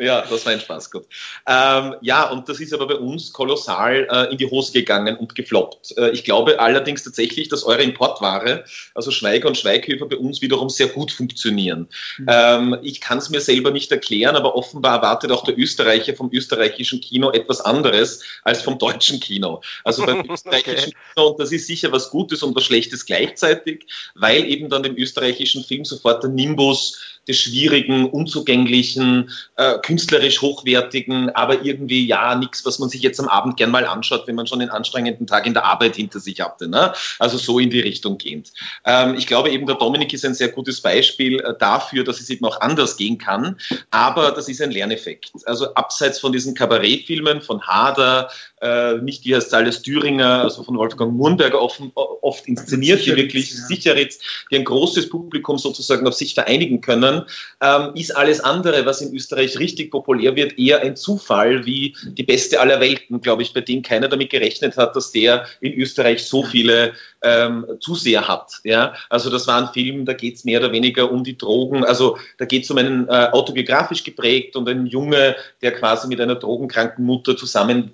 [0.00, 1.06] Ja, das war ein Spaß, gut.
[1.46, 5.36] Ähm, ja, und das ist aber bei uns kolossal äh, in die Hose gegangen und
[5.36, 5.96] gefloppt.
[5.96, 8.64] Äh, ich glaube allerdings tatsächlich, dass eure Importware,
[8.94, 11.88] also Schweiger und Schweighöfer, bei uns wiederum sehr gut funktionieren.
[12.18, 12.26] Mhm.
[12.28, 16.28] Ähm, ich kann es mir selber nicht erklären, aber offenbar erwartet auch der Österreicher vom
[16.32, 19.62] österreichischen Kino etwas anderes als vom deutschen Kino.
[19.84, 20.96] Also beim österreichischen okay.
[21.14, 23.63] Kino, und das ist sicher was Gutes und was Schlechtes gleichzeitig,
[24.14, 31.30] weil eben dann dem österreichischen Film sofort der Nimbus des schwierigen, unzugänglichen, äh, künstlerisch hochwertigen,
[31.30, 34.46] aber irgendwie ja nichts, was man sich jetzt am Abend gern mal anschaut, wenn man
[34.46, 36.68] schon einen anstrengenden Tag in der Arbeit hinter sich hatte.
[36.68, 36.92] Ne?
[37.18, 38.52] Also so in die Richtung gehend.
[38.84, 42.30] Ähm, ich glaube eben, der Dominik ist ein sehr gutes Beispiel äh, dafür, dass es
[42.30, 43.56] eben auch anders gehen kann,
[43.90, 45.32] aber das ist ein Lerneffekt.
[45.46, 50.76] Also abseits von diesen Kabarettfilmen von Hader, äh, nicht wie heißt alles Thüringer, also von
[50.76, 53.66] Wolfgang Murnberger oft, oft inszeniert, die wirklich ja.
[53.66, 54.18] Sicheritz,
[54.50, 57.22] die ein großes Publikum sozusagen auf sich vereinigen können,
[57.60, 62.22] ähm, ist alles andere, was in Österreich richtig populär wird, eher ein Zufall wie die
[62.22, 66.24] beste aller Welten, glaube ich, bei dem keiner damit gerechnet hat, dass der in Österreich
[66.24, 66.92] so viele
[67.22, 68.60] ähm, Zuseher hat.
[68.64, 68.94] Ja?
[69.08, 72.18] Also das war ein Film, da geht es mehr oder weniger um die Drogen, also
[72.38, 76.36] da geht es um einen äh, autobiografisch geprägt und einen Junge, der quasi mit einer
[76.36, 77.92] drogenkranken Mutter zusammen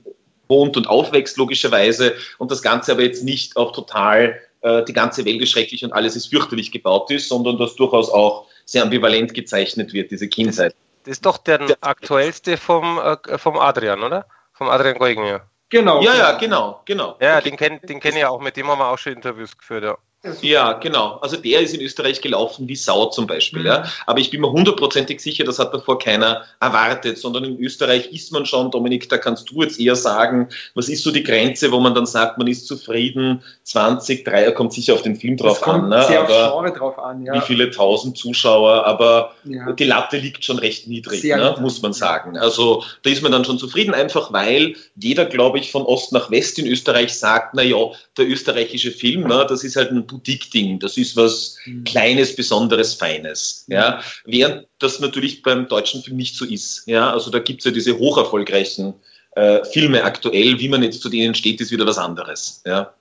[0.49, 5.25] wohnt und aufwächst, logischerweise, und das Ganze aber jetzt nicht auch total äh, die ganze
[5.25, 9.35] Welt ist schrecklich und alles ist fürchterlich gebaut ist, sondern dass durchaus auch sehr ambivalent
[9.35, 10.75] gezeichnet wird, diese Kindheit.
[11.05, 14.27] Das ist doch der, der aktuellste vom, äh, vom Adrian, oder?
[14.53, 15.43] Vom Adrian Goignier.
[15.71, 16.03] Genau.
[16.03, 17.17] Ja, ja, genau, genau.
[17.21, 17.51] Ja, okay.
[17.51, 19.97] den kenne den kenn ich auch, mit dem haben wir auch schon Interviews geführt, ja.
[20.43, 21.19] Ja, genau.
[21.23, 23.61] Also der ist in Österreich gelaufen wie Sau zum Beispiel.
[23.61, 23.67] Mhm.
[23.67, 23.85] Ja.
[24.07, 28.31] Aber ich bin mir hundertprozentig sicher, das hat davor keiner erwartet, sondern in Österreich ist
[28.31, 31.81] man schon, Dominik, da kannst du jetzt eher sagen, was ist so die Grenze, wo
[31.81, 35.89] man dann sagt, man ist zufrieden, 20, 3, kommt sicher auf den Film drauf an.
[35.89, 36.05] Ne?
[36.07, 37.35] Sehr aber auf drauf an, ja.
[37.35, 39.73] Wie viele tausend Zuschauer, aber ja.
[39.73, 41.57] die Latte liegt schon recht niedrig, ne?
[41.61, 42.37] muss man sagen.
[42.37, 46.31] Also da ist man dann schon zufrieden, einfach weil jeder, glaube ich, von Ost nach
[46.31, 47.79] West in Österreich sagt, na ja,
[48.19, 50.79] der österreichische Film, ne, das ist halt ein Boutique-Ding.
[50.79, 51.85] Das ist was mhm.
[51.85, 53.65] Kleines, Besonderes, Feines.
[53.67, 53.75] Mhm.
[53.75, 56.87] Ja, während das natürlich beim deutschen Film nicht so ist.
[56.87, 58.95] Ja, also da gibt es ja diese hocherfolgreichen
[59.37, 60.59] äh, Filme aktuell.
[60.59, 62.63] Wie man jetzt zu denen steht, ist wieder was anderes.
[62.67, 62.95] Ja.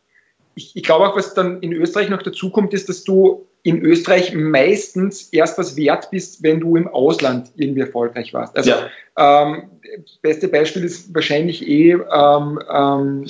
[0.55, 3.81] Ich, ich glaube auch, was dann in Österreich noch dazu kommt, ist, dass du in
[3.81, 8.55] Österreich meistens erst was wert bist, wenn du im Ausland irgendwie erfolgreich warst.
[8.55, 8.89] Also ja.
[9.17, 9.69] ähm,
[10.21, 13.25] beste Beispiel ist wahrscheinlich eh ähm, ähm,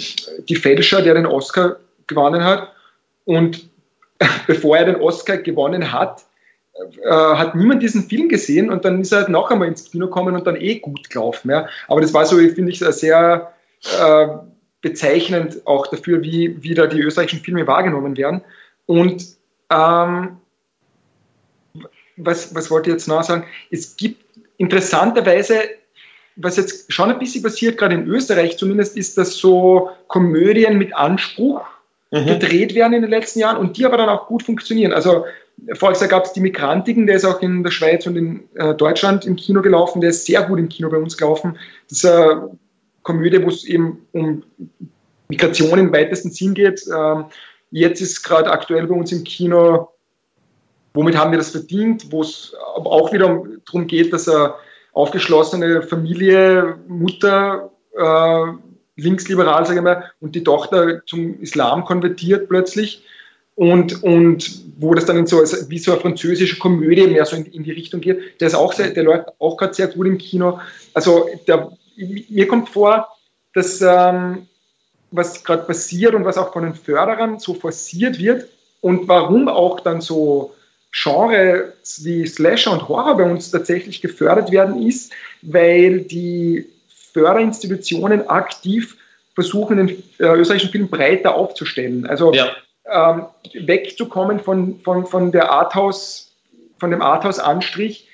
[0.48, 1.78] die Fälscher, der den Oscar
[2.08, 2.72] gewonnen hat.
[3.26, 3.69] Und
[4.48, 6.26] bevor er den Oscar gewonnen hat,
[7.04, 10.08] äh, hat niemand diesen Film gesehen und dann ist er halt noch einmal ins Kino
[10.08, 11.50] gekommen und dann eh gut gelaufen.
[11.52, 11.68] Ja.
[11.88, 13.54] Aber das war so, finde ich, sehr
[14.00, 14.28] äh,
[14.82, 18.42] bezeichnend auch dafür, wie, wie da die österreichischen Filme wahrgenommen werden.
[18.86, 19.26] Und
[19.70, 20.38] ähm,
[22.16, 23.46] was, was wollte ich jetzt noch sagen?
[23.72, 24.24] Es gibt
[24.58, 25.62] interessanterweise,
[26.36, 30.96] was jetzt schon ein bisschen passiert, gerade in Österreich zumindest, ist, dass so Komödien mit
[30.96, 31.66] Anspruch
[32.12, 32.26] mhm.
[32.26, 34.94] gedreht werden in den letzten Jahren und die aber dann auch gut funktionieren.
[34.94, 35.26] Also
[36.02, 39.26] Jahr gab es die Migrantigen, der ist auch in der Schweiz und in äh, Deutschland
[39.26, 41.58] im Kino gelaufen, der ist sehr gut im Kino bei uns gelaufen.
[41.90, 42.58] Das ist eine
[43.04, 44.44] Komödie, wo es eben um
[45.28, 46.86] Migration im weitesten Sinn geht.
[46.94, 47.26] Ähm,
[47.72, 49.90] jetzt ist gerade aktuell bei uns im Kino,
[50.94, 54.56] womit haben wir das verdient, wo es auch wieder darum geht, dass eine
[54.94, 58.69] aufgeschlossene Familie, Mutter, äh,
[59.02, 63.04] linksliberal, sage ich mal, und die Tochter zum Islam konvertiert plötzlich.
[63.56, 67.36] Und, und wo das dann in so, also wie so eine französische Komödie mehr so
[67.36, 70.08] in, in die Richtung geht, der ist auch sehr, der läuft auch gerade sehr gut
[70.08, 70.60] im Kino.
[70.94, 73.10] Also der, mir kommt vor,
[73.54, 74.48] dass ähm,
[75.12, 78.48] was gerade passiert und was auch von den Förderern so forciert wird
[78.82, 80.56] und warum auch dann so
[80.92, 86.68] Genres wie Slasher und Horror bei uns tatsächlich gefördert werden, ist, weil die
[87.14, 88.98] Förderinstitutionen aktiv
[89.36, 89.90] versuchen, den
[90.20, 92.06] äh, österreichischen Film breiter aufzustellen.
[92.06, 92.50] Also ja.
[92.92, 96.32] ähm, wegzukommen von, von, von der Arthouse,
[96.80, 98.08] von dem Arthouse-Anstrich,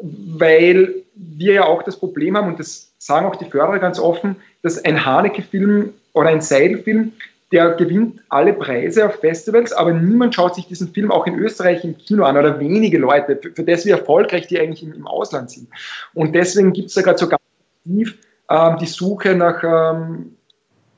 [0.00, 4.36] weil wir ja auch das Problem haben, und das sagen auch die Förderer ganz offen,
[4.62, 7.12] dass ein Haneke-Film oder ein Seidel-Film,
[7.52, 11.84] der gewinnt alle Preise auf Festivals, aber niemand schaut sich diesen Film auch in Österreich
[11.84, 15.06] im Kino an oder wenige Leute, für, für das, wie erfolgreich die eigentlich im, im
[15.06, 15.68] Ausland sind.
[16.12, 17.40] Und deswegen gibt es da gerade so ganz
[17.86, 18.18] aktiv
[18.50, 20.36] ähm, die Suche nach ähm,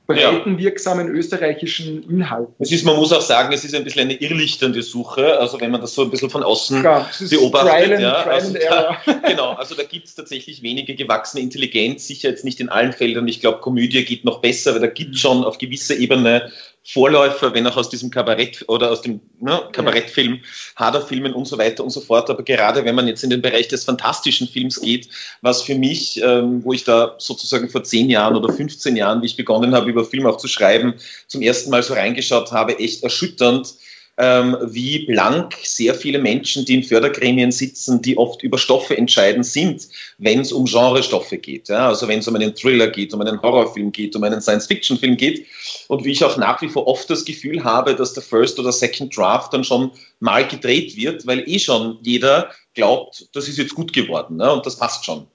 [0.08, 2.54] breitenwirksamen österreichischen Inhalten.
[2.58, 5.70] Es ist, man muss auch sagen, es ist ein bisschen eine irrlichternde Suche, also wenn
[5.70, 7.70] man das so ein bisschen von außen Klar, beobachtet.
[7.70, 8.96] Trial ja, also da,
[9.28, 13.28] genau, also da gibt es tatsächlich wenige gewachsene Intelligenz, sicher jetzt nicht in allen Feldern.
[13.28, 15.28] Ich glaube, Komödie geht noch besser, weil da gibt es mhm.
[15.28, 16.50] schon auf gewisser Ebene
[16.90, 20.40] Vorläufer, wenn auch aus diesem Kabarett oder aus dem ne, Kabarettfilm,
[20.74, 22.30] Haderfilmen und so weiter und so fort.
[22.30, 25.10] Aber gerade wenn man jetzt in den Bereich des fantastischen Films geht,
[25.42, 29.26] was für mich, ähm, wo ich da sozusagen vor zehn Jahren oder 15 Jahren, wie
[29.26, 30.94] ich begonnen habe, über Film auch zu schreiben,
[31.26, 33.74] zum ersten Mal so reingeschaut habe, echt erschütternd,
[34.18, 39.44] ähm, wie blank sehr viele Menschen, die in Fördergremien sitzen, die oft über Stoffe entscheiden,
[39.44, 39.88] sind,
[40.18, 41.68] wenn es um Genrestoffe geht.
[41.68, 41.88] Ja?
[41.88, 45.46] Also wenn es um einen Thriller geht, um einen Horrorfilm geht, um einen Science-Fiction-Film geht.
[45.86, 48.72] Und wie ich auch nach wie vor oft das Gefühl habe, dass der First oder
[48.72, 53.74] Second Draft dann schon mal gedreht wird, weil eh schon jeder glaubt, das ist jetzt
[53.74, 54.52] gut geworden ne?
[54.52, 55.28] und das passt schon.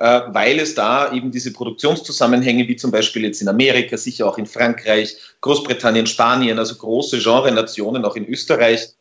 [0.00, 4.38] Äh, weil es da eben diese Produktionszusammenhänge, wie zum Beispiel jetzt in Amerika, sicher auch
[4.38, 8.94] in Frankreich, Großbritannien, Spanien, also große Genre-Nationen, auch in Österreich,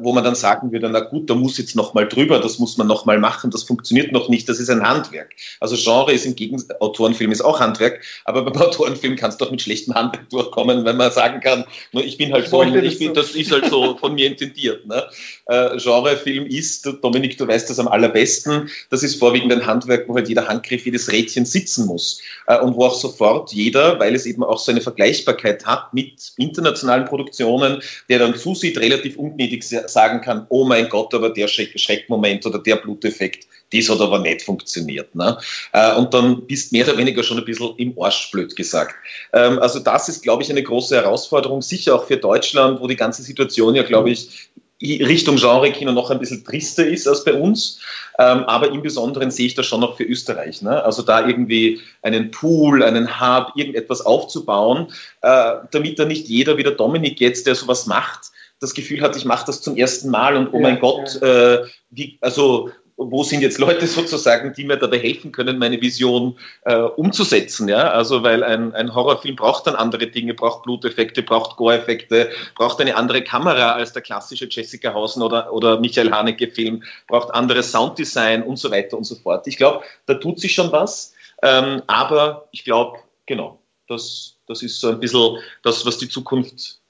[0.00, 2.78] wo man dann sagen würde, na gut, da muss jetzt noch mal drüber, das muss
[2.78, 5.34] man noch mal machen, das funktioniert noch nicht, das ist ein Handwerk.
[5.60, 9.50] Also Genre ist im Gegenteil, Autorenfilm ist auch Handwerk, aber beim Autorenfilm kannst du auch
[9.50, 13.12] mit schlechtem Handwerk durchkommen, wenn man sagen kann, nur ich bin halt so, ich bin,
[13.12, 14.86] das ist halt so von mir intendiert.
[14.86, 15.04] Ne?
[15.46, 20.14] Äh, Genrefilm ist, Dominik, du weißt das am allerbesten, das ist vorwiegend ein Handwerk, wo
[20.14, 24.24] halt jeder Handgriff, jedes Rädchen sitzen muss äh, und wo auch sofort jeder, weil es
[24.24, 30.20] eben auch so eine Vergleichbarkeit hat mit internationalen Produktionen, der dann zusieht, relativ ungnädig sagen
[30.20, 35.14] kann, oh mein Gott, aber der Schreckmoment oder der Bluteffekt, das hat aber nicht funktioniert.
[35.14, 35.38] Ne?
[35.72, 38.94] Äh, und dann bist mehr oder weniger schon ein bisschen im Arsch, blöd gesagt.
[39.32, 42.96] Ähm, also das ist, glaube ich, eine große Herausforderung, sicher auch für Deutschland, wo die
[42.96, 44.50] ganze Situation ja, glaube ich,
[44.82, 47.80] Richtung Genre-Kino noch ein bisschen trister ist als bei uns.
[48.18, 50.60] Ähm, aber im Besonderen sehe ich das schon noch für Österreich.
[50.60, 50.82] Ne?
[50.84, 54.92] Also da irgendwie einen Pool, einen Hub, irgendetwas aufzubauen,
[55.22, 59.16] äh, damit da nicht jeder wie der Dominik jetzt, der sowas macht, das Gefühl hat,
[59.16, 61.54] ich mache das zum ersten Mal und oh ja, mein Gott, ja.
[61.54, 66.38] äh, wie, also wo sind jetzt Leute sozusagen, die mir dabei helfen können, meine Vision
[66.62, 67.90] äh, umzusetzen, ja?
[67.90, 72.96] Also weil ein, ein Horrorfilm braucht dann andere Dinge, braucht Bluteffekte, braucht Gore-Effekte, braucht eine
[72.96, 78.58] andere Kamera als der klassische Jessica Hausen oder, oder Michael Haneke-Film, braucht anderes Sounddesign und
[78.58, 79.46] so weiter und so fort.
[79.46, 84.80] Ich glaube, da tut sich schon was, ähm, aber ich glaube, genau, das, das ist
[84.80, 86.80] so ein bisschen das, was die Zukunft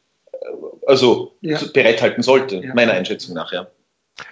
[0.87, 1.59] also ja.
[1.72, 2.74] bereithalten sollte, ja.
[2.74, 3.66] meiner Einschätzung nach, ja.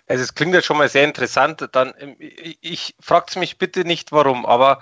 [0.06, 1.68] Also es klingt jetzt schon mal sehr interessant.
[1.72, 4.80] Dann, ähm, ich, ich fragt mich bitte nicht warum, aber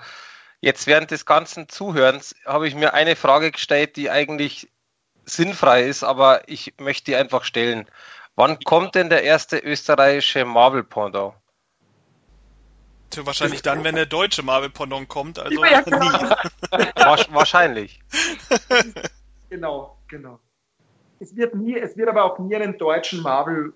[0.61, 4.69] jetzt während des ganzen Zuhörens habe ich mir eine Frage gestellt, die eigentlich
[5.25, 7.89] sinnfrei ist, aber ich möchte die einfach stellen.
[8.35, 11.33] Wann kommt denn der erste österreichische Marvel-Pendant?
[13.15, 17.29] Wahrscheinlich dann, wenn der deutsche Marvel-Pendant kommt, also ja, nie.
[17.29, 17.99] Wahrscheinlich.
[19.49, 20.39] Genau, genau
[21.23, 23.73] es wird nie, es wird aber auch nie einen deutschen Marvel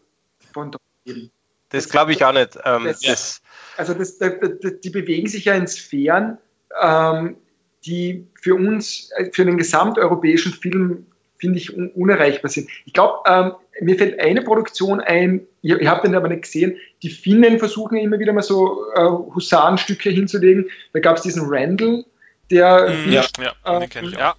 [0.54, 0.76] von
[1.06, 1.32] geben.
[1.70, 2.58] Das glaube ich auch nicht.
[2.64, 3.42] Ähm, das, das,
[3.78, 6.38] also das, die bewegen sich ja in Sphären,
[6.82, 7.38] ähm,
[7.86, 12.70] die für uns, äh, für den gesamteuropäischen Film, finde ich, un unerreichbar sind.
[12.86, 16.78] Ich glaube, ähm, mir fällt eine Produktion ein, ihr, ihr habt den aber nicht gesehen,
[17.04, 20.70] die Finnen versuchen immer wieder mal so äh, Husarenstücke hinzulegen.
[20.94, 22.06] Da gab es diesen Randall,
[22.50, 22.90] der...
[22.90, 24.16] Mm, ja, ja, den kenne ich.
[24.16, 24.36] Ja.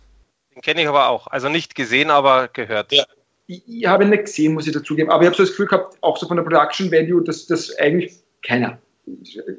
[0.62, 1.26] Kenne ich aber auch.
[1.26, 2.92] Also nicht gesehen, aber gehört.
[2.92, 3.04] Ja.
[3.46, 5.11] Ich, ich habe ihn nicht gesehen, muss ich dazugeben.
[5.11, 7.76] Aber ich habe so das Gefühl gehabt, auch so von der Production Value, dass das
[7.78, 8.14] eigentlich
[8.46, 8.78] keiner.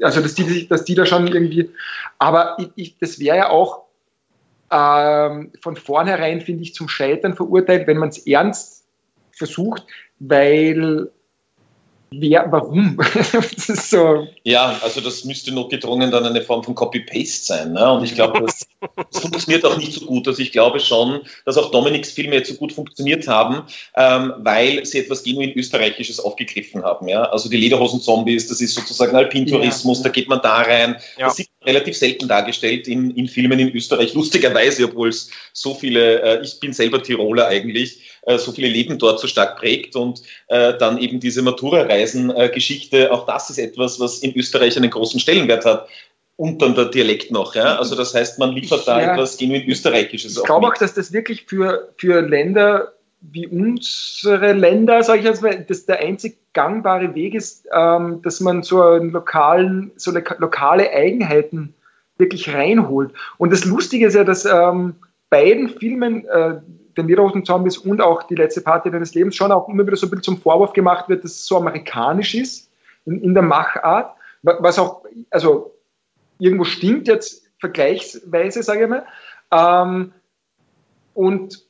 [0.01, 1.71] Also, dass die, dass die da schon irgendwie.
[2.19, 3.85] Aber ich, ich, das wäre ja auch
[4.71, 8.85] ähm, von vornherein, finde ich, zum Scheitern verurteilt, wenn man es ernst
[9.31, 9.85] versucht,
[10.19, 11.09] weil
[12.11, 12.97] Wer, warum?
[13.57, 14.27] so.
[14.43, 17.73] Ja, also das müsste notgedrungen dann eine Form von Copy-Paste sein.
[17.73, 17.91] Ne?
[17.91, 18.67] Und ich glaube, das,
[19.11, 20.27] das, funktioniert auch nicht so gut.
[20.27, 23.63] Also ich glaube schon, dass auch Dominiks Filme jetzt so gut funktioniert haben,
[23.95, 27.07] ähm, weil sie etwas genuin Österreichisches aufgegriffen haben.
[27.07, 27.23] Ja?
[27.23, 30.95] Also die Lederhosen-Zombies, das ist sozusagen Alpintourismus, ja, da geht man da rein.
[31.17, 31.27] Ja.
[31.27, 36.21] Das ist relativ selten dargestellt in, in Filmen in Österreich, lustigerweise, obwohl es so viele,
[36.21, 40.77] äh, ich bin selber Tiroler eigentlich, so viele Leben dort so stark prägt und äh,
[40.77, 45.87] dann eben diese Matura-Reisen-Geschichte, auch das ist etwas, was in Österreich einen großen Stellenwert hat
[46.35, 47.55] und dann der Dialekt noch.
[47.55, 47.77] Ja?
[47.77, 50.37] Also das heißt, man liefert da ja, etwas genuin Österreichisches.
[50.37, 55.41] Ich glaube auch, dass das wirklich für, für Länder wie unsere Länder, sage ich jetzt
[55.41, 61.73] mal, dass der einzig gangbare Weg ist, ähm, dass man so, lokalen, so lokale Eigenheiten
[62.17, 63.11] wirklich reinholt.
[63.37, 64.95] Und das Lustige ist ja, dass ähm,
[65.29, 66.55] beiden Filmen, äh,
[66.99, 70.07] den Lederhosen Zombies und auch die letzte Party deines Lebens schon auch immer wieder so
[70.07, 72.69] ein bisschen zum Vorwurf gemacht wird, dass es so amerikanisch ist
[73.05, 75.73] in, in der Machart, was auch, also
[76.37, 79.05] irgendwo stimmt jetzt vergleichsweise, sage ich mal.
[79.51, 80.13] Ähm,
[81.13, 81.65] und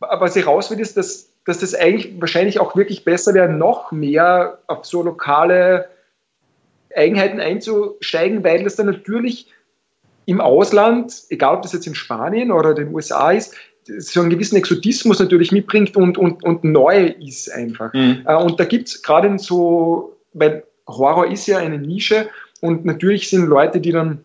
[0.00, 3.92] was ich raus will, ist, dass, dass das eigentlich wahrscheinlich auch wirklich besser wäre, noch
[3.92, 5.88] mehr auf so lokale
[6.94, 9.52] Eigenheiten einzusteigen, weil das dann natürlich
[10.26, 13.54] im Ausland, egal ob das jetzt in Spanien oder den USA ist,
[13.98, 17.92] so einen gewissen Exotismus natürlich mitbringt und, und, und neu ist einfach.
[17.92, 18.22] Mhm.
[18.26, 22.28] Äh, und da gibt es gerade so, weil Horror ist ja eine Nische
[22.60, 24.24] und natürlich sind Leute, die dann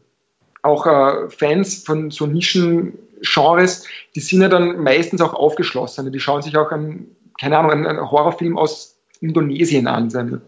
[0.61, 3.85] auch äh, Fans von so Nischengenres,
[4.15, 6.11] die sind ja dann meistens auch aufgeschlossen.
[6.11, 7.05] Die schauen sich auch an
[7.39, 10.41] keine Ahnung, einen, einen Horrorfilm aus Indonesien an seine.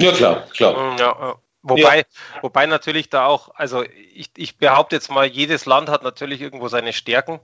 [0.00, 0.96] Ja, klar, klar.
[0.98, 2.04] Ja, Wobei, ja.
[2.40, 3.84] wobei natürlich da auch, also
[4.14, 7.38] ich, ich behaupte jetzt mal, jedes Land hat natürlich irgendwo seine Stärken.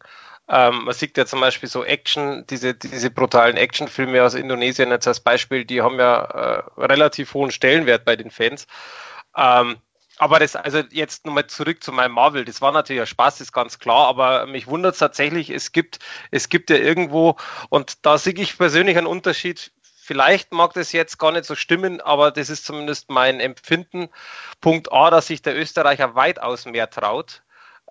[0.49, 5.07] Ähm, man sieht ja zum Beispiel so Action, diese, diese brutalen Actionfilme aus Indonesien jetzt
[5.07, 8.67] als Beispiel, die haben ja äh, relativ hohen Stellenwert bei den Fans.
[9.37, 9.77] Ähm,
[10.19, 13.53] aber das, also jetzt nochmal zurück zu meinem Marvel, das war natürlich ein Spaß, ist
[13.53, 16.01] ganz klar, aber mich wundert es tatsächlich, es gibt,
[16.33, 17.37] es gibt ja irgendwo,
[17.69, 19.71] und da sehe ich persönlich einen Unterschied.
[19.83, 24.09] Vielleicht mag das jetzt gar nicht so stimmen, aber das ist zumindest mein Empfinden.
[24.61, 27.43] Punkt A, dass sich der Österreicher weitaus mehr traut.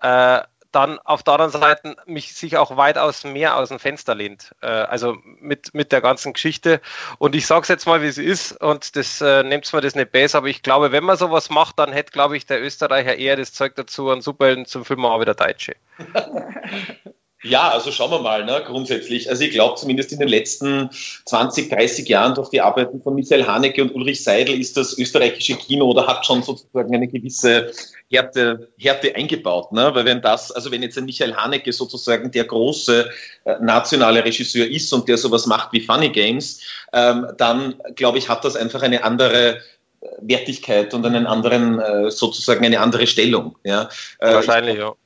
[0.02, 0.42] Äh,
[0.72, 4.54] dann auf der anderen Seite mich sich auch weitaus mehr aus dem Fenster lehnt.
[4.60, 6.80] Äh, also mit, mit der ganzen Geschichte.
[7.18, 9.94] Und ich sage es jetzt mal, wie es ist, und das äh, nehmt mir das
[9.94, 13.16] nicht besser, aber ich glaube, wenn man sowas macht, dann hätte, glaube ich, der Österreicher
[13.16, 15.76] eher das Zeug dazu, einen Superhelden zum Filmen, aber der Deutsche.
[17.44, 19.30] Ja, also schauen wir mal, ne, grundsätzlich.
[19.30, 20.90] Also ich glaube zumindest in den letzten
[21.26, 25.54] 20, 30 Jahren durch die Arbeiten von Michael Haneke und Ulrich Seidel ist das österreichische
[25.54, 27.70] Kino oder hat schon sozusagen eine gewisse
[28.10, 29.70] Härte, Härte eingebaut.
[29.70, 29.94] Ne?
[29.94, 33.08] Weil wenn das, also wenn jetzt ein Michael Haneke sozusagen der große
[33.44, 36.60] äh, nationale Regisseur ist und der sowas macht wie Funny Games,
[36.92, 42.10] ähm, dann glaube ich, hat das einfach eine andere äh, Wertigkeit und einen anderen, äh,
[42.10, 43.54] sozusagen eine andere Stellung.
[43.62, 43.88] Ja?
[44.18, 44.96] Äh, Wahrscheinlich, ja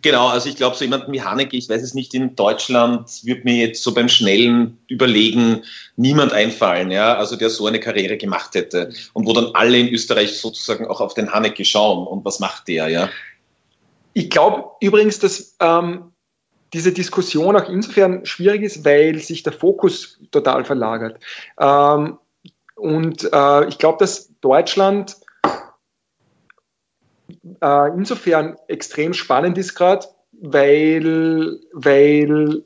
[0.00, 3.44] Genau, also ich glaube, so jemand wie Haneke, ich weiß es nicht, in Deutschland wird
[3.44, 5.64] mir jetzt so beim schnellen Überlegen
[5.96, 9.88] niemand einfallen, ja, also der so eine Karriere gemacht hätte und wo dann alle in
[9.88, 13.10] Österreich sozusagen auch auf den Haneke schauen und was macht der, ja.
[14.14, 16.12] Ich glaube übrigens, dass ähm,
[16.72, 21.20] diese Diskussion auch insofern schwierig ist, weil sich der Fokus total verlagert.
[21.60, 22.18] Ähm,
[22.76, 25.16] und äh, ich glaube, dass Deutschland
[27.60, 32.62] äh, insofern extrem spannend ist gerade, weil, weil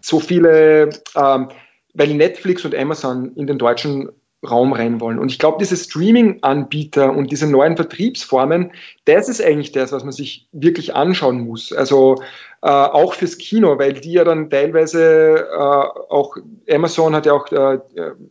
[0.00, 1.48] so viele, ähm,
[1.94, 4.10] weil Netflix und Amazon in den deutschen
[4.48, 5.18] Raum rein wollen.
[5.18, 8.72] Und ich glaube, diese Streaming-Anbieter und diese neuen Vertriebsformen,
[9.06, 11.72] das ist eigentlich das, was man sich wirklich anschauen muss.
[11.72, 12.16] Also
[12.62, 16.36] äh, auch fürs Kino, weil die ja dann teilweise äh, auch,
[16.70, 17.78] Amazon hat ja auch, äh,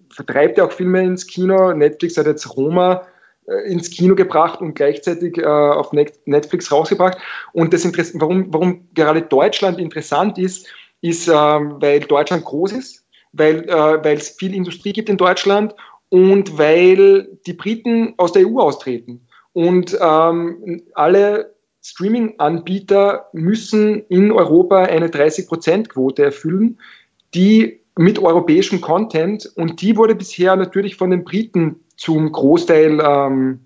[0.10, 3.13] vertreibt ja auch Filme ins Kino, Netflix hat jetzt Roma äh,
[3.66, 7.18] ins Kino gebracht und gleichzeitig äh, auf Netflix rausgebracht.
[7.52, 10.68] Und das Interesse, warum, warum gerade Deutschland interessant ist,
[11.02, 15.76] ist, äh, weil Deutschland groß ist, weil, äh, es viel Industrie gibt in Deutschland
[16.10, 19.28] und weil die Briten aus der EU austreten.
[19.52, 26.80] Und ähm, alle Streaming-Anbieter müssen in Europa eine 30%-Quote erfüllen,
[27.34, 33.66] die mit europäischem Content und die wurde bisher natürlich von den Briten zum Großteil ähm,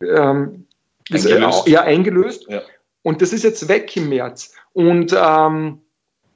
[0.00, 0.66] ähm,
[1.10, 1.68] eingelöst.
[1.68, 2.46] ja, eingelöst.
[2.48, 2.62] Ja.
[3.02, 4.54] Und das ist jetzt weg im März.
[4.72, 5.80] Und ähm,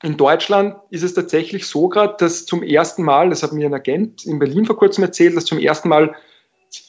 [0.03, 3.74] in Deutschland ist es tatsächlich so gerade, dass zum ersten Mal, das hat mir ein
[3.74, 6.14] Agent in Berlin vor kurzem erzählt, dass zum ersten Mal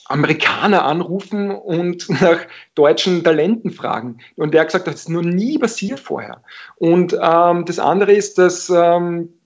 [0.06, 2.40] Amerikaner anrufen und nach
[2.76, 4.20] deutschen Talenten fragen.
[4.36, 6.44] Und der hat gesagt, das ist noch nie passiert vorher.
[6.76, 9.39] Und ähm, das andere ist, dass ähm,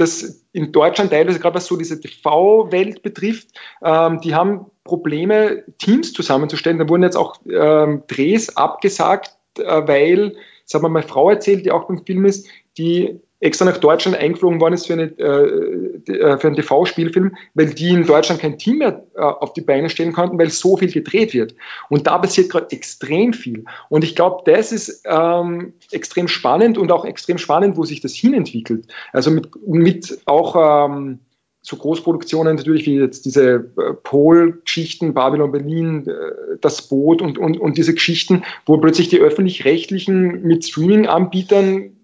[0.00, 3.48] dass in Deutschland teilweise gerade was so diese TV-Welt betrifft,
[3.82, 6.78] ähm, die haben Probleme, Teams zusammenzustellen.
[6.78, 11.66] Da wurden jetzt auch ähm, Drehs abgesagt, äh, weil, das hat mir meine Frau erzählt,
[11.66, 16.12] die auch beim Film ist, die extra nach Deutschland eingeflogen worden ist für, eine, äh,
[16.12, 19.90] äh für einen TV-Spielfilm, weil die in Deutschland kein Team mehr äh, auf die Beine
[19.90, 21.54] stellen konnten, weil so viel gedreht wird.
[21.88, 23.64] Und da passiert gerade extrem viel.
[23.88, 28.14] Und ich glaube, das ist ähm, extrem spannend und auch extrem spannend, wo sich das
[28.14, 28.86] hinentwickelt.
[29.12, 31.20] Also mit, mit auch ähm,
[31.62, 37.58] so Großproduktionen natürlich wie jetzt diese äh, Pol-Geschichten, Babylon Berlin, äh, das Boot und, und,
[37.58, 41.97] und diese Geschichten, wo plötzlich die öffentlich-rechtlichen mit Streaming-Anbietern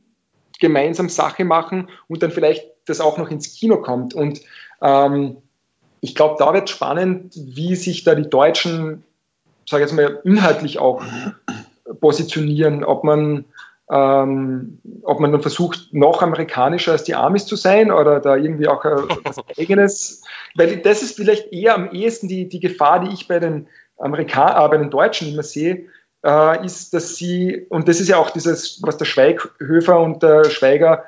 [0.60, 4.14] gemeinsam Sache machen und dann vielleicht das auch noch ins Kino kommt.
[4.14, 4.40] Und
[4.82, 5.36] ähm,
[6.00, 9.04] ich glaube, da wird spannend, wie sich da die Deutschen,
[9.68, 11.02] sage ich jetzt mal, inhaltlich auch
[12.00, 13.46] positionieren, ob man,
[13.90, 18.68] ähm, ob man dann versucht, noch amerikanischer als die Amis zu sein oder da irgendwie
[18.68, 20.22] auch äh, was eigenes,
[20.54, 24.64] weil das ist vielleicht eher am ehesten die, die Gefahr, die ich bei den Amerikanern,
[24.64, 25.86] äh, bei den Deutschen immer sehe,
[26.24, 30.44] äh, ist, dass sie, und das ist ja auch dieses, was der Schweighöfer und der
[30.44, 31.04] Schweiger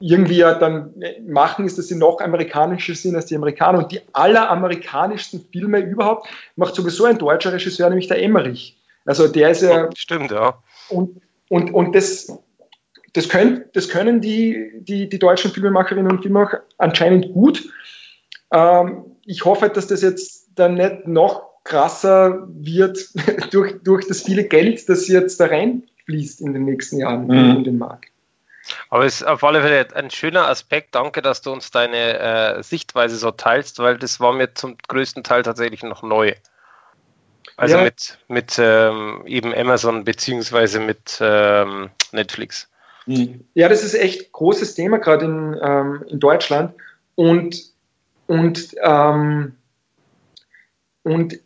[0.00, 0.94] irgendwie ja dann
[1.26, 3.78] machen, ist, dass sie noch amerikanischer sind als die Amerikaner.
[3.78, 8.78] Und die alleramerikanischsten Filme überhaupt macht sowieso ein deutscher Regisseur, nämlich der Emmerich.
[9.04, 9.88] Also der ist ja.
[9.94, 10.62] Stimmt, ja.
[10.88, 12.32] Und, und, und das,
[13.12, 17.68] das, können, das können die, die, die deutschen Filmemacherinnen und Filmemacher anscheinend gut.
[18.52, 22.98] Ähm, ich hoffe, dass das jetzt dann nicht noch krasser wird
[23.52, 27.56] durch, durch das viele Geld, das jetzt da reinfließt in den nächsten Jahren mhm.
[27.56, 28.10] in den Markt.
[28.88, 30.94] Aber es ist auf alle Fälle ein schöner Aspekt.
[30.94, 35.24] Danke, dass du uns deine äh, Sichtweise so teilst, weil das war mir zum größten
[35.24, 36.34] Teil tatsächlich noch neu.
[37.56, 37.84] Also ja.
[37.84, 42.68] mit, mit ähm, eben Amazon beziehungsweise mit ähm, Netflix.
[43.06, 43.44] Mhm.
[43.54, 46.74] Ja, das ist echt großes Thema gerade in, ähm, in Deutschland.
[47.16, 47.60] Und,
[48.26, 49.56] und, ähm,
[51.02, 51.40] und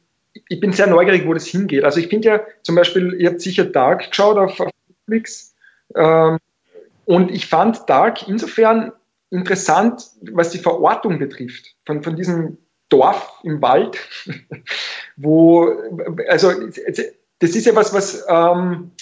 [0.48, 1.84] ich bin sehr neugierig, wo das hingeht.
[1.84, 4.70] Also ich finde ja zum Beispiel, ihr habt sicher Dark geschaut auf, auf
[5.06, 5.54] Netflix.
[5.94, 6.38] Ähm,
[7.04, 8.92] und ich fand Dark insofern
[9.30, 13.98] interessant, was die Verortung betrifft, von, von diesem Dorf im Wald,
[15.16, 15.72] wo,
[16.28, 16.52] also
[17.38, 18.92] das ist ja was, was, ähm,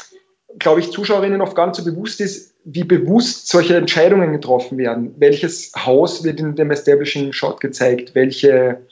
[0.58, 5.14] glaube ich, Zuschauerinnen oft gar nicht so bewusst ist, wie bewusst solche Entscheidungen getroffen werden.
[5.18, 8.14] Welches Haus wird in dem Establishing Shot gezeigt?
[8.14, 8.86] Welche,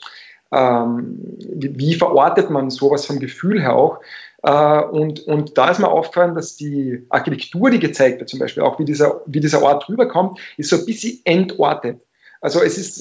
[0.53, 4.01] ähm, wie, verortet man sowas vom Gefühl her auch?
[4.43, 8.63] Äh, und, und da ist mir aufgefallen, dass die Architektur, die gezeigt wird, zum Beispiel
[8.63, 12.01] auch wie dieser, wie dieser Ort rüberkommt, ist so ein bisschen entortet.
[12.41, 13.01] Also es ist,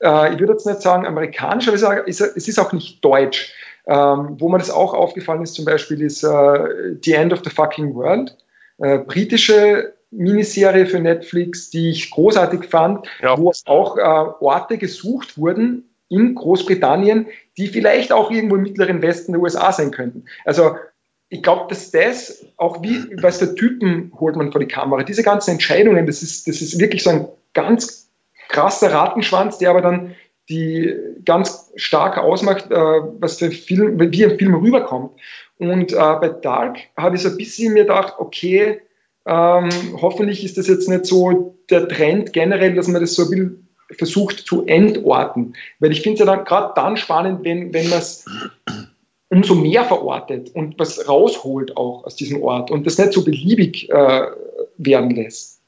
[0.00, 3.54] äh, ich würde jetzt nicht sagen amerikanisch, aber es ist, es ist auch nicht deutsch.
[3.86, 7.50] Ähm, wo mir das auch aufgefallen ist, zum Beispiel ist äh, The End of the
[7.50, 8.36] Fucking World,
[8.78, 13.38] äh, britische Miniserie für Netflix, die ich großartig fand, ja.
[13.38, 19.32] wo auch äh, Orte gesucht wurden in Großbritannien, die vielleicht auch irgendwo im mittleren Westen
[19.32, 20.26] der USA sein könnten.
[20.44, 20.72] Also
[21.30, 25.22] ich glaube, dass das auch wie, was für Typen holt man vor die Kamera, diese
[25.22, 28.10] ganzen Entscheidungen, das ist, das ist wirklich so ein ganz
[28.48, 30.16] krasser Rattenschwanz, der aber dann
[30.48, 30.92] die
[31.24, 35.12] ganz stark ausmacht, äh, was der Film, wie ein Film rüberkommt.
[35.58, 38.80] Und äh, bei Dark habe ich so ein bisschen mir gedacht, okay,
[39.26, 39.68] ähm,
[40.00, 44.46] hoffentlich ist das jetzt nicht so der Trend generell, dass man das so bisschen versucht
[44.46, 45.54] zu entorten.
[45.78, 48.24] Weil ich finde es ja dann gerade dann spannend, wenn, wenn man es
[49.28, 53.88] umso mehr verortet und was rausholt auch aus diesem Ort und das nicht so beliebig
[53.90, 54.26] äh,
[54.76, 55.60] werden lässt.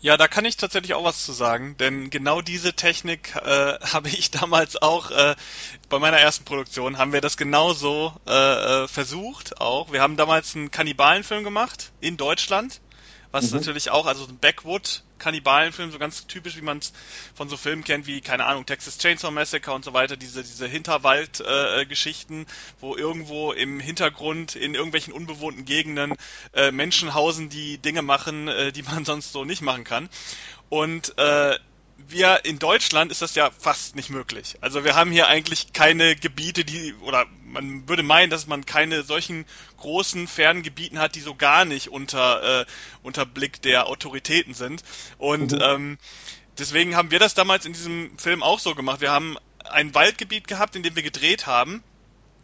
[0.00, 3.46] Ja, da kann ich tatsächlich auch was zu sagen, denn genau diese Technik äh,
[3.92, 5.34] habe ich damals auch äh,
[5.88, 8.32] bei meiner ersten Produktion haben wir das genauso äh,
[8.84, 9.92] äh, versucht auch.
[9.92, 12.80] Wir haben damals einen Kannibalenfilm gemacht in Deutschland
[13.36, 13.58] was mhm.
[13.58, 14.38] natürlich auch, also ein
[15.16, 16.92] Backwood-Kannibalenfilm, so ganz typisch, wie man es
[17.34, 20.66] von so Filmen kennt, wie, keine Ahnung, Texas Chainsaw Massacre und so weiter, diese, diese
[20.66, 22.46] Hinterwald-Geschichten, äh,
[22.80, 26.14] wo irgendwo im Hintergrund in irgendwelchen unbewohnten Gegenden
[26.52, 30.08] äh, Menschen hausen, die Dinge machen, äh, die man sonst so nicht machen kann.
[30.68, 31.56] Und äh,
[31.96, 34.56] wir in Deutschland ist das ja fast nicht möglich.
[34.60, 39.02] Also wir haben hier eigentlich keine Gebiete, die, oder man würde meinen, dass man keine
[39.02, 39.46] solchen
[39.78, 42.66] großen, fernen Gebieten hat, die so gar nicht unter, äh,
[43.02, 44.82] unter Blick der Autoritäten sind.
[45.18, 45.60] Und mhm.
[45.62, 45.98] ähm,
[46.58, 49.00] deswegen haben wir das damals in diesem Film auch so gemacht.
[49.00, 51.82] Wir haben ein Waldgebiet gehabt, in dem wir gedreht haben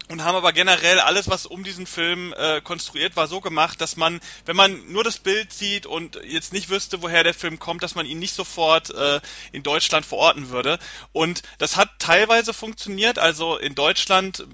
[0.09, 3.97] und haben aber generell alles, was um diesen Film äh, konstruiert war, so gemacht, dass
[3.97, 7.83] man, wenn man nur das Bild sieht und jetzt nicht wüsste, woher der Film kommt,
[7.83, 9.21] dass man ihn nicht sofort äh,
[9.53, 10.79] in Deutschland verorten würde.
[11.13, 13.19] Und das hat teilweise funktioniert.
[13.19, 14.45] Also in Deutschland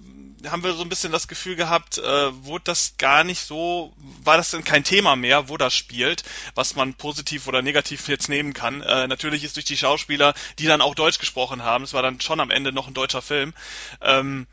[0.47, 3.93] haben wir so ein bisschen das Gefühl gehabt, äh, wurde das gar nicht so,
[4.23, 6.23] war das denn kein Thema mehr, wo das spielt,
[6.55, 8.83] was man positiv oder negativ jetzt nehmen kann.
[8.83, 12.21] Äh, natürlich ist durch die Schauspieler, die dann auch Deutsch gesprochen haben, es war dann
[12.21, 13.53] schon am Ende noch ein deutscher Film.
[14.01, 14.47] Ähm,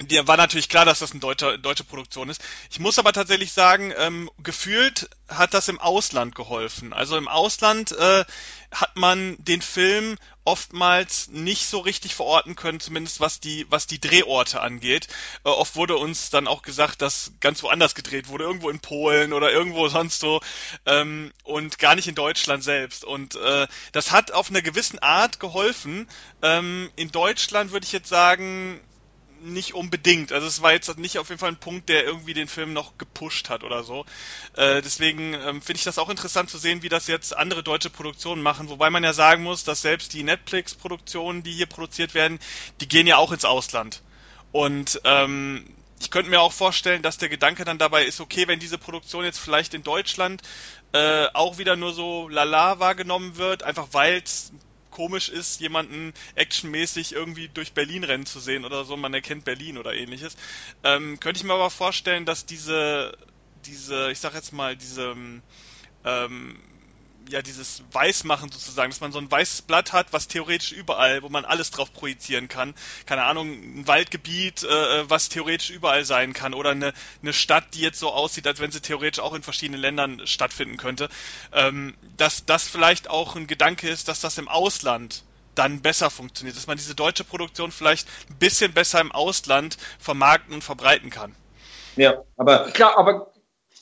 [0.00, 2.42] dir war natürlich klar, dass das eine deutsche, deutsche Produktion ist.
[2.70, 6.92] Ich muss aber tatsächlich sagen, ähm, gefühlt hat das im Ausland geholfen.
[6.92, 8.24] Also im Ausland äh,
[8.70, 14.00] hat man den Film oftmals nicht so richtig verorten können, zumindest was die, was die
[14.00, 15.08] Drehorte angeht.
[15.44, 19.32] Äh, oft wurde uns dann auch gesagt, dass ganz woanders gedreht wurde, irgendwo in Polen
[19.34, 20.40] oder irgendwo sonst so
[20.86, 23.04] ähm, und gar nicht in Deutschland selbst.
[23.04, 26.08] Und äh, das hat auf eine gewissen Art geholfen.
[26.40, 28.80] Ähm, in Deutschland würde ich jetzt sagen,
[29.42, 30.32] nicht unbedingt.
[30.32, 32.98] Also es war jetzt nicht auf jeden Fall ein Punkt, der irgendwie den Film noch
[32.98, 34.04] gepusht hat oder so.
[34.56, 37.90] Äh, deswegen ähm, finde ich das auch interessant zu sehen, wie das jetzt andere deutsche
[37.90, 38.68] Produktionen machen.
[38.68, 42.38] Wobei man ja sagen muss, dass selbst die Netflix-Produktionen, die hier produziert werden,
[42.80, 44.02] die gehen ja auch ins Ausland.
[44.52, 45.64] Und ähm,
[46.00, 49.24] ich könnte mir auch vorstellen, dass der Gedanke dann dabei ist, okay, wenn diese Produktion
[49.24, 50.42] jetzt vielleicht in Deutschland
[50.92, 54.52] äh, auch wieder nur so lala wahrgenommen wird, einfach weil es
[54.98, 59.78] komisch ist, jemanden actionmäßig irgendwie durch Berlin rennen zu sehen oder so, man erkennt Berlin
[59.78, 60.34] oder ähnliches.
[60.82, 63.16] Ähm, könnte ich mir aber vorstellen, dass diese,
[63.54, 65.14] diese, ich sag jetzt mal, diese,
[66.04, 66.67] ähm,
[67.28, 71.28] ja, dieses Weißmachen sozusagen, dass man so ein weißes Blatt hat, was theoretisch überall, wo
[71.28, 72.74] man alles drauf projizieren kann.
[73.06, 76.54] Keine Ahnung, ein Waldgebiet, äh, was theoretisch überall sein kann.
[76.54, 76.92] Oder eine,
[77.22, 80.76] eine Stadt, die jetzt so aussieht, als wenn sie theoretisch auch in verschiedenen Ländern stattfinden
[80.76, 81.08] könnte.
[81.52, 85.22] Ähm, dass das vielleicht auch ein Gedanke ist, dass das im Ausland
[85.54, 90.54] dann besser funktioniert, dass man diese deutsche Produktion vielleicht ein bisschen besser im Ausland vermarkten
[90.54, 91.34] und verbreiten kann.
[91.96, 93.32] Ja, aber klar, aber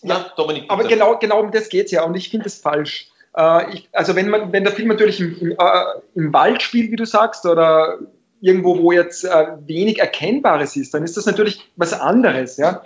[0.02, 0.70] Ja, Dominik.
[0.70, 3.08] Aber genau, genau um das geht es ja und ich finde es falsch.
[3.36, 5.84] Äh, ich, also wenn man, wenn der Film natürlich im, im, äh,
[6.14, 7.98] im, Wald spielt, wie du sagst, oder
[8.40, 12.56] irgendwo, wo jetzt äh, wenig Erkennbares ist, dann ist das natürlich was anderes.
[12.56, 12.82] Ja,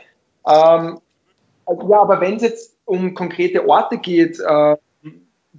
[0.47, 1.01] ähm,
[1.67, 4.77] ja aber wenn es jetzt um konkrete Orte geht, äh,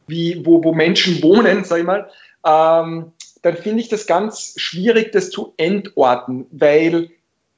[0.08, 2.10] wie, wo, wo Menschen wohnen, sag ich mal,
[2.46, 7.10] ähm, dann finde ich das ganz schwierig, das zu entorten, weil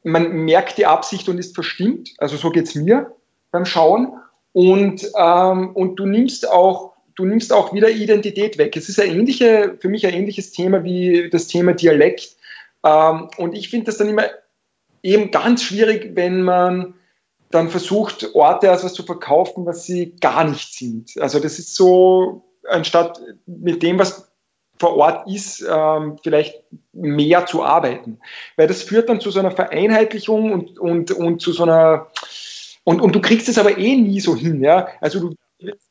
[0.04, 2.14] man merkt die Absicht und ist verstimmt.
[2.18, 3.16] Also so geht's mir
[3.52, 4.14] beim Schauen.
[4.52, 8.76] Und, ähm, und du nimmst auch du nimmst auch wieder Identität weg.
[8.76, 12.36] Es ist ein ähnliche, für mich ein ähnliches Thema wie das Thema Dialekt.
[12.84, 14.26] Ähm, und ich finde das dann immer
[15.02, 16.96] eben ganz schwierig, wenn man
[17.52, 21.12] dann versucht, Orte als was zu verkaufen, was sie gar nicht sind.
[21.20, 24.32] Also das ist so, anstatt mit dem, was
[24.80, 26.64] vor Ort ist, ähm, vielleicht
[26.94, 28.20] mehr zu arbeiten.
[28.58, 32.08] Weil das führt dann zu so einer Vereinheitlichung und, und, und zu so einer,
[32.84, 34.64] und, und du kriegst es aber eh nie so hin.
[34.64, 34.88] Ja?
[35.00, 35.36] Also du,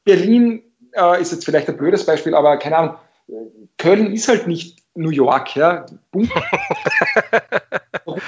[0.05, 0.62] Berlin
[0.93, 2.97] äh, ist jetzt vielleicht ein blödes Beispiel, aber keine Ahnung,
[3.78, 5.86] Köln ist halt nicht New York, ja.
[8.05, 8.20] Warum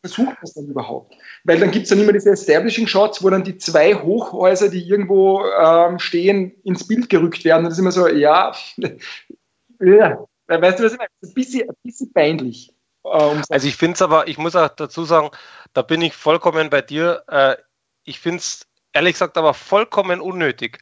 [0.00, 1.14] versucht man es dann überhaupt?
[1.44, 4.86] Weil dann gibt es dann immer diese Establishing Shots, wo dann die zwei Hochhäuser, die
[4.86, 7.60] irgendwo ähm, stehen, ins Bild gerückt werden.
[7.60, 8.54] Und das ist immer so, ja,
[9.80, 10.26] ja.
[10.46, 11.10] weißt du, was ich meine?
[11.22, 12.72] Ein bisschen, ein bisschen peinlich.
[13.04, 15.30] Ähm, also ich finde es aber, ich muss auch dazu sagen,
[15.72, 17.22] da bin ich vollkommen bei dir.
[17.28, 17.56] Äh,
[18.04, 20.78] ich finde es ehrlich gesagt aber vollkommen unnötig.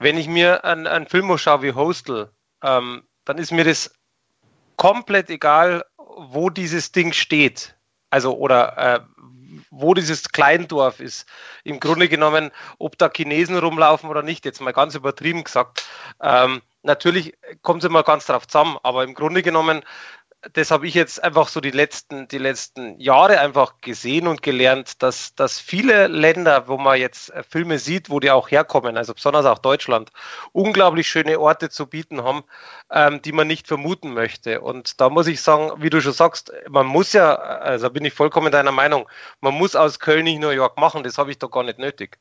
[0.00, 2.32] Wenn ich mir einen, einen Film schaue wie Hostel,
[2.64, 3.94] ähm, dann ist mir das
[4.76, 7.76] komplett egal, wo dieses Ding steht.
[8.08, 9.00] Also, oder äh,
[9.70, 11.26] wo dieses Kleindorf ist.
[11.64, 15.86] Im Grunde genommen, ob da Chinesen rumlaufen oder nicht, jetzt mal ganz übertrieben gesagt.
[16.22, 19.84] Ähm, natürlich kommt es immer ganz drauf zusammen, aber im Grunde genommen
[20.54, 25.02] das habe ich jetzt einfach so die letzten, die letzten Jahre einfach gesehen und gelernt,
[25.02, 29.12] dass, dass viele Länder, wo man jetzt äh, Filme sieht, wo die auch herkommen, also
[29.12, 30.10] besonders auch Deutschland,
[30.52, 32.44] unglaublich schöne Orte zu bieten haben,
[32.90, 34.62] ähm, die man nicht vermuten möchte.
[34.62, 38.14] Und da muss ich sagen, wie du schon sagst, man muss ja, also bin ich
[38.14, 39.06] vollkommen deiner Meinung,
[39.40, 42.18] man muss aus Köln nicht New York machen, das habe ich doch gar nicht nötig.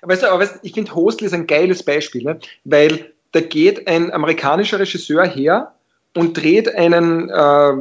[0.00, 2.40] Weißt du, aber weißt, ich finde Hostel ist ein geiles Beispiel, ne?
[2.64, 5.74] weil da geht ein amerikanischer Regisseur her
[6.18, 7.72] und dreht einen äh,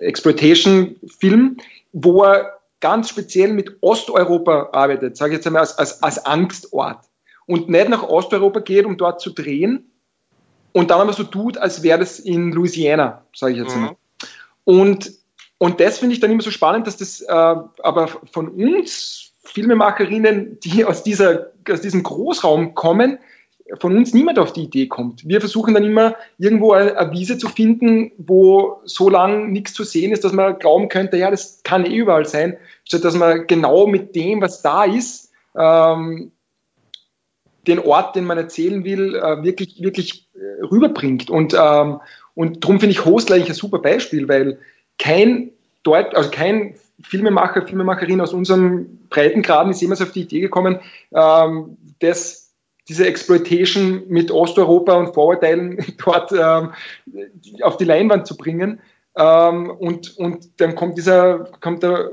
[0.00, 1.56] Exploitation-Film,
[1.92, 6.98] wo er ganz speziell mit Osteuropa arbeitet, sage ich jetzt einmal als, als, als Angstort.
[7.46, 9.90] Und nicht nach Osteuropa geht, um dort zu drehen
[10.72, 13.82] und dann aber so tut, als wäre das in Louisiana, sage ich jetzt mhm.
[13.82, 13.96] einmal.
[14.64, 15.12] Und,
[15.56, 20.60] und das finde ich dann immer so spannend, dass das äh, aber von uns Filmemacherinnen,
[20.60, 23.18] die aus, dieser, aus diesem Großraum kommen,
[23.78, 25.26] von uns niemand auf die Idee kommt.
[25.26, 30.12] Wir versuchen dann immer irgendwo eine Wiese zu finden, wo so lang nichts zu sehen
[30.12, 33.86] ist, dass man glauben könnte, ja, das kann eh überall sein, statt dass man genau
[33.86, 36.32] mit dem, was da ist, ähm,
[37.66, 41.30] den Ort, den man erzählen will, äh, wirklich, wirklich äh, rüberbringt.
[41.30, 42.00] Und, ähm,
[42.34, 44.58] und darum finde ich Hostler eigentlich ein super Beispiel, weil
[44.98, 45.50] kein
[45.84, 50.78] Deut also kein Filmemacher, Filmemacherin aus unserem Breitengraden ist jemals auf die Idee gekommen,
[51.12, 52.41] ähm, das
[52.88, 56.72] diese Exploitation mit Osteuropa und Vorurteilen dort ähm,
[57.62, 58.80] auf die Leinwand zu bringen.
[59.14, 62.10] Ähm, und, und dann kommt dieser, kommt der,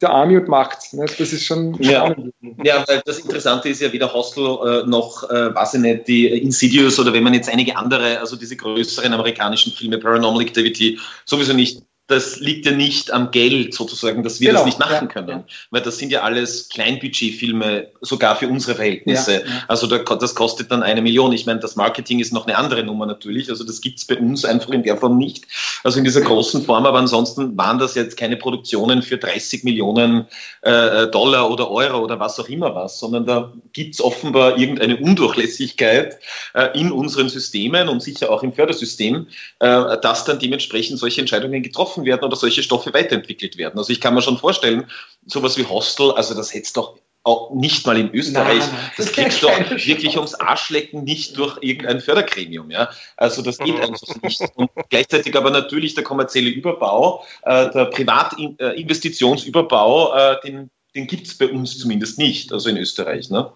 [0.00, 0.92] der Army und macht's.
[0.92, 1.04] Ne?
[1.06, 2.34] Das ist schon spannend.
[2.64, 6.26] Ja, ja, das Interessante ist ja weder Hostel äh, noch, äh, weiß ich nicht, die
[6.26, 11.52] Insidious oder wenn man jetzt einige andere, also diese größeren amerikanischen Filme, Paranormal Activity, sowieso
[11.52, 15.06] nicht das liegt ja nicht am Geld sozusagen, dass wir genau, das nicht machen ja,
[15.06, 15.28] können.
[15.28, 15.44] Ja.
[15.70, 19.34] Weil das sind ja alles Kleinbudgetfilme, sogar für unsere Verhältnisse.
[19.34, 21.32] Ja, also da, das kostet dann eine Million.
[21.32, 23.48] Ich meine, das Marketing ist noch eine andere Nummer natürlich.
[23.48, 25.46] Also das gibt's bei uns einfach in der Form nicht.
[25.84, 30.26] Also in dieser großen Form, aber ansonsten waren das jetzt keine Produktionen für 30 Millionen
[30.62, 36.18] äh, Dollar oder Euro oder was auch immer was, sondern da gibt's offenbar irgendeine Undurchlässigkeit
[36.54, 39.28] äh, in unseren Systemen und sicher auch im Fördersystem,
[39.60, 43.78] äh, dass dann dementsprechend solche Entscheidungen getroffen getroffen werden oder solche Stoffe weiterentwickelt werden.
[43.78, 44.86] Also ich kann mir schon vorstellen,
[45.26, 48.58] sowas wie Hostel, also das hätte es doch auch nicht mal in Österreich.
[48.58, 52.72] Nein, nein, das, kriegst du doch wirklich ums Arschlecken nicht durch irgendein Fördergremium.
[52.72, 52.90] Ja?
[53.16, 54.42] Also das geht einfach nicht.
[54.56, 61.38] Und gleichzeitig aber natürlich der kommerzielle Überbau, äh, der Privatinvestitionsüberbau, äh, den, den gibt es
[61.38, 63.30] bei uns zumindest nicht, also in Österreich.
[63.30, 63.52] Ne?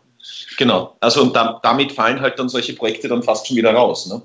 [0.59, 0.97] Genau.
[1.01, 4.07] Also und da, damit fallen halt dann solche Projekte dann fast schon wieder raus.
[4.07, 4.23] Ne?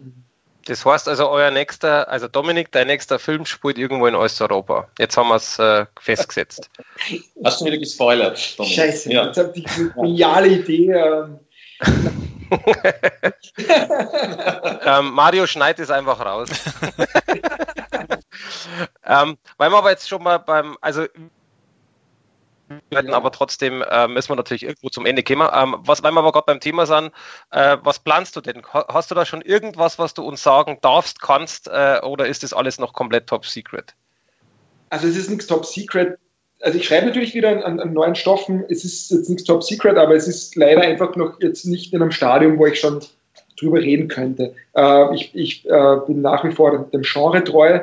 [0.65, 4.89] Das heißt also, euer nächster, also Dominik, dein nächster Film spielt irgendwo in Osteuropa.
[4.99, 6.69] Jetzt haben wir es äh, festgesetzt.
[7.43, 8.77] Hast du wieder gespoilert, Dominik?
[8.77, 9.27] Scheiße, ja.
[9.27, 10.91] jetzt habt ihr die geniale Idee.
[10.91, 11.39] Ähm.
[14.85, 16.49] ähm, Mario schneidet es einfach raus.
[19.05, 21.05] ähm, weil wir aber jetzt schon mal beim, also
[22.91, 23.02] ja.
[23.14, 25.48] aber trotzdem äh, müssen wir natürlich irgendwo zum Ende kommen.
[25.53, 27.11] Ähm, was, weil wir aber gerade beim Thema sind,
[27.52, 28.61] äh, was planst du denn?
[28.72, 32.53] Hast du da schon irgendwas, was du uns sagen darfst, kannst, äh, oder ist das
[32.53, 33.93] alles noch komplett top secret?
[34.89, 36.18] Also es ist nichts top secret.
[36.61, 38.64] Also ich schreibe natürlich wieder an, an, neuen Stoffen.
[38.69, 42.02] Es ist jetzt nichts top secret, aber es ist leider einfach noch jetzt nicht in
[42.02, 42.99] einem Stadium, wo ich schon
[43.60, 44.53] drüber reden könnte.
[44.76, 47.80] Äh, ich, ich äh, bin nach wie vor dem Genre treu,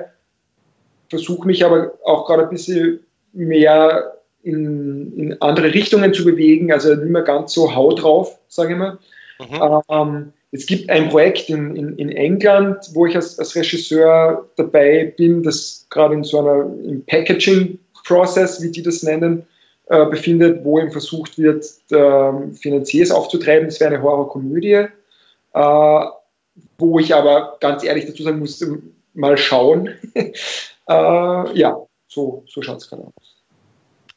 [1.09, 3.01] versuche mich aber auch gerade ein bisschen
[3.33, 8.73] mehr in, in andere Richtungen zu bewegen, also nicht mehr ganz so Hau drauf, sage
[8.73, 8.99] ich mal.
[9.39, 9.83] Mhm.
[9.89, 15.13] Ähm, es gibt ein Projekt in, in, in England, wo ich als, als Regisseur dabei
[15.17, 19.47] bin, das gerade in so einer im Packaging-Process, wie die das nennen,
[19.87, 23.69] äh, befindet, wo eben versucht wird, äh, Finanziers aufzutreiben.
[23.69, 24.87] Das wäre eine Horrorkomödie,
[25.55, 26.05] äh,
[26.79, 28.65] wo ich aber ganz ehrlich dazu sagen muss,
[29.13, 29.91] mal schauen.
[30.15, 30.33] äh,
[30.89, 33.28] ja, so, so schaut es gerade aus.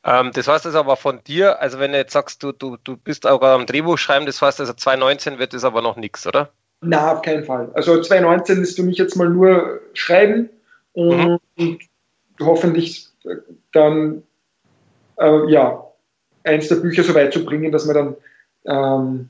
[0.03, 2.97] Ähm, das heißt also aber von dir, also wenn du jetzt sagst, du, du, du
[2.97, 6.49] bist auch am Drehbuch schreiben, das heißt also 2019 wird das aber noch nichts, oder?
[6.81, 7.69] Na, auf keinen Fall.
[7.73, 10.49] Also 2019 ist für mich jetzt mal nur schreiben
[10.93, 11.79] und, mhm.
[12.39, 13.07] hoffentlich
[13.71, 14.23] dann
[15.17, 15.85] äh, ja,
[16.43, 18.15] eins der Bücher so weit zu bringen, dass man dann
[18.65, 19.29] ähm,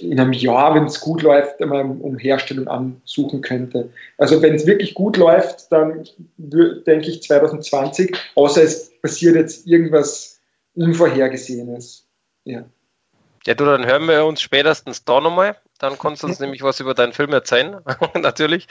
[0.00, 3.90] in einem Jahr, wenn es gut läuft, einmal um Herstellung ansuchen könnte.
[4.16, 10.40] Also wenn es wirklich gut läuft, dann denke ich 2020, außer es passiert jetzt irgendwas
[10.74, 12.06] Unvorhergesehenes.
[12.44, 12.64] Ja.
[13.46, 15.56] Ja, du, dann hören wir uns spätestens da nochmal.
[15.78, 17.80] Dann kannst du uns nämlich was über deinen Film erzählen,
[18.14, 18.68] natürlich.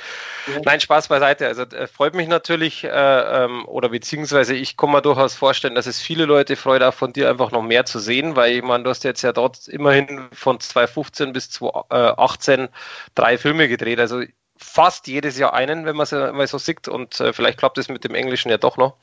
[0.47, 0.61] Ja.
[0.63, 1.47] Nein, Spaß beiseite.
[1.47, 5.88] Also äh, freut mich natürlich, äh, ähm, oder beziehungsweise ich kann mir durchaus vorstellen, dass
[5.88, 8.84] es viele Leute freut, auch von dir einfach noch mehr zu sehen, weil ich meine,
[8.84, 12.69] du hast jetzt ja dort immerhin von 2015 bis 2018
[13.15, 13.99] drei Filme gedreht.
[13.99, 14.23] Also
[14.57, 16.88] fast jedes Jahr einen, wenn man es mal so sieht.
[16.88, 18.95] Und äh, vielleicht klappt es mit dem Englischen ja doch noch.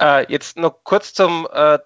[0.00, 1.78] Äh, jetzt noch kurz zum, äh,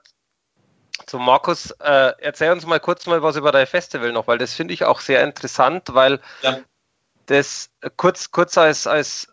[1.06, 4.55] zu Markus, äh, erzähl uns mal kurz mal was über dein Festival noch, weil das
[4.55, 6.59] finde ich auch sehr interessant, weil ja.
[7.27, 9.28] das kurz, kurz als, als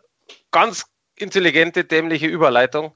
[0.52, 2.94] ganz intelligente, dämliche Überleitung,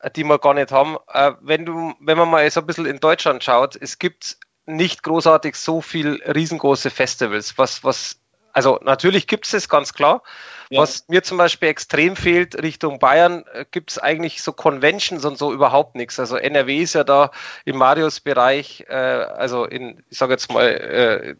[0.00, 0.96] äh, die wir gar nicht haben.
[1.12, 5.02] Äh, wenn du, wenn man mal so ein bisschen in Deutschland schaut, es gibt nicht
[5.02, 8.21] großartig so viel riesengroße Festivals, was, was
[8.52, 10.22] also natürlich gibt es es ganz klar.
[10.70, 10.80] Ja.
[10.80, 15.36] Was mir zum Beispiel extrem fehlt Richtung Bayern, äh, gibt es eigentlich so Conventions und
[15.36, 16.18] so überhaupt nichts.
[16.18, 17.30] Also NRW ist ja da
[17.64, 21.34] im Marius-Bereich, äh, also in, ich sage jetzt mal, äh,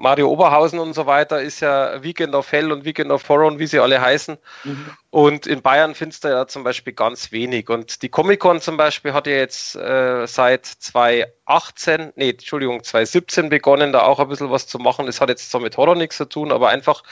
[0.00, 3.58] Mario Oberhausen und so weiter ist ja Weekend of Hell und Weekend of Horror und
[3.58, 4.38] wie sie alle heißen.
[4.64, 4.90] Mhm.
[5.10, 7.68] Und in Bayern findest du ja zum Beispiel ganz wenig.
[7.68, 13.92] Und die Comic-Con zum Beispiel hat ja jetzt äh, seit 2018, nee, Entschuldigung, 2017 begonnen,
[13.92, 15.04] da auch ein bisschen was zu machen.
[15.04, 17.02] Das hat jetzt zwar mit Horror nichts zu tun, aber einfach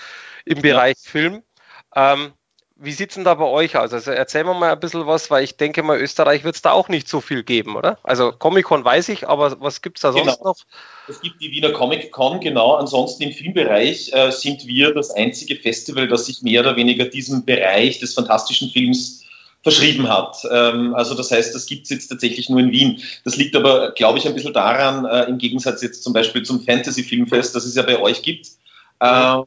[0.47, 1.11] im Bereich ja.
[1.11, 1.43] Film.
[1.95, 2.33] Ähm,
[2.81, 3.93] wie sieht es denn da bei euch aus?
[3.93, 6.71] Also erzähl mir mal ein bisschen was, weil ich denke mal, Österreich wird es da
[6.71, 7.99] auch nicht so viel geben, oder?
[8.05, 10.51] Also Comic-Con weiß ich, aber was gibt es da sonst genau.
[10.51, 10.57] noch?
[11.09, 12.75] Es gibt die Wiener Comic-Con, genau.
[12.75, 17.45] Ansonsten im Filmbereich äh, sind wir das einzige Festival, das sich mehr oder weniger diesem
[17.45, 19.25] Bereich des fantastischen Films
[19.65, 20.37] verschrieben hat.
[20.51, 23.03] Ähm, also das heißt, das gibt es jetzt tatsächlich nur in Wien.
[23.25, 26.63] Das liegt aber, glaube ich, ein bisschen daran, äh, im Gegensatz jetzt zum Beispiel zum
[26.63, 28.47] Fantasy-Filmfest, das es ja bei euch gibt,
[29.01, 29.45] ähm,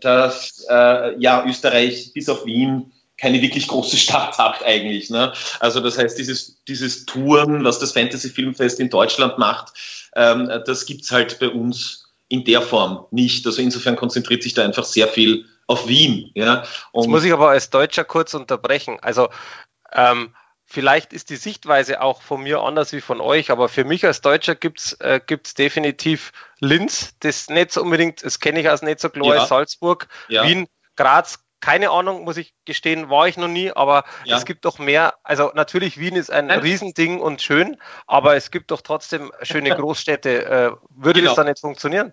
[0.00, 5.10] dass äh, ja Österreich bis auf Wien keine wirklich große Stadt hat eigentlich.
[5.10, 5.32] Ne?
[5.60, 9.72] Also das heißt, dieses, dieses Touren, was das Fantasy Filmfest in Deutschland macht,
[10.16, 13.46] ähm, das gibt's halt bei uns in der Form nicht.
[13.46, 16.30] Also insofern konzentriert sich da einfach sehr viel auf Wien.
[16.34, 16.64] Ja?
[16.92, 18.98] Und Jetzt muss ich aber als Deutscher kurz unterbrechen.
[19.00, 19.28] Also
[19.92, 20.34] ähm,
[20.66, 24.20] vielleicht ist die Sichtweise auch von mir anders wie von euch, aber für mich als
[24.20, 29.00] Deutscher gibt's äh, gibt's definitiv Linz, das nicht so unbedingt, das kenne ich als nicht
[29.00, 29.46] so klar ja.
[29.46, 30.44] Salzburg, ja.
[30.44, 30.66] Wien,
[30.96, 34.36] Graz, keine Ahnung, muss ich gestehen, war ich noch nie, aber ja.
[34.36, 35.14] es gibt doch mehr.
[35.22, 36.60] Also natürlich, Wien ist ein Nein.
[36.60, 40.44] Riesending und schön, aber es gibt doch trotzdem schöne Großstädte.
[40.44, 41.30] Äh, würde genau.
[41.30, 42.12] das dann nicht funktionieren?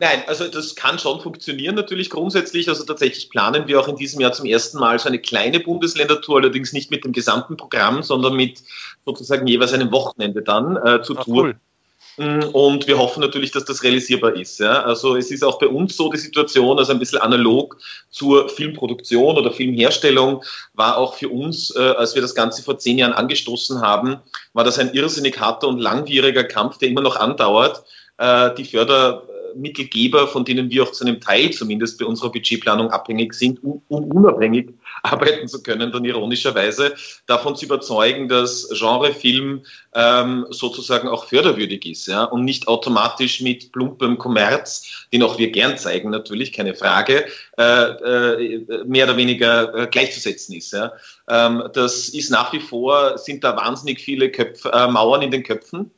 [0.00, 2.68] Nein, also das kann schon funktionieren natürlich grundsätzlich.
[2.68, 6.40] Also tatsächlich planen wir auch in diesem Jahr zum ersten Mal so eine kleine Bundesländertour,
[6.40, 8.62] allerdings nicht mit dem gesamten Programm, sondern mit
[9.04, 11.42] sozusagen jeweils einem Wochenende dann äh, zu Ach, Tour.
[11.44, 11.56] Cool.
[12.16, 14.58] Mm, und wir hoffen natürlich, dass das realisierbar ist.
[14.58, 14.82] Ja.
[14.82, 17.76] Also es ist auch bei uns so die Situation, also ein bisschen analog
[18.10, 20.42] zur Filmproduktion oder Filmherstellung
[20.74, 24.16] war auch für uns, äh, als wir das Ganze vor zehn Jahren angestoßen haben,
[24.52, 27.84] war das ein irrsinnig harter und langwieriger Kampf, der immer noch andauert.
[28.18, 29.24] Äh, die Förder
[29.56, 33.82] Mittelgeber, von denen wir auch zu einem Teil zumindest bei unserer Budgetplanung abhängig sind, un
[33.88, 36.94] unabhängig arbeiten zu können, dann ironischerweise
[37.26, 39.64] davon zu überzeugen, dass Genrefilm
[39.94, 45.50] ähm, sozusagen auch förderwürdig ist ja, und nicht automatisch mit plumpem Kommerz, den auch wir
[45.50, 47.26] gern zeigen, natürlich, keine Frage,
[47.58, 50.72] äh, äh, mehr oder weniger äh, gleichzusetzen ist.
[50.72, 50.92] Ja.
[51.28, 55.42] Ähm, das ist nach wie vor, sind da wahnsinnig viele Köpfe, äh, Mauern in den
[55.42, 55.90] Köpfen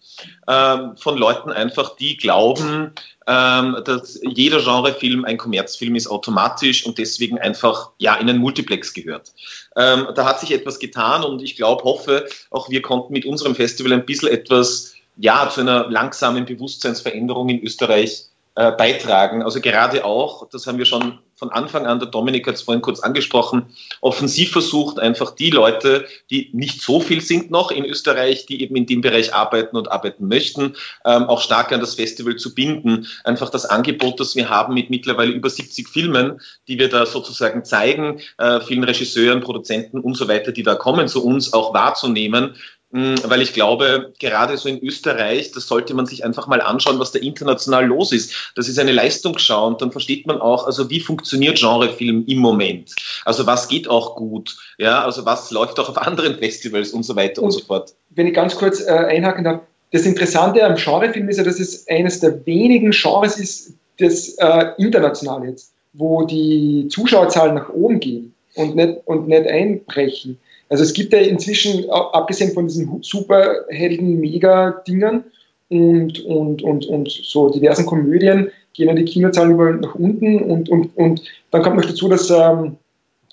[0.48, 2.92] ähm, von Leuten einfach, die glauben,
[3.26, 8.94] ähm, dass jeder Genrefilm ein Kommerzfilm ist automatisch und deswegen einfach ja in einen Multiplex
[8.94, 9.32] gehört.
[9.76, 13.54] Ähm, da hat sich etwas getan und ich glaube, hoffe, auch wir konnten mit unserem
[13.54, 19.42] Festival ein bisschen etwas ja zu einer langsamen Bewusstseinsveränderung in Österreich äh, beitragen.
[19.42, 22.80] Also gerade auch, das haben wir schon von Anfang an, der Dominik hat es vorhin
[22.80, 23.66] kurz angesprochen,
[24.00, 28.74] offensiv versucht, einfach die Leute, die nicht so viel sind noch in Österreich, die eben
[28.74, 33.06] in dem Bereich arbeiten und arbeiten möchten, ähm, auch stark an das Festival zu binden.
[33.22, 37.64] Einfach das Angebot, das wir haben mit mittlerweile über 70 Filmen, die wir da sozusagen
[37.64, 42.46] zeigen, äh, vielen Regisseuren, Produzenten und so weiter, die da kommen zu uns, auch wahrzunehmen
[42.46, 42.54] hm,
[42.90, 47.12] weil ich glaube, gerade so in Österreich, das sollte man sich einfach mal anschauen, was
[47.12, 48.52] da international los ist.
[48.54, 52.94] Das ist eine Leistungsschau und dann versteht man auch, also wie funktioniert Genrefilm im Moment?
[53.24, 54.56] Also was geht auch gut?
[54.78, 57.94] Ja, also was läuft auch auf anderen Festivals und so weiter und, und so fort.
[58.10, 59.60] Wenn ich ganz kurz äh, einhaken darf,
[59.92, 64.72] das Interessante am Genrefilm ist ja, dass es eines der wenigen Genres ist, das äh,
[64.78, 70.38] international jetzt, wo die Zuschauerzahlen nach oben gehen und nicht, und nicht einbrechen.
[70.68, 75.22] Also es gibt ja inzwischen, abgesehen von diesen Superhelden-Mega-Dingern
[75.68, 80.68] und, und, und, und so diversen Komödien, gehen ja die Kinozahlen überall nach unten und,
[80.68, 82.78] und, und dann kommt noch dazu, dass ähm,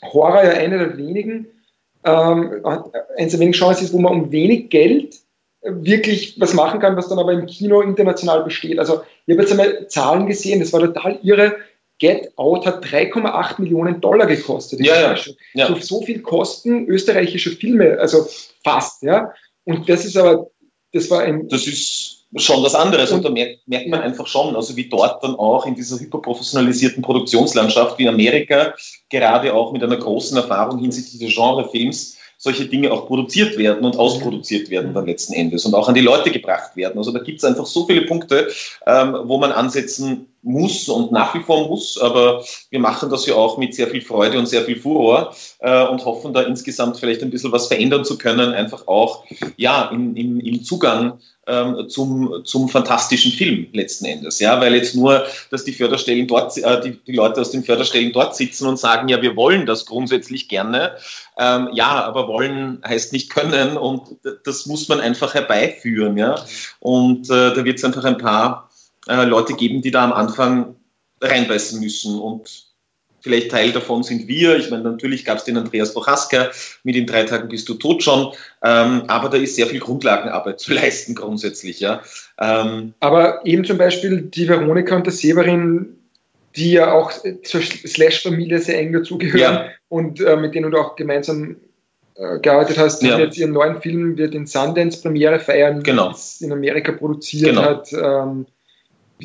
[0.01, 1.47] Horror ja eine der wenigen,
[2.05, 2.61] ähm,
[3.17, 5.15] eines der wenigen Chancen ist, wo man um wenig Geld
[5.63, 8.79] wirklich was machen kann, was dann aber im Kino international besteht.
[8.79, 11.55] Also ich habe jetzt einmal Zahlen gesehen, das war total irre.
[12.03, 14.81] Get Out hat 3,8 Millionen Dollar gekostet.
[14.81, 15.15] Ja, ja,
[15.53, 15.67] ja.
[15.67, 18.27] So, so viel kosten österreichische Filme, also
[18.61, 19.31] fast, ja.
[19.63, 20.51] Und das ist aber,
[20.91, 21.47] das war ein.
[21.47, 25.23] Das ist schon was anderes und, da merkt, merkt, man einfach schon, also wie dort
[25.23, 28.73] dann auch in dieser hyperprofessionalisierten Produktionslandschaft wie in Amerika,
[29.09, 33.95] gerade auch mit einer großen Erfahrung hinsichtlich des Genrefilms, solche Dinge auch produziert werden und
[33.95, 36.97] ausproduziert werden dann letzten Endes und auch an die Leute gebracht werden.
[36.97, 38.51] Also da gibt es einfach so viele Punkte,
[38.85, 43.35] ähm, wo man ansetzen muss und nach wie vor muss, aber wir machen das ja
[43.35, 47.23] auch mit sehr viel Freude und sehr viel Furor äh, und hoffen da insgesamt vielleicht
[47.23, 49.23] ein bisschen was verändern zu können, einfach auch
[49.55, 54.39] ja im, im, im Zugang ähm, zum, zum fantastischen Film letzten Endes.
[54.39, 58.11] Ja, weil jetzt nur, dass die Förderstellen dort, äh, die, die Leute aus den Förderstellen
[58.13, 60.95] dort sitzen und sagen, ja, wir wollen das grundsätzlich gerne.
[61.37, 64.03] Ähm, ja, aber wollen heißt nicht können und
[64.45, 66.17] das muss man einfach herbeiführen.
[66.17, 66.35] Ja,
[66.79, 68.69] und äh, da wird es einfach ein paar
[69.07, 70.75] äh, Leute geben, die da am Anfang
[71.21, 72.73] reinbeißen müssen und
[73.23, 74.57] vielleicht Teil davon sind wir.
[74.57, 76.51] Ich meine, natürlich gab es den Andreas Bochaska,
[76.83, 80.59] mit den drei Tagen bist du tot schon, ähm, aber da ist sehr viel Grundlagenarbeit
[80.59, 81.79] zu leisten grundsätzlich.
[81.79, 82.01] Ja.
[82.39, 85.97] Ähm, aber eben zum Beispiel die Veronika und der Severin,
[86.55, 87.11] die ja auch
[87.43, 89.65] zur Slash-Familie sehr eng dazugehören ja.
[89.87, 91.55] und äh, mit denen du auch gemeinsam
[92.15, 93.17] äh, gearbeitet hast, ja.
[93.17, 96.13] jetzt ihren neuen Film wird in Sundance Premiere feiern, genau.
[96.41, 97.63] in Amerika produziert genau.
[97.63, 97.91] hat.
[97.93, 98.45] Ähm,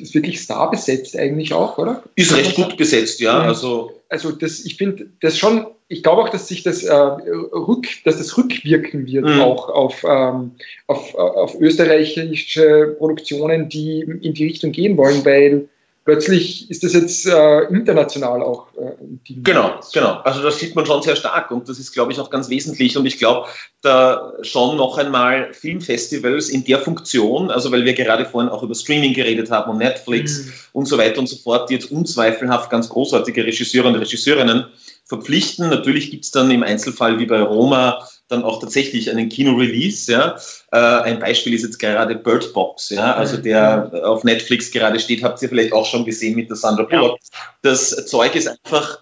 [0.01, 2.03] ist wirklich star besetzt eigentlich auch, oder?
[2.15, 3.41] Ist recht gut besetzt, ja.
[3.41, 7.87] also, also das, ich finde das schon, ich glaube auch, dass sich das äh, rück,
[8.05, 9.41] dass das rückwirken wird mhm.
[9.41, 10.53] auch auf, ähm,
[10.87, 15.69] auf, auf österreichische Produktionen, die in die Richtung gehen wollen, weil
[16.09, 19.43] plötzlich ist das jetzt äh, international auch äh, ein Team.
[19.43, 20.21] Genau, genau.
[20.25, 22.97] Also das sieht man schon sehr stark und das ist, glaube ich, auch ganz wesentlich.
[22.97, 23.47] Und ich glaube,
[23.83, 28.75] da schon noch einmal Filmfestivals in der Funktion, also weil wir gerade vorhin auch über
[28.75, 30.53] Streaming geredet haben und Netflix mhm.
[30.73, 34.65] und so weiter und so fort, die jetzt unzweifelhaft ganz großartige Regisseure und Regisseurinnen
[35.05, 35.69] verpflichten.
[35.69, 40.11] Natürlich gibt es dann im Einzelfall wie bei Roma dann auch tatsächlich einen Kino-Release.
[40.13, 40.37] Ja.
[40.71, 45.23] Äh, ein Beispiel ist jetzt gerade Bird Box, ja, also der auf Netflix gerade steht,
[45.23, 47.19] habt ihr vielleicht auch schon gesehen mit der Sandra Bullock.
[47.63, 49.01] Das Zeug ist einfach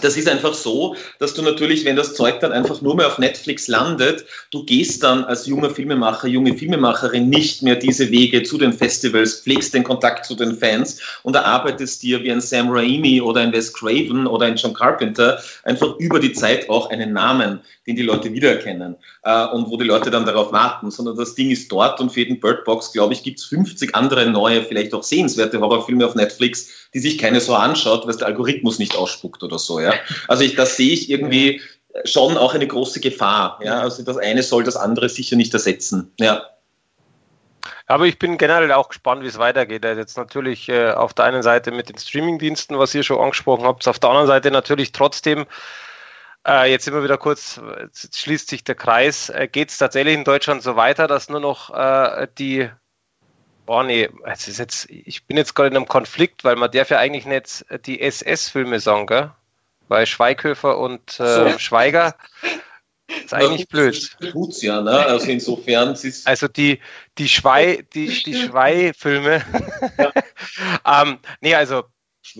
[0.00, 3.18] das ist einfach so, dass du natürlich, wenn das Zeug dann einfach nur mehr auf
[3.18, 8.56] Netflix landet, du gehst dann als junger Filmemacher, junge Filmemacherin nicht mehr diese Wege zu
[8.58, 13.20] den Festivals, pflegst den Kontakt zu den Fans und erarbeitest dir wie ein Sam Raimi
[13.20, 17.60] oder ein Wes Craven oder ein John Carpenter einfach über die Zeit auch einen Namen,
[17.86, 21.50] den die Leute wiedererkennen äh, und wo die Leute dann darauf warten, sondern das Ding
[21.50, 25.02] ist dort und für jeden Birdbox, glaube ich, gibt es 50 andere neue, vielleicht auch
[25.02, 29.58] sehenswerte Horrorfilme auf Netflix, die sich keine so anschaut, weil der Algorithmus nicht ausspuckt oder
[29.58, 29.80] so.
[29.80, 29.94] Ja?
[30.28, 31.60] Also ich, das sehe ich irgendwie
[32.04, 33.60] schon auch eine große Gefahr.
[33.62, 33.80] Ja?
[33.80, 36.12] Also das eine soll das andere sicher nicht ersetzen.
[36.18, 36.42] Ja.
[37.86, 39.84] Aber ich bin generell auch gespannt, wie es weitergeht.
[39.84, 43.64] Also jetzt natürlich äh, auf der einen Seite mit den Streamingdiensten, was ihr schon angesprochen
[43.64, 45.46] habt, auf der anderen Seite natürlich trotzdem
[46.44, 47.60] Äh, jetzt immer wieder kurz,
[48.12, 49.28] schließt sich der Kreis.
[49.28, 52.68] Äh, Geht es tatsächlich in Deutschland so weiter, dass nur noch äh, die
[53.66, 56.90] Oh nee, es ist jetzt, ich bin jetzt gerade in einem Konflikt, weil man darf
[56.90, 59.32] ja eigentlich nicht die SS-Filme sagen, gell?
[59.88, 61.58] Bei Schweighöfer und äh, so.
[61.58, 62.16] Schweiger.
[63.24, 64.16] Ist eigentlich blöd.
[64.32, 64.90] Tut's ja, ne?
[64.90, 66.80] Also insofern ist Also die,
[67.18, 69.44] die Schwei, die, die Schwei-Filme.
[69.98, 71.02] Ja.
[71.02, 71.84] ähm, nee, also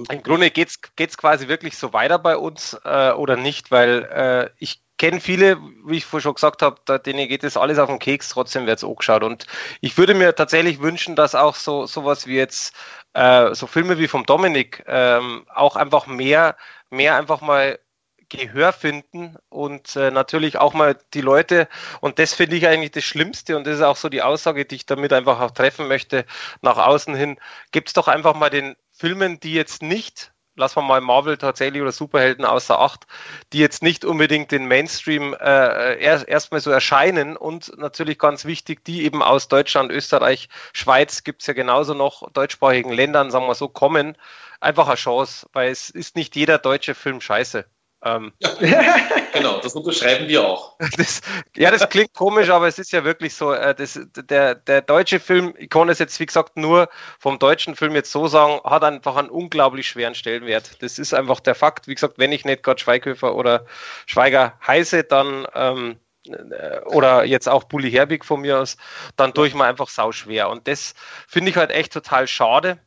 [0.08, 4.50] im Grunde geht's geht's quasi wirklich so weiter bei uns äh, oder nicht, weil äh,
[4.58, 7.98] ich kenne viele, wie ich vorhin schon gesagt habe, denen geht das alles auf den
[7.98, 9.24] Keks, trotzdem wird es angeschaut.
[9.24, 9.46] Und
[9.80, 12.72] ich würde mir tatsächlich wünschen, dass auch so sowas wie jetzt,
[13.12, 16.56] äh, so Filme wie vom Dominik, ähm, auch einfach mehr,
[16.90, 17.80] mehr einfach mal
[18.28, 21.66] Gehör finden und äh, natürlich auch mal die Leute,
[22.00, 24.76] und das finde ich eigentlich das Schlimmste und das ist auch so die Aussage, die
[24.76, 26.26] ich damit einfach auch treffen möchte,
[26.60, 27.40] nach außen hin,
[27.72, 31.82] gibt es doch einfach mal den Filmen, die jetzt nicht lassen wir mal Marvel tatsächlich
[31.82, 33.06] oder Superhelden außer Acht,
[33.52, 37.36] die jetzt nicht unbedingt den Mainstream äh, erst erstmal so erscheinen.
[37.36, 42.92] Und natürlich ganz wichtig, die eben aus Deutschland, Österreich, Schweiz gibt's ja genauso noch deutschsprachigen
[42.92, 44.16] Ländern, sagen wir so, kommen,
[44.60, 47.64] einfach eine Chance, weil es ist nicht jeder deutsche Film scheiße.
[48.04, 48.50] Ähm, ja,
[49.32, 50.76] genau, das unterschreiben wir auch.
[50.96, 51.20] Das,
[51.56, 53.52] ja, das klingt komisch, aber es ist ja wirklich so.
[53.52, 56.88] Äh, das, der, der deutsche Film, ich kann es jetzt wie gesagt nur
[57.18, 60.82] vom deutschen Film jetzt so sagen, hat einfach einen unglaublich schweren Stellenwert.
[60.82, 61.88] Das ist einfach der Fakt.
[61.88, 63.66] Wie gesagt, wenn ich nicht gerade Schweighöfer oder
[64.06, 65.96] Schweiger heiße, dann ähm,
[66.26, 68.76] äh, oder jetzt auch Bully Herbig von mir aus,
[69.16, 70.50] dann tue ich mir einfach sau schwer.
[70.50, 70.94] Und das
[71.26, 72.78] finde ich halt echt total schade.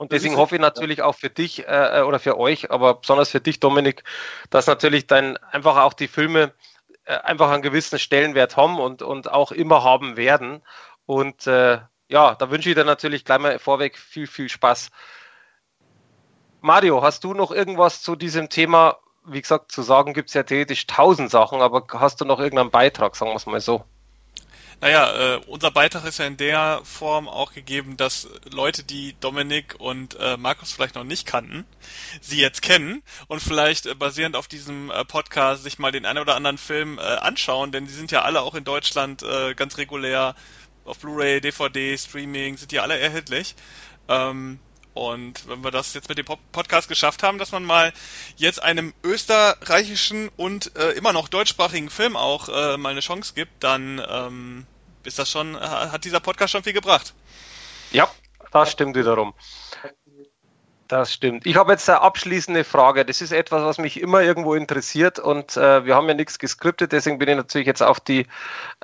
[0.00, 3.28] Und deswegen hoffe ich natürlich auch für dich äh, äh, oder für euch, aber besonders
[3.28, 4.02] für dich, Dominik,
[4.48, 6.54] dass natürlich dann einfach auch die Filme
[7.04, 10.62] äh, einfach einen gewissen Stellenwert haben und, und auch immer haben werden.
[11.04, 14.90] Und äh, ja, da wünsche ich dir natürlich gleich mal vorweg viel, viel Spaß.
[16.62, 18.96] Mario, hast du noch irgendwas zu diesem Thema?
[19.26, 22.70] Wie gesagt, zu sagen gibt es ja theoretisch tausend Sachen, aber hast du noch irgendeinen
[22.70, 23.84] Beitrag, sagen wir es mal so?
[24.80, 29.74] Naja, äh, unser Beitrag ist ja in der Form auch gegeben, dass Leute, die Dominik
[29.78, 31.66] und äh, Markus vielleicht noch nicht kannten,
[32.22, 36.18] sie jetzt kennen und vielleicht äh, basierend auf diesem äh, Podcast sich mal den einen
[36.18, 39.76] oder anderen Film äh, anschauen, denn die sind ja alle auch in Deutschland äh, ganz
[39.76, 40.34] regulär
[40.86, 43.54] auf Blu-ray, DVD, Streaming, sind die alle erhältlich.
[44.08, 44.60] Ähm,
[45.00, 47.90] und wenn wir das jetzt mit dem Podcast geschafft haben, dass man mal
[48.36, 53.64] jetzt einem österreichischen und äh, immer noch deutschsprachigen Film auch äh, mal eine Chance gibt,
[53.64, 54.66] dann ähm,
[55.04, 57.14] ist das schon, hat dieser Podcast schon viel gebracht.
[57.92, 58.10] Ja,
[58.52, 59.32] das stimmt wiederum.
[60.86, 61.46] Das stimmt.
[61.46, 63.06] Ich habe jetzt eine abschließende Frage.
[63.06, 66.92] Das ist etwas, was mich immer irgendwo interessiert und äh, wir haben ja nichts geskriptet,
[66.92, 68.26] deswegen bin ich natürlich jetzt auf die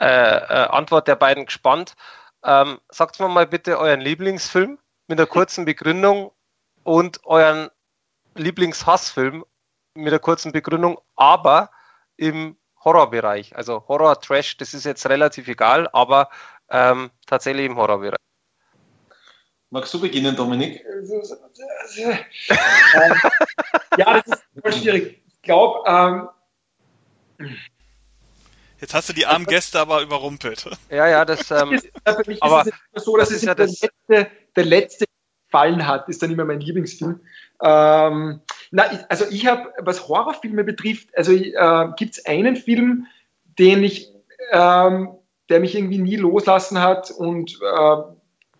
[0.00, 1.94] äh, äh, Antwort der beiden gespannt.
[2.42, 6.32] Ähm, sagt mir mal bitte euren Lieblingsfilm mit einer kurzen Begründung
[6.82, 7.70] und euren
[8.34, 9.44] Lieblingshassfilm
[9.94, 11.70] mit einer kurzen Begründung, aber
[12.16, 13.56] im Horrorbereich.
[13.56, 16.30] Also Horror, Trash, das ist jetzt relativ egal, aber
[16.70, 18.18] ähm, tatsächlich im Horrorbereich.
[19.70, 20.84] Magst du beginnen, Dominik?
[23.96, 25.22] ja, das ist voll schwierig.
[25.26, 26.28] Ich glaube, ähm,
[28.80, 30.68] Jetzt hast du die armen Gäste aber überrumpelt.
[30.90, 31.50] Ja, ja, das.
[31.50, 35.06] Ähm, für mich aber ist es so, dass das es ja der, letzte, der letzte
[35.46, 37.20] gefallen hat, ist dann immer mein Lieblingsfilm.
[37.62, 43.06] Ähm, na, also ich habe, was Horrorfilme betrifft, also äh, gibt es einen Film,
[43.58, 44.12] den ich,
[44.52, 45.10] ähm,
[45.48, 47.96] der mich irgendwie nie loslassen hat und äh,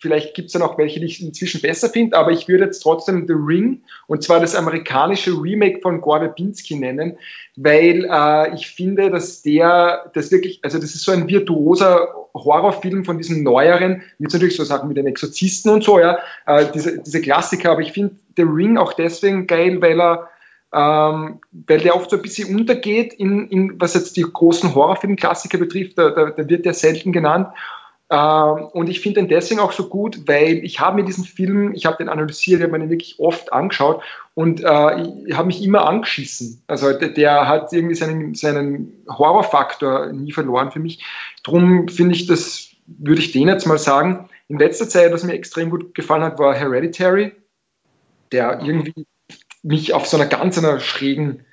[0.07, 2.79] Vielleicht gibt es dann auch welche, die ich inzwischen besser finde, aber ich würde jetzt
[2.79, 7.19] trotzdem The Ring und zwar das amerikanische Remake von Gore Verbinski nennen,
[7.57, 13.05] weil äh, ich finde, dass der, das wirklich, also das ist so ein virtuoser Horrorfilm
[13.05, 17.01] von diesen neueren, jetzt natürlich so Sachen wie den Exorzisten und so, ja, äh, diese,
[17.01, 20.31] diese Klassiker, aber ich finde The Ring auch deswegen geil, weil er
[20.73, 25.59] ähm, weil der oft so ein bisschen untergeht, in, in was jetzt die großen Horrorfilm-Klassiker
[25.59, 27.49] betrifft, da, da, da wird der selten genannt.
[28.09, 31.73] Ähm, und ich finde den deswegen auch so gut, weil ich habe mir diesen Film,
[31.75, 34.03] ich habe den analysiert, ich habe mir den wirklich oft angeschaut
[34.35, 36.63] und äh, habe mich immer angeschissen.
[36.69, 41.05] Also der, der, hat irgendwie seinen, seinen Horrorfaktor nie verloren für mich.
[41.43, 44.29] Drum finde ich das, würde ich den jetzt mal sagen.
[44.49, 47.33] In letzter Zeit, was mir extrem gut gefallen hat, war Hereditary,
[48.31, 49.07] der irgendwie
[49.65, 51.46] mich auf so einer ganz einer schrägen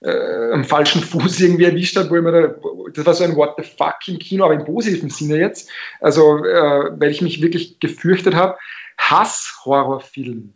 [0.00, 2.54] äh, am falschen Fuß irgendwie erwischt hat, wo ich mir da,
[2.94, 5.68] das war so ein What the fuck im Kino, aber im positiven Sinne jetzt,
[6.00, 8.56] also äh, weil ich mich wirklich gefürchtet habe.
[8.98, 10.52] Hass-Horrorfilm.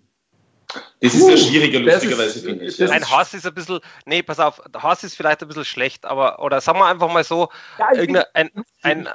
[1.00, 2.78] Das ist ja schwieriger, lustigerweise, finde ich.
[2.78, 2.88] Ja.
[2.90, 6.40] Ein Hass ist ein bisschen, nee, pass auf, Hass ist vielleicht ein bisschen schlecht, aber,
[6.42, 7.88] oder sagen wir einfach mal so, ja,
[8.34, 8.50] ein,
[8.82, 9.08] ein,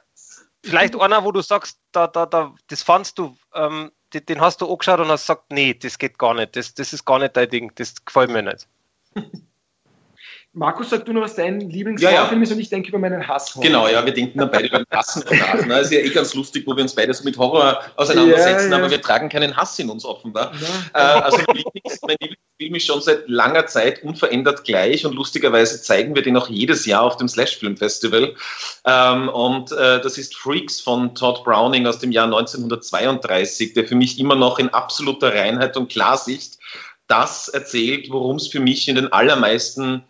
[0.63, 4.61] vielleicht einer, wo du sagst, da, da, da, das fandst du, ähm, den, den hast
[4.61, 7.35] du angeschaut und hast gesagt, nee, das geht gar nicht, das, das ist gar nicht
[7.35, 8.67] dein Ding, das gefällt mir nicht.
[10.57, 12.43] Markus, sag du noch, was dein Lieblingshorrorfilm ja, ja.
[12.43, 13.53] ist und ich denke über meinen Hass.
[13.61, 15.65] Genau, ja, wir denken dann beide über den Hass nach.
[15.67, 15.79] Ne?
[15.81, 18.89] ist ja eh ganz lustig, wo wir uns beide so mit Horror auseinandersetzen, ja, aber
[18.89, 20.51] wir tragen keinen Hass in uns offenbar.
[20.95, 25.79] Äh, also mein, Lieblings, mein Lieblingsfilm ist schon seit langer Zeit unverändert gleich und lustigerweise
[25.79, 28.33] zeigen wir den auch jedes Jahr auf dem Slash Film Festival.
[28.83, 33.95] Ähm, und äh, das ist Freaks von Todd Browning aus dem Jahr 1932, der für
[33.95, 36.57] mich immer noch in absoluter Reinheit und Klarsicht
[37.07, 40.03] das erzählt, worum es für mich in den allermeisten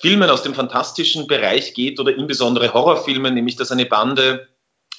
[0.00, 4.48] Filmen aus dem fantastischen Bereich geht oder insbesondere Horrorfilmen, nämlich dass eine Bande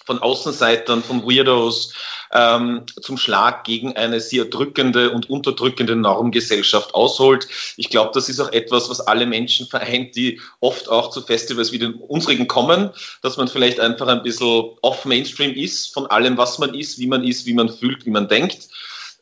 [0.06, 1.94] von Außenseitern, von Weirdos
[2.34, 7.48] ähm, zum Schlag gegen eine sehr drückende und unterdrückende Normgesellschaft ausholt.
[7.78, 11.72] Ich glaube, das ist auch etwas, was alle Menschen vereint, die oft auch zu Festivals
[11.72, 12.90] wie den unsrigen kommen,
[13.22, 17.24] dass man vielleicht einfach ein bisschen off-Mainstream ist von allem, was man ist, wie man
[17.24, 18.70] ist, wie man fühlt, wie man denkt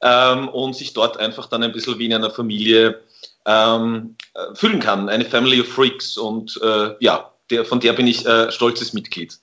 [0.01, 3.01] ähm, und sich dort einfach dann ein bisschen wie in einer Familie
[3.47, 5.09] ähm, äh, füllen kann.
[5.09, 9.39] Eine Family of Freaks und äh, ja, der, von der bin ich äh, stolzes Mitglied.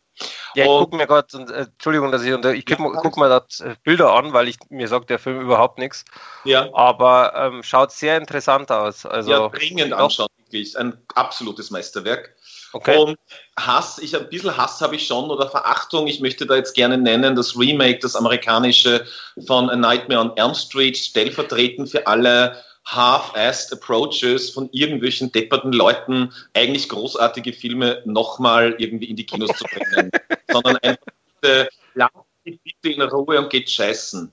[0.55, 3.45] Ja, ich gucke mir gerade, äh, Entschuldigung, dass ich, ich gucke ja, guck mir da
[3.65, 6.05] äh, Bilder an, weil ich mir sagt der Film überhaupt nichts.
[6.45, 6.69] Ja.
[6.73, 9.05] Aber ähm, schaut sehr interessant aus.
[9.05, 10.79] Also, ja, dringend anschauen, wirklich.
[10.79, 12.37] Ein absolutes Meisterwerk.
[12.73, 12.97] Okay.
[12.97, 13.19] Und
[13.59, 16.07] Hass, ich ein bisschen Hass habe ich schon oder Verachtung.
[16.07, 19.07] Ich möchte da jetzt gerne nennen, das Remake, das amerikanische
[19.47, 26.33] von A Nightmare on Elm Street, stellvertretend für alle half-assed Approaches von irgendwelchen depperten Leuten,
[26.53, 30.11] eigentlich großartige Filme nochmal irgendwie in die Kinos zu bringen,
[30.51, 31.07] sondern einfach
[31.41, 34.31] bitte, lasst die bitte in Ruhe und geht scheißen.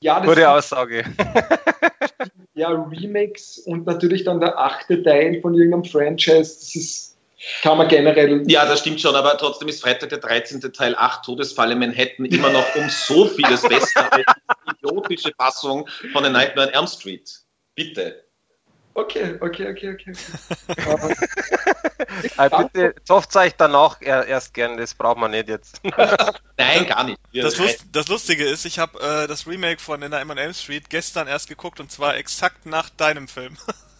[0.00, 1.04] Ja, das Gute Aussage.
[2.54, 7.13] ja, Remakes und natürlich dann der achte Teil von irgendeinem Franchise, das ist
[7.62, 8.42] kann man generell.
[8.46, 10.60] Ja, das stimmt schon, aber trotzdem ist Freitag der 13.
[10.72, 14.24] Teil 8 Todesfalle Manhattan immer noch um so vieles besser als
[14.66, 17.30] die idiotische Fassung von A Nightmare on Elm Street.
[17.74, 18.24] Bitte.
[18.96, 20.12] Okay, okay, okay, okay.
[22.36, 25.80] also bitte, Softzeich danach erst gern, das braucht man nicht jetzt.
[26.56, 27.18] Nein, gar nicht.
[27.32, 30.54] Das, Lust, das, Lustige ist, ich habe äh, das Remake von A Nightmare on Elm
[30.54, 33.56] Street gestern erst geguckt und zwar exakt nach deinem Film.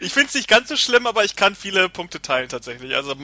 [0.00, 2.94] ich finde es nicht ganz so schlimm, aber ich kann viele Punkte teilen tatsächlich.
[2.94, 3.14] Also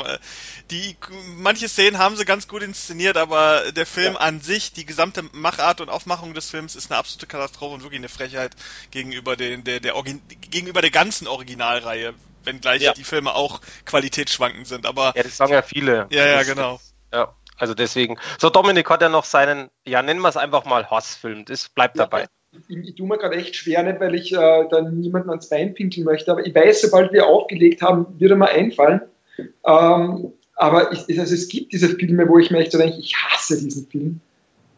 [0.70, 0.96] die
[1.36, 4.20] manche Szenen haben sie ganz gut inszeniert, aber der Film ja.
[4.20, 8.00] an sich, die gesamte Machart und Aufmachung des Films ist eine absolute Katastrophe und wirklich
[8.00, 8.54] eine Frechheit
[8.90, 12.14] gegenüber den der der Origin gegenüber der ganzen Originalreihe,
[12.44, 12.92] wenngleich ja.
[12.92, 14.86] die Filme auch qualitätsschwankend sind.
[14.86, 16.06] Aber ja, das sagen ja viele.
[16.10, 16.80] Ja, ja, genau.
[17.12, 17.34] Ja.
[17.56, 18.18] Also deswegen.
[18.38, 21.44] So, Dominik hat ja noch seinen, ja, nennen wir es einfach mal Hassfilm.
[21.44, 22.26] Das bleibt dabei
[22.68, 26.04] ich, tue mir gerade echt schwer, nicht weil ich äh, dann niemanden ans Bein pinkeln
[26.04, 29.02] möchte, aber ich weiß, sobald wir aufgelegt haben, wird er mir einfallen.
[29.66, 33.14] Ähm, aber ich, also es gibt diese Filme, wo ich mir echt so denke, ich
[33.16, 34.20] hasse diesen Film.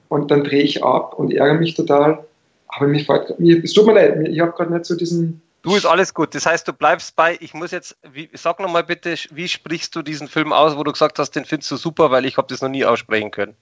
[0.08, 2.24] Und dann drehe ich ab und ärgere mich total.
[2.68, 5.42] Aber mir fällt, mir, es tut mir leid, ich habe gerade nicht so diesen.
[5.62, 6.34] Du ist alles gut.
[6.34, 10.02] Das heißt, du bleibst bei, ich muss jetzt, wie, sag nochmal bitte, wie sprichst du
[10.02, 12.62] diesen Film aus, wo du gesagt hast, den findest du super, weil ich habe das
[12.62, 13.54] noch nie aussprechen können.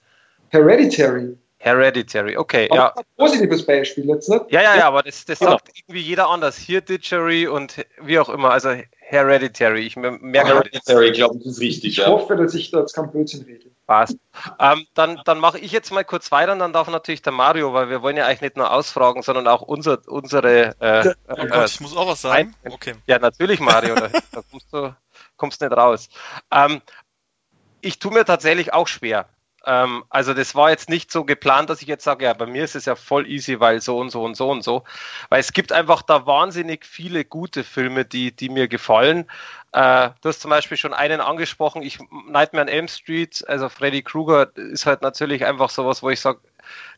[0.49, 1.37] Hereditary.
[1.61, 2.93] Hereditary, okay, aber ja.
[2.95, 4.43] Ein positives Beispiel jetzt, ne?
[4.49, 5.51] Ja, ja, ja, aber das, das genau.
[5.51, 6.57] sagt irgendwie jeder anders.
[6.57, 9.81] Hereditary und wie auch immer, also Hereditary.
[9.81, 11.91] Ich merke Hereditary, ich glaube, das ist richtig.
[11.91, 12.07] Ich ja.
[12.07, 13.69] hoffe, dass ich da jetzt kein Blödsinn rede.
[13.85, 14.17] Passt.
[14.59, 17.73] Ähm, dann dann mache ich jetzt mal kurz weiter und dann darf natürlich der Mario,
[17.73, 20.75] weil wir wollen ja eigentlich nicht nur ausfragen, sondern auch unser, unsere.
[20.79, 22.55] Äh, oh Gott, äh, ich muss auch was sagen.
[22.67, 22.95] Okay.
[23.05, 24.95] Ja, natürlich, Mario, da, da kommst du
[25.37, 26.09] kommst nicht raus.
[26.51, 26.81] Ähm,
[27.81, 29.27] ich tue mir tatsächlich auch schwer.
[29.65, 32.63] Ähm, also das war jetzt nicht so geplant, dass ich jetzt sage, ja, bei mir
[32.63, 34.83] ist es ja voll easy, weil so und so und so und so.
[35.29, 39.29] Weil es gibt einfach da wahnsinnig viele gute Filme, die, die mir gefallen.
[39.73, 44.01] Äh, du hast zum Beispiel schon einen angesprochen, ich Nightmare on Elm Street, also Freddy
[44.01, 46.39] Krueger ist halt natürlich einfach sowas, wo ich sage,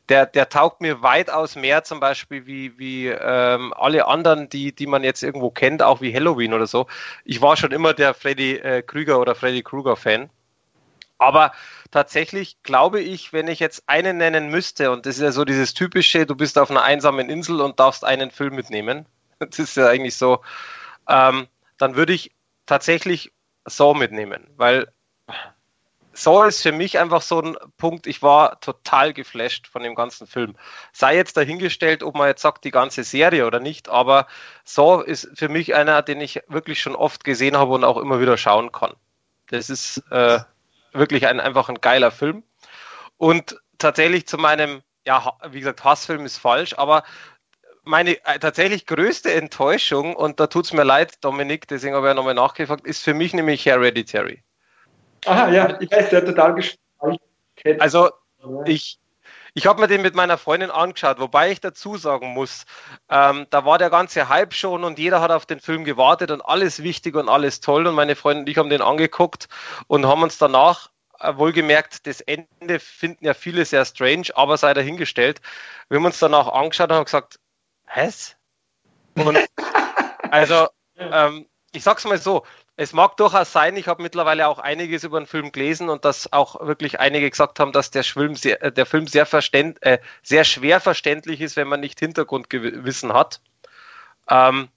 [0.10, 4.88] der, der taugt mir weitaus mehr zum Beispiel wie, wie ähm, alle anderen, die, die
[4.88, 6.88] man jetzt irgendwo kennt, auch wie Halloween oder so.
[7.26, 10.30] Ich war schon immer der Freddy äh, Krüger oder Freddy Krueger Fan.
[11.23, 11.51] Aber
[11.91, 15.73] tatsächlich glaube ich, wenn ich jetzt einen nennen müsste, und das ist ja so dieses
[15.73, 19.05] typische, du bist auf einer einsamen Insel und darfst einen Film mitnehmen.
[19.39, 20.41] Das ist ja eigentlich so,
[21.09, 21.47] ähm,
[21.77, 22.31] dann würde ich
[22.65, 23.33] tatsächlich
[23.65, 24.87] Saw mitnehmen, weil
[26.13, 30.27] Saw ist für mich einfach so ein Punkt, ich war total geflasht von dem ganzen
[30.27, 30.55] Film.
[30.93, 34.27] Sei jetzt dahingestellt, ob man jetzt sagt, die ganze Serie oder nicht, aber
[34.63, 38.21] Saw ist für mich einer, den ich wirklich schon oft gesehen habe und auch immer
[38.21, 38.93] wieder schauen kann.
[39.47, 40.39] Das ist äh,
[40.93, 42.43] wirklich ein, einfach ein geiler Film.
[43.17, 47.03] Und tatsächlich zu meinem, ja, wie gesagt, Hassfilm ist falsch, aber
[47.83, 52.11] meine äh, tatsächlich größte Enttäuschung, und da tut es mir leid, Dominik, deswegen habe ich
[52.11, 54.43] ja nochmal nachgefragt, ist für mich nämlich Hereditary.
[55.25, 57.19] Aha, ja, ich weiß, der total gespannt.
[57.79, 58.09] Also,
[58.65, 58.99] ich,
[59.55, 62.65] Ich habe mir den mit meiner Freundin angeschaut, wobei ich dazu sagen muss,
[63.09, 66.41] ähm, da war der ganze Hype schon und jeder hat auf den Film gewartet und
[66.41, 67.85] alles wichtig und alles toll.
[67.85, 69.47] Und meine Freundin und ich haben den angeguckt
[69.85, 70.89] und haben uns danach
[71.19, 75.39] äh, wohlgemerkt, das Ende finden ja viele sehr strange, aber sei dahingestellt.
[75.88, 77.39] Wir haben uns danach angeschaut und haben gesagt,
[77.93, 78.35] was?
[79.15, 79.38] Und
[80.31, 80.67] also,
[80.97, 82.43] ähm, ich sag's mal so,
[82.75, 86.33] es mag durchaus sein, ich habe mittlerweile auch einiges über den Film gelesen und dass
[86.33, 89.99] auch wirklich einige gesagt haben, dass der Film sehr, äh, der Film sehr, verständ, äh,
[90.23, 93.41] sehr schwer verständlich ist, wenn man nicht Hintergrundwissen hat.
[94.27, 94.69] Ähm,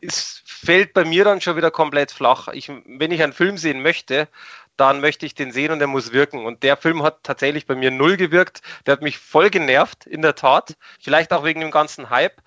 [0.00, 2.48] es fällt bei mir dann schon wieder komplett flach.
[2.48, 4.28] Ich, wenn ich einen Film sehen möchte,
[4.76, 6.44] dann möchte ich den sehen und der muss wirken.
[6.46, 8.62] Und der Film hat tatsächlich bei mir null gewirkt.
[8.86, 10.76] Der hat mich voll genervt, in der Tat.
[11.00, 12.40] Vielleicht auch wegen dem ganzen Hype.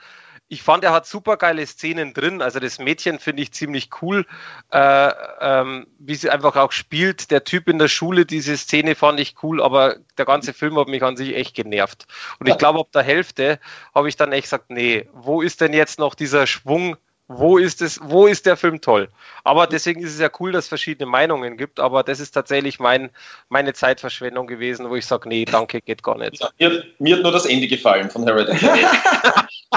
[0.52, 2.42] Ich fand, er hat super geile Szenen drin.
[2.42, 4.26] Also das Mädchen finde ich ziemlich cool,
[4.70, 7.32] äh, ähm, wie sie einfach auch spielt.
[7.32, 10.90] Der Typ in der Schule, diese Szene fand ich cool, aber der ganze Film hat
[10.90, 12.06] mich an sich echt genervt.
[12.38, 13.62] Und ich glaube, ab der Hälfte
[13.96, 16.98] habe ich dann echt gesagt, nee, wo ist denn jetzt noch dieser Schwung?
[17.38, 19.10] Wo ist es, wo ist der Film toll?
[19.44, 22.80] Aber deswegen ist es ja cool, dass es verschiedene Meinungen gibt, aber das ist tatsächlich
[22.80, 23.10] mein,
[23.50, 26.42] meine Zeitverschwendung gewesen, wo ich sage, nee, danke, geht gar nicht.
[26.58, 28.86] Ja, mir, mir, hat nur das Ende gefallen von Hereditary.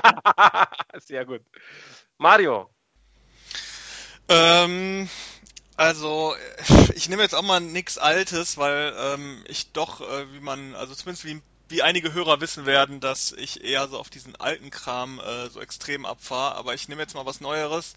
[0.98, 1.40] Sehr gut.
[2.18, 2.70] Mario.
[4.28, 5.08] Ähm,
[5.76, 6.34] also,
[6.94, 10.94] ich nehme jetzt auch mal nichts Altes, weil ähm, ich doch, äh, wie man, also
[10.94, 15.20] zumindest wie wie einige Hörer wissen werden, dass ich eher so auf diesen alten Kram
[15.20, 17.94] äh, so extrem abfahre, aber ich nehme jetzt mal was Neueres,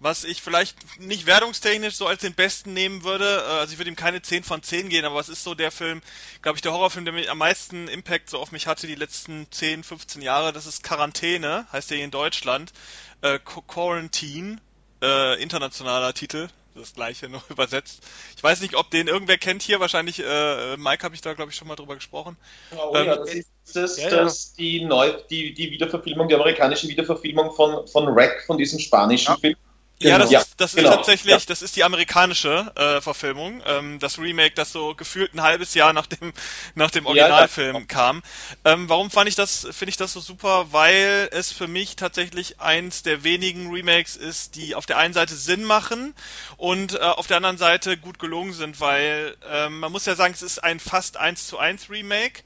[0.00, 3.44] was ich vielleicht nicht wertungstechnisch so als den besten nehmen würde.
[3.46, 5.70] Äh, also ich würde ihm keine 10 von 10 gehen, aber es ist so der
[5.70, 6.02] Film,
[6.40, 9.84] glaube ich, der Horrorfilm, der am meisten Impact so auf mich hatte die letzten 10,
[9.84, 10.52] 15 Jahre.
[10.52, 12.72] Das ist Quarantäne, heißt der hier in Deutschland.
[13.20, 14.58] Äh, Quarantine,
[15.02, 18.02] äh, internationaler Titel, das gleiche nur übersetzt.
[18.36, 19.80] Ich weiß nicht, ob den irgendwer kennt hier.
[19.80, 22.36] Wahrscheinlich, äh, Mike habe ich da, glaube ich, schon mal drüber gesprochen.
[22.76, 26.88] Oh, ähm, ja, das ist das, ja, das die, neu, die, die Wiederverfilmung, die amerikanische
[26.88, 29.38] Wiederverfilmung von, von Rack, von diesem spanischen ja.
[29.38, 29.56] Film.
[30.02, 30.90] Ja, das, ja, ist, das genau.
[30.90, 31.40] ist tatsächlich, ja.
[31.46, 35.92] das ist die amerikanische äh, Verfilmung, ähm, das Remake, das so gefühlt ein halbes Jahr
[35.92, 36.32] nach dem
[36.74, 38.22] nach dem Originalfilm ja, kam.
[38.64, 40.72] Ähm, warum fand ich das, finde ich das so super?
[40.72, 45.34] Weil es für mich tatsächlich eins der wenigen Remakes ist, die auf der einen Seite
[45.34, 46.14] Sinn machen
[46.56, 50.34] und äh, auf der anderen Seite gut gelungen sind, weil ähm, man muss ja sagen,
[50.34, 52.42] es ist ein fast eins zu eins Remake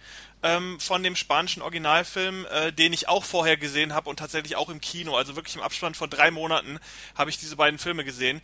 [0.46, 4.68] ähm, von dem spanischen Originalfilm, äh, den ich auch vorher gesehen habe und tatsächlich auch
[4.68, 5.16] im Kino.
[5.16, 6.78] Also wirklich im Abstand von drei Monaten
[7.16, 8.40] habe ich diese beiden Filme gesehen.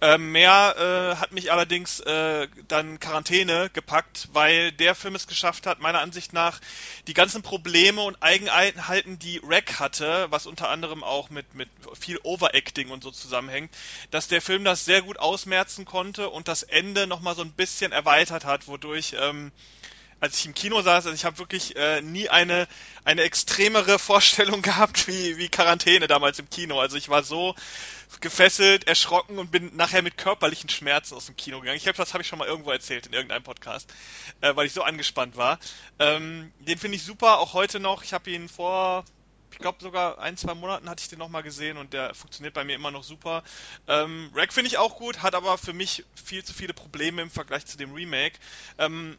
[0.00, 5.66] Äh, mehr äh, hat mich allerdings äh, dann Quarantäne gepackt, weil der Film es geschafft
[5.66, 6.60] hat, meiner Ansicht nach,
[7.06, 11.68] die ganzen Probleme und Eigenheiten, die Rack hatte, was unter anderem auch mit, mit
[11.98, 13.72] viel Overacting und so zusammenhängt,
[14.10, 17.92] dass der Film das sehr gut ausmerzen konnte und das Ende nochmal so ein bisschen
[17.92, 19.52] erweitert hat, wodurch ähm,
[20.24, 22.66] als ich im Kino saß, also ich habe wirklich äh, nie eine
[23.04, 26.80] eine extremere Vorstellung gehabt wie wie Quarantäne damals im Kino.
[26.80, 27.54] Also ich war so
[28.22, 31.76] gefesselt, erschrocken und bin nachher mit körperlichen Schmerzen aus dem Kino gegangen.
[31.76, 33.92] Ich glaube, das habe ich schon mal irgendwo erzählt in irgendeinem Podcast,
[34.40, 35.58] äh, weil ich so angespannt war.
[35.98, 38.02] Ähm, den finde ich super, auch heute noch.
[38.02, 39.04] Ich habe ihn vor
[39.52, 42.64] ich glaube sogar ein, zwei Monaten hatte ich den nochmal gesehen und der funktioniert bei
[42.64, 43.44] mir immer noch super.
[43.86, 47.30] Ähm, Rack finde ich auch gut, hat aber für mich viel zu viele Probleme im
[47.30, 48.36] Vergleich zu dem Remake.
[48.78, 49.16] Ähm,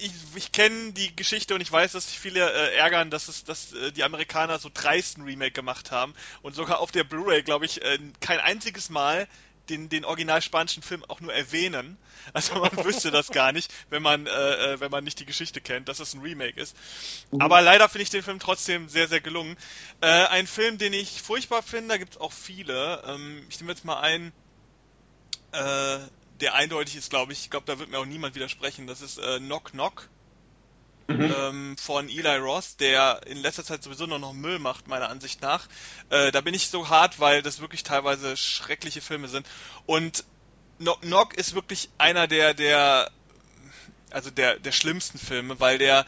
[0.00, 3.44] ich, ich kenne die Geschichte und ich weiß, dass sich viele äh, ärgern, dass es,
[3.44, 7.66] dass äh, die Amerikaner so dreisten Remake gemacht haben und sogar auf der Blu-ray, glaube
[7.66, 9.28] ich, äh, kein einziges Mal
[9.68, 11.96] den, den original spanischen Film auch nur erwähnen.
[12.32, 14.30] Also man wüsste das gar nicht, wenn man, äh,
[14.74, 16.76] äh, wenn man nicht die Geschichte kennt, dass es ein Remake ist.
[17.32, 17.40] Mhm.
[17.40, 19.56] Aber leider finde ich den Film trotzdem sehr, sehr gelungen.
[20.00, 23.02] Äh, ein Film, den ich furchtbar finde, da gibt es auch viele.
[23.06, 24.32] Ähm, ich nehme jetzt mal einen,
[25.52, 25.98] äh,
[26.40, 27.40] der eindeutig ist, glaube ich.
[27.40, 28.86] Ich glaube, da wird mir auch niemand widersprechen.
[28.86, 30.08] Das ist äh, Knock Knock
[31.08, 31.34] mhm.
[31.36, 35.42] ähm, von Eli Ross, der in letzter Zeit sowieso nur noch Müll macht, meiner Ansicht
[35.42, 35.68] nach.
[36.08, 39.46] Äh, da bin ich so hart, weil das wirklich teilweise schreckliche Filme sind.
[39.86, 40.24] Und
[40.78, 43.10] Knock Knock ist wirklich einer der, der,
[44.10, 46.06] also der, der schlimmsten Filme, weil der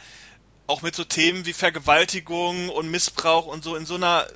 [0.66, 4.26] auch mit so Themen wie Vergewaltigung und Missbrauch und so in so einer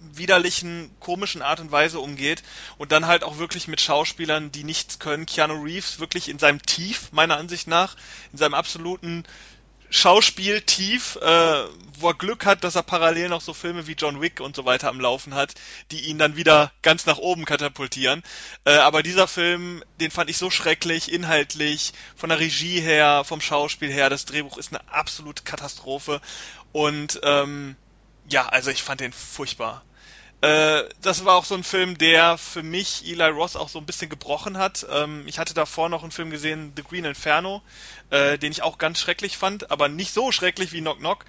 [0.00, 2.42] widerlichen, komischen Art und Weise umgeht
[2.78, 5.26] und dann halt auch wirklich mit Schauspielern, die nichts können.
[5.26, 7.96] Keanu Reeves wirklich in seinem Tief, meiner Ansicht nach,
[8.32, 9.24] in seinem absoluten
[9.88, 11.64] Schauspiel tief, äh,
[11.98, 14.64] wo er Glück hat, dass er parallel noch so Filme wie John Wick und so
[14.64, 15.54] weiter am Laufen hat,
[15.90, 18.22] die ihn dann wieder ganz nach oben katapultieren.
[18.64, 23.40] Äh, aber dieser Film, den fand ich so schrecklich, inhaltlich, von der Regie her, vom
[23.40, 26.20] Schauspiel her, das Drehbuch ist eine absolute Katastrophe.
[26.72, 27.76] Und ähm,
[28.28, 29.82] ja, also ich fand den furchtbar.
[30.42, 33.86] Äh, das war auch so ein Film, der für mich Eli Ross auch so ein
[33.86, 34.86] bisschen gebrochen hat.
[34.90, 37.62] Ähm, ich hatte davor noch einen Film gesehen, The Green Inferno,
[38.10, 41.24] äh, den ich auch ganz schrecklich fand, aber nicht so schrecklich wie Knock Knock.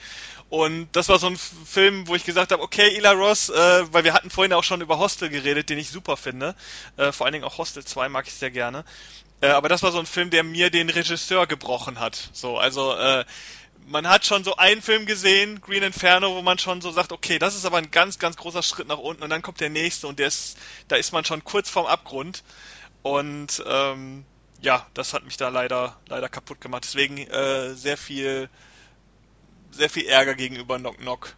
[0.49, 4.03] Und das war so ein Film, wo ich gesagt habe, okay, Eli Ross, äh, weil
[4.03, 6.55] wir hatten vorhin auch schon über Hostel geredet, den ich super finde.
[7.11, 8.85] Vor allen Dingen auch Hostel 2 mag ich sehr gerne.
[9.41, 12.29] Aber das war so ein Film, der mir den Regisseur gebrochen hat.
[12.33, 12.95] So, also
[13.87, 17.39] man hat schon so einen Film gesehen, Green Inferno, wo man schon so sagt, okay,
[17.39, 20.07] das ist aber ein ganz, ganz großer Schritt nach unten und dann kommt der nächste
[20.07, 20.57] und der ist,
[20.89, 22.43] da ist man schon kurz vorm Abgrund.
[23.01, 24.25] Und ähm,
[24.61, 26.83] ja, das hat mich da leider, leider kaputt gemacht.
[26.83, 28.49] Deswegen äh, sehr viel,
[29.71, 31.35] sehr viel Ärger gegenüber Knock Knock.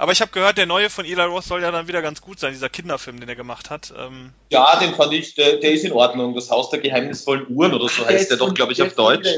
[0.00, 2.40] Aber ich habe gehört, der neue von Eli Roth soll ja dann wieder ganz gut
[2.40, 3.92] sein, dieser Kinderfilm, den er gemacht hat.
[3.98, 6.34] Ähm ja, den fand ich, der, der, ist in Ordnung.
[6.34, 9.28] Das Haus der geheimnisvollen Uhren oder so heißt der, der doch, glaube ich, auf Deutsch.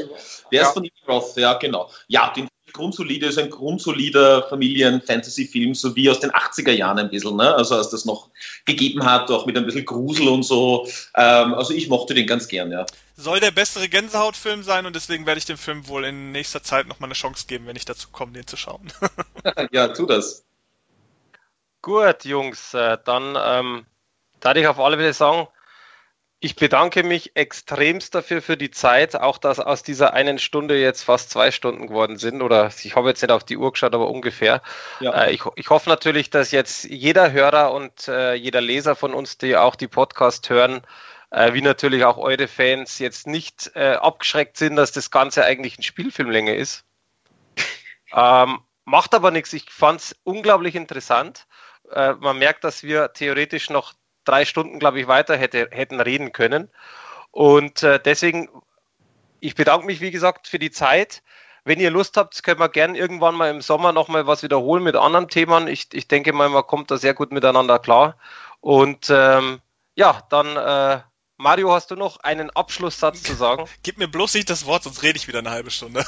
[0.53, 1.89] Der ist von Eli Roth, ja, genau.
[2.07, 7.35] Ja, den grundsolide, ist ein grundsolider Familien-Fantasy-Film, so wie aus den 80er Jahren ein bisschen,
[7.35, 7.53] ne?
[7.53, 8.29] also als das noch
[8.63, 10.87] gegeben hat, auch mit ein bisschen Grusel und so.
[11.13, 12.85] Ähm, also ich mochte den ganz gern, ja.
[13.17, 16.87] Soll der bessere Gänsehautfilm sein und deswegen werde ich dem Film wohl in nächster Zeit
[16.87, 18.93] nochmal eine Chance geben, wenn ich dazu komme, den zu schauen.
[19.73, 20.45] ja, tu das.
[21.83, 23.85] Gut, Jungs, äh, dann ähm,
[24.39, 25.49] darf ich auf alle Fälle sagen,
[26.39, 31.03] ich bedanke mich extremst dafür für die Zeit, auch dass aus dieser einen Stunde jetzt
[31.03, 32.41] fast zwei Stunden geworden sind.
[32.41, 34.61] Oder ich habe jetzt nicht auf die Uhr geschaut, aber ungefähr.
[35.01, 35.23] Ja.
[35.23, 39.37] Äh, ich, ich, hoffe natürlich, dass jetzt jeder Hörer und äh, jeder Leser von uns,
[39.37, 40.87] die auch die Podcast hören,
[41.31, 45.77] äh, wie natürlich auch eure Fans, jetzt nicht äh, abgeschreckt sind, dass das Ganze eigentlich
[45.77, 46.85] ein Spielfilmlänge ist.
[48.15, 49.51] ähm, macht aber nichts.
[49.51, 51.45] Ich fand es unglaublich interessant.
[51.91, 53.93] Äh, man merkt, dass wir theoretisch noch
[54.25, 56.69] drei Stunden, glaube ich, weiter hätte, hätten reden können.
[57.31, 58.49] Und äh, deswegen,
[59.39, 61.23] ich bedanke mich, wie gesagt, für die Zeit.
[61.65, 64.95] Wenn ihr Lust habt, können wir gerne irgendwann mal im Sommer nochmal was wiederholen mit
[64.95, 65.67] anderen Themen.
[65.67, 68.17] Ich, ich denke mal, man kommt da sehr gut miteinander klar.
[68.59, 69.61] Und ähm,
[69.95, 71.01] ja, dann, äh,
[71.37, 73.65] Mario, hast du noch einen Abschlusssatz zu sagen?
[73.81, 76.05] Gib mir bloß nicht das Wort, sonst rede ich wieder eine halbe Stunde.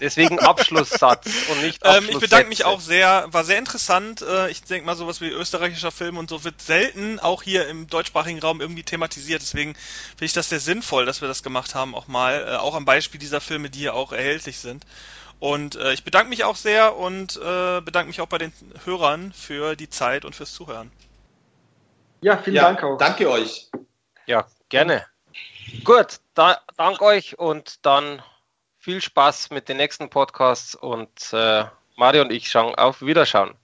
[0.00, 4.22] Deswegen Abschlusssatz und nicht ähm, Ich bedanke mich auch sehr, war sehr interessant.
[4.22, 7.88] Äh, ich denke mal, sowas wie österreichischer Film und so wird selten auch hier im
[7.88, 9.42] deutschsprachigen Raum irgendwie thematisiert.
[9.42, 12.46] Deswegen finde ich das sehr sinnvoll, dass wir das gemacht haben, auch mal.
[12.48, 14.84] Äh, auch am Beispiel dieser Filme, die hier auch erhältlich sind.
[15.40, 18.52] Und äh, ich bedanke mich auch sehr und äh, bedanke mich auch bei den
[18.84, 20.90] Hörern für die Zeit und fürs Zuhören.
[22.20, 22.98] Ja, vielen ja, Dank auch.
[22.98, 23.70] Danke euch.
[24.26, 25.06] Ja, gerne.
[25.84, 28.22] Gut, da, dank euch und dann
[28.88, 31.64] viel Spaß mit den nächsten Podcasts und äh,
[31.96, 33.54] Mario und ich schauen auf Wiederschauen.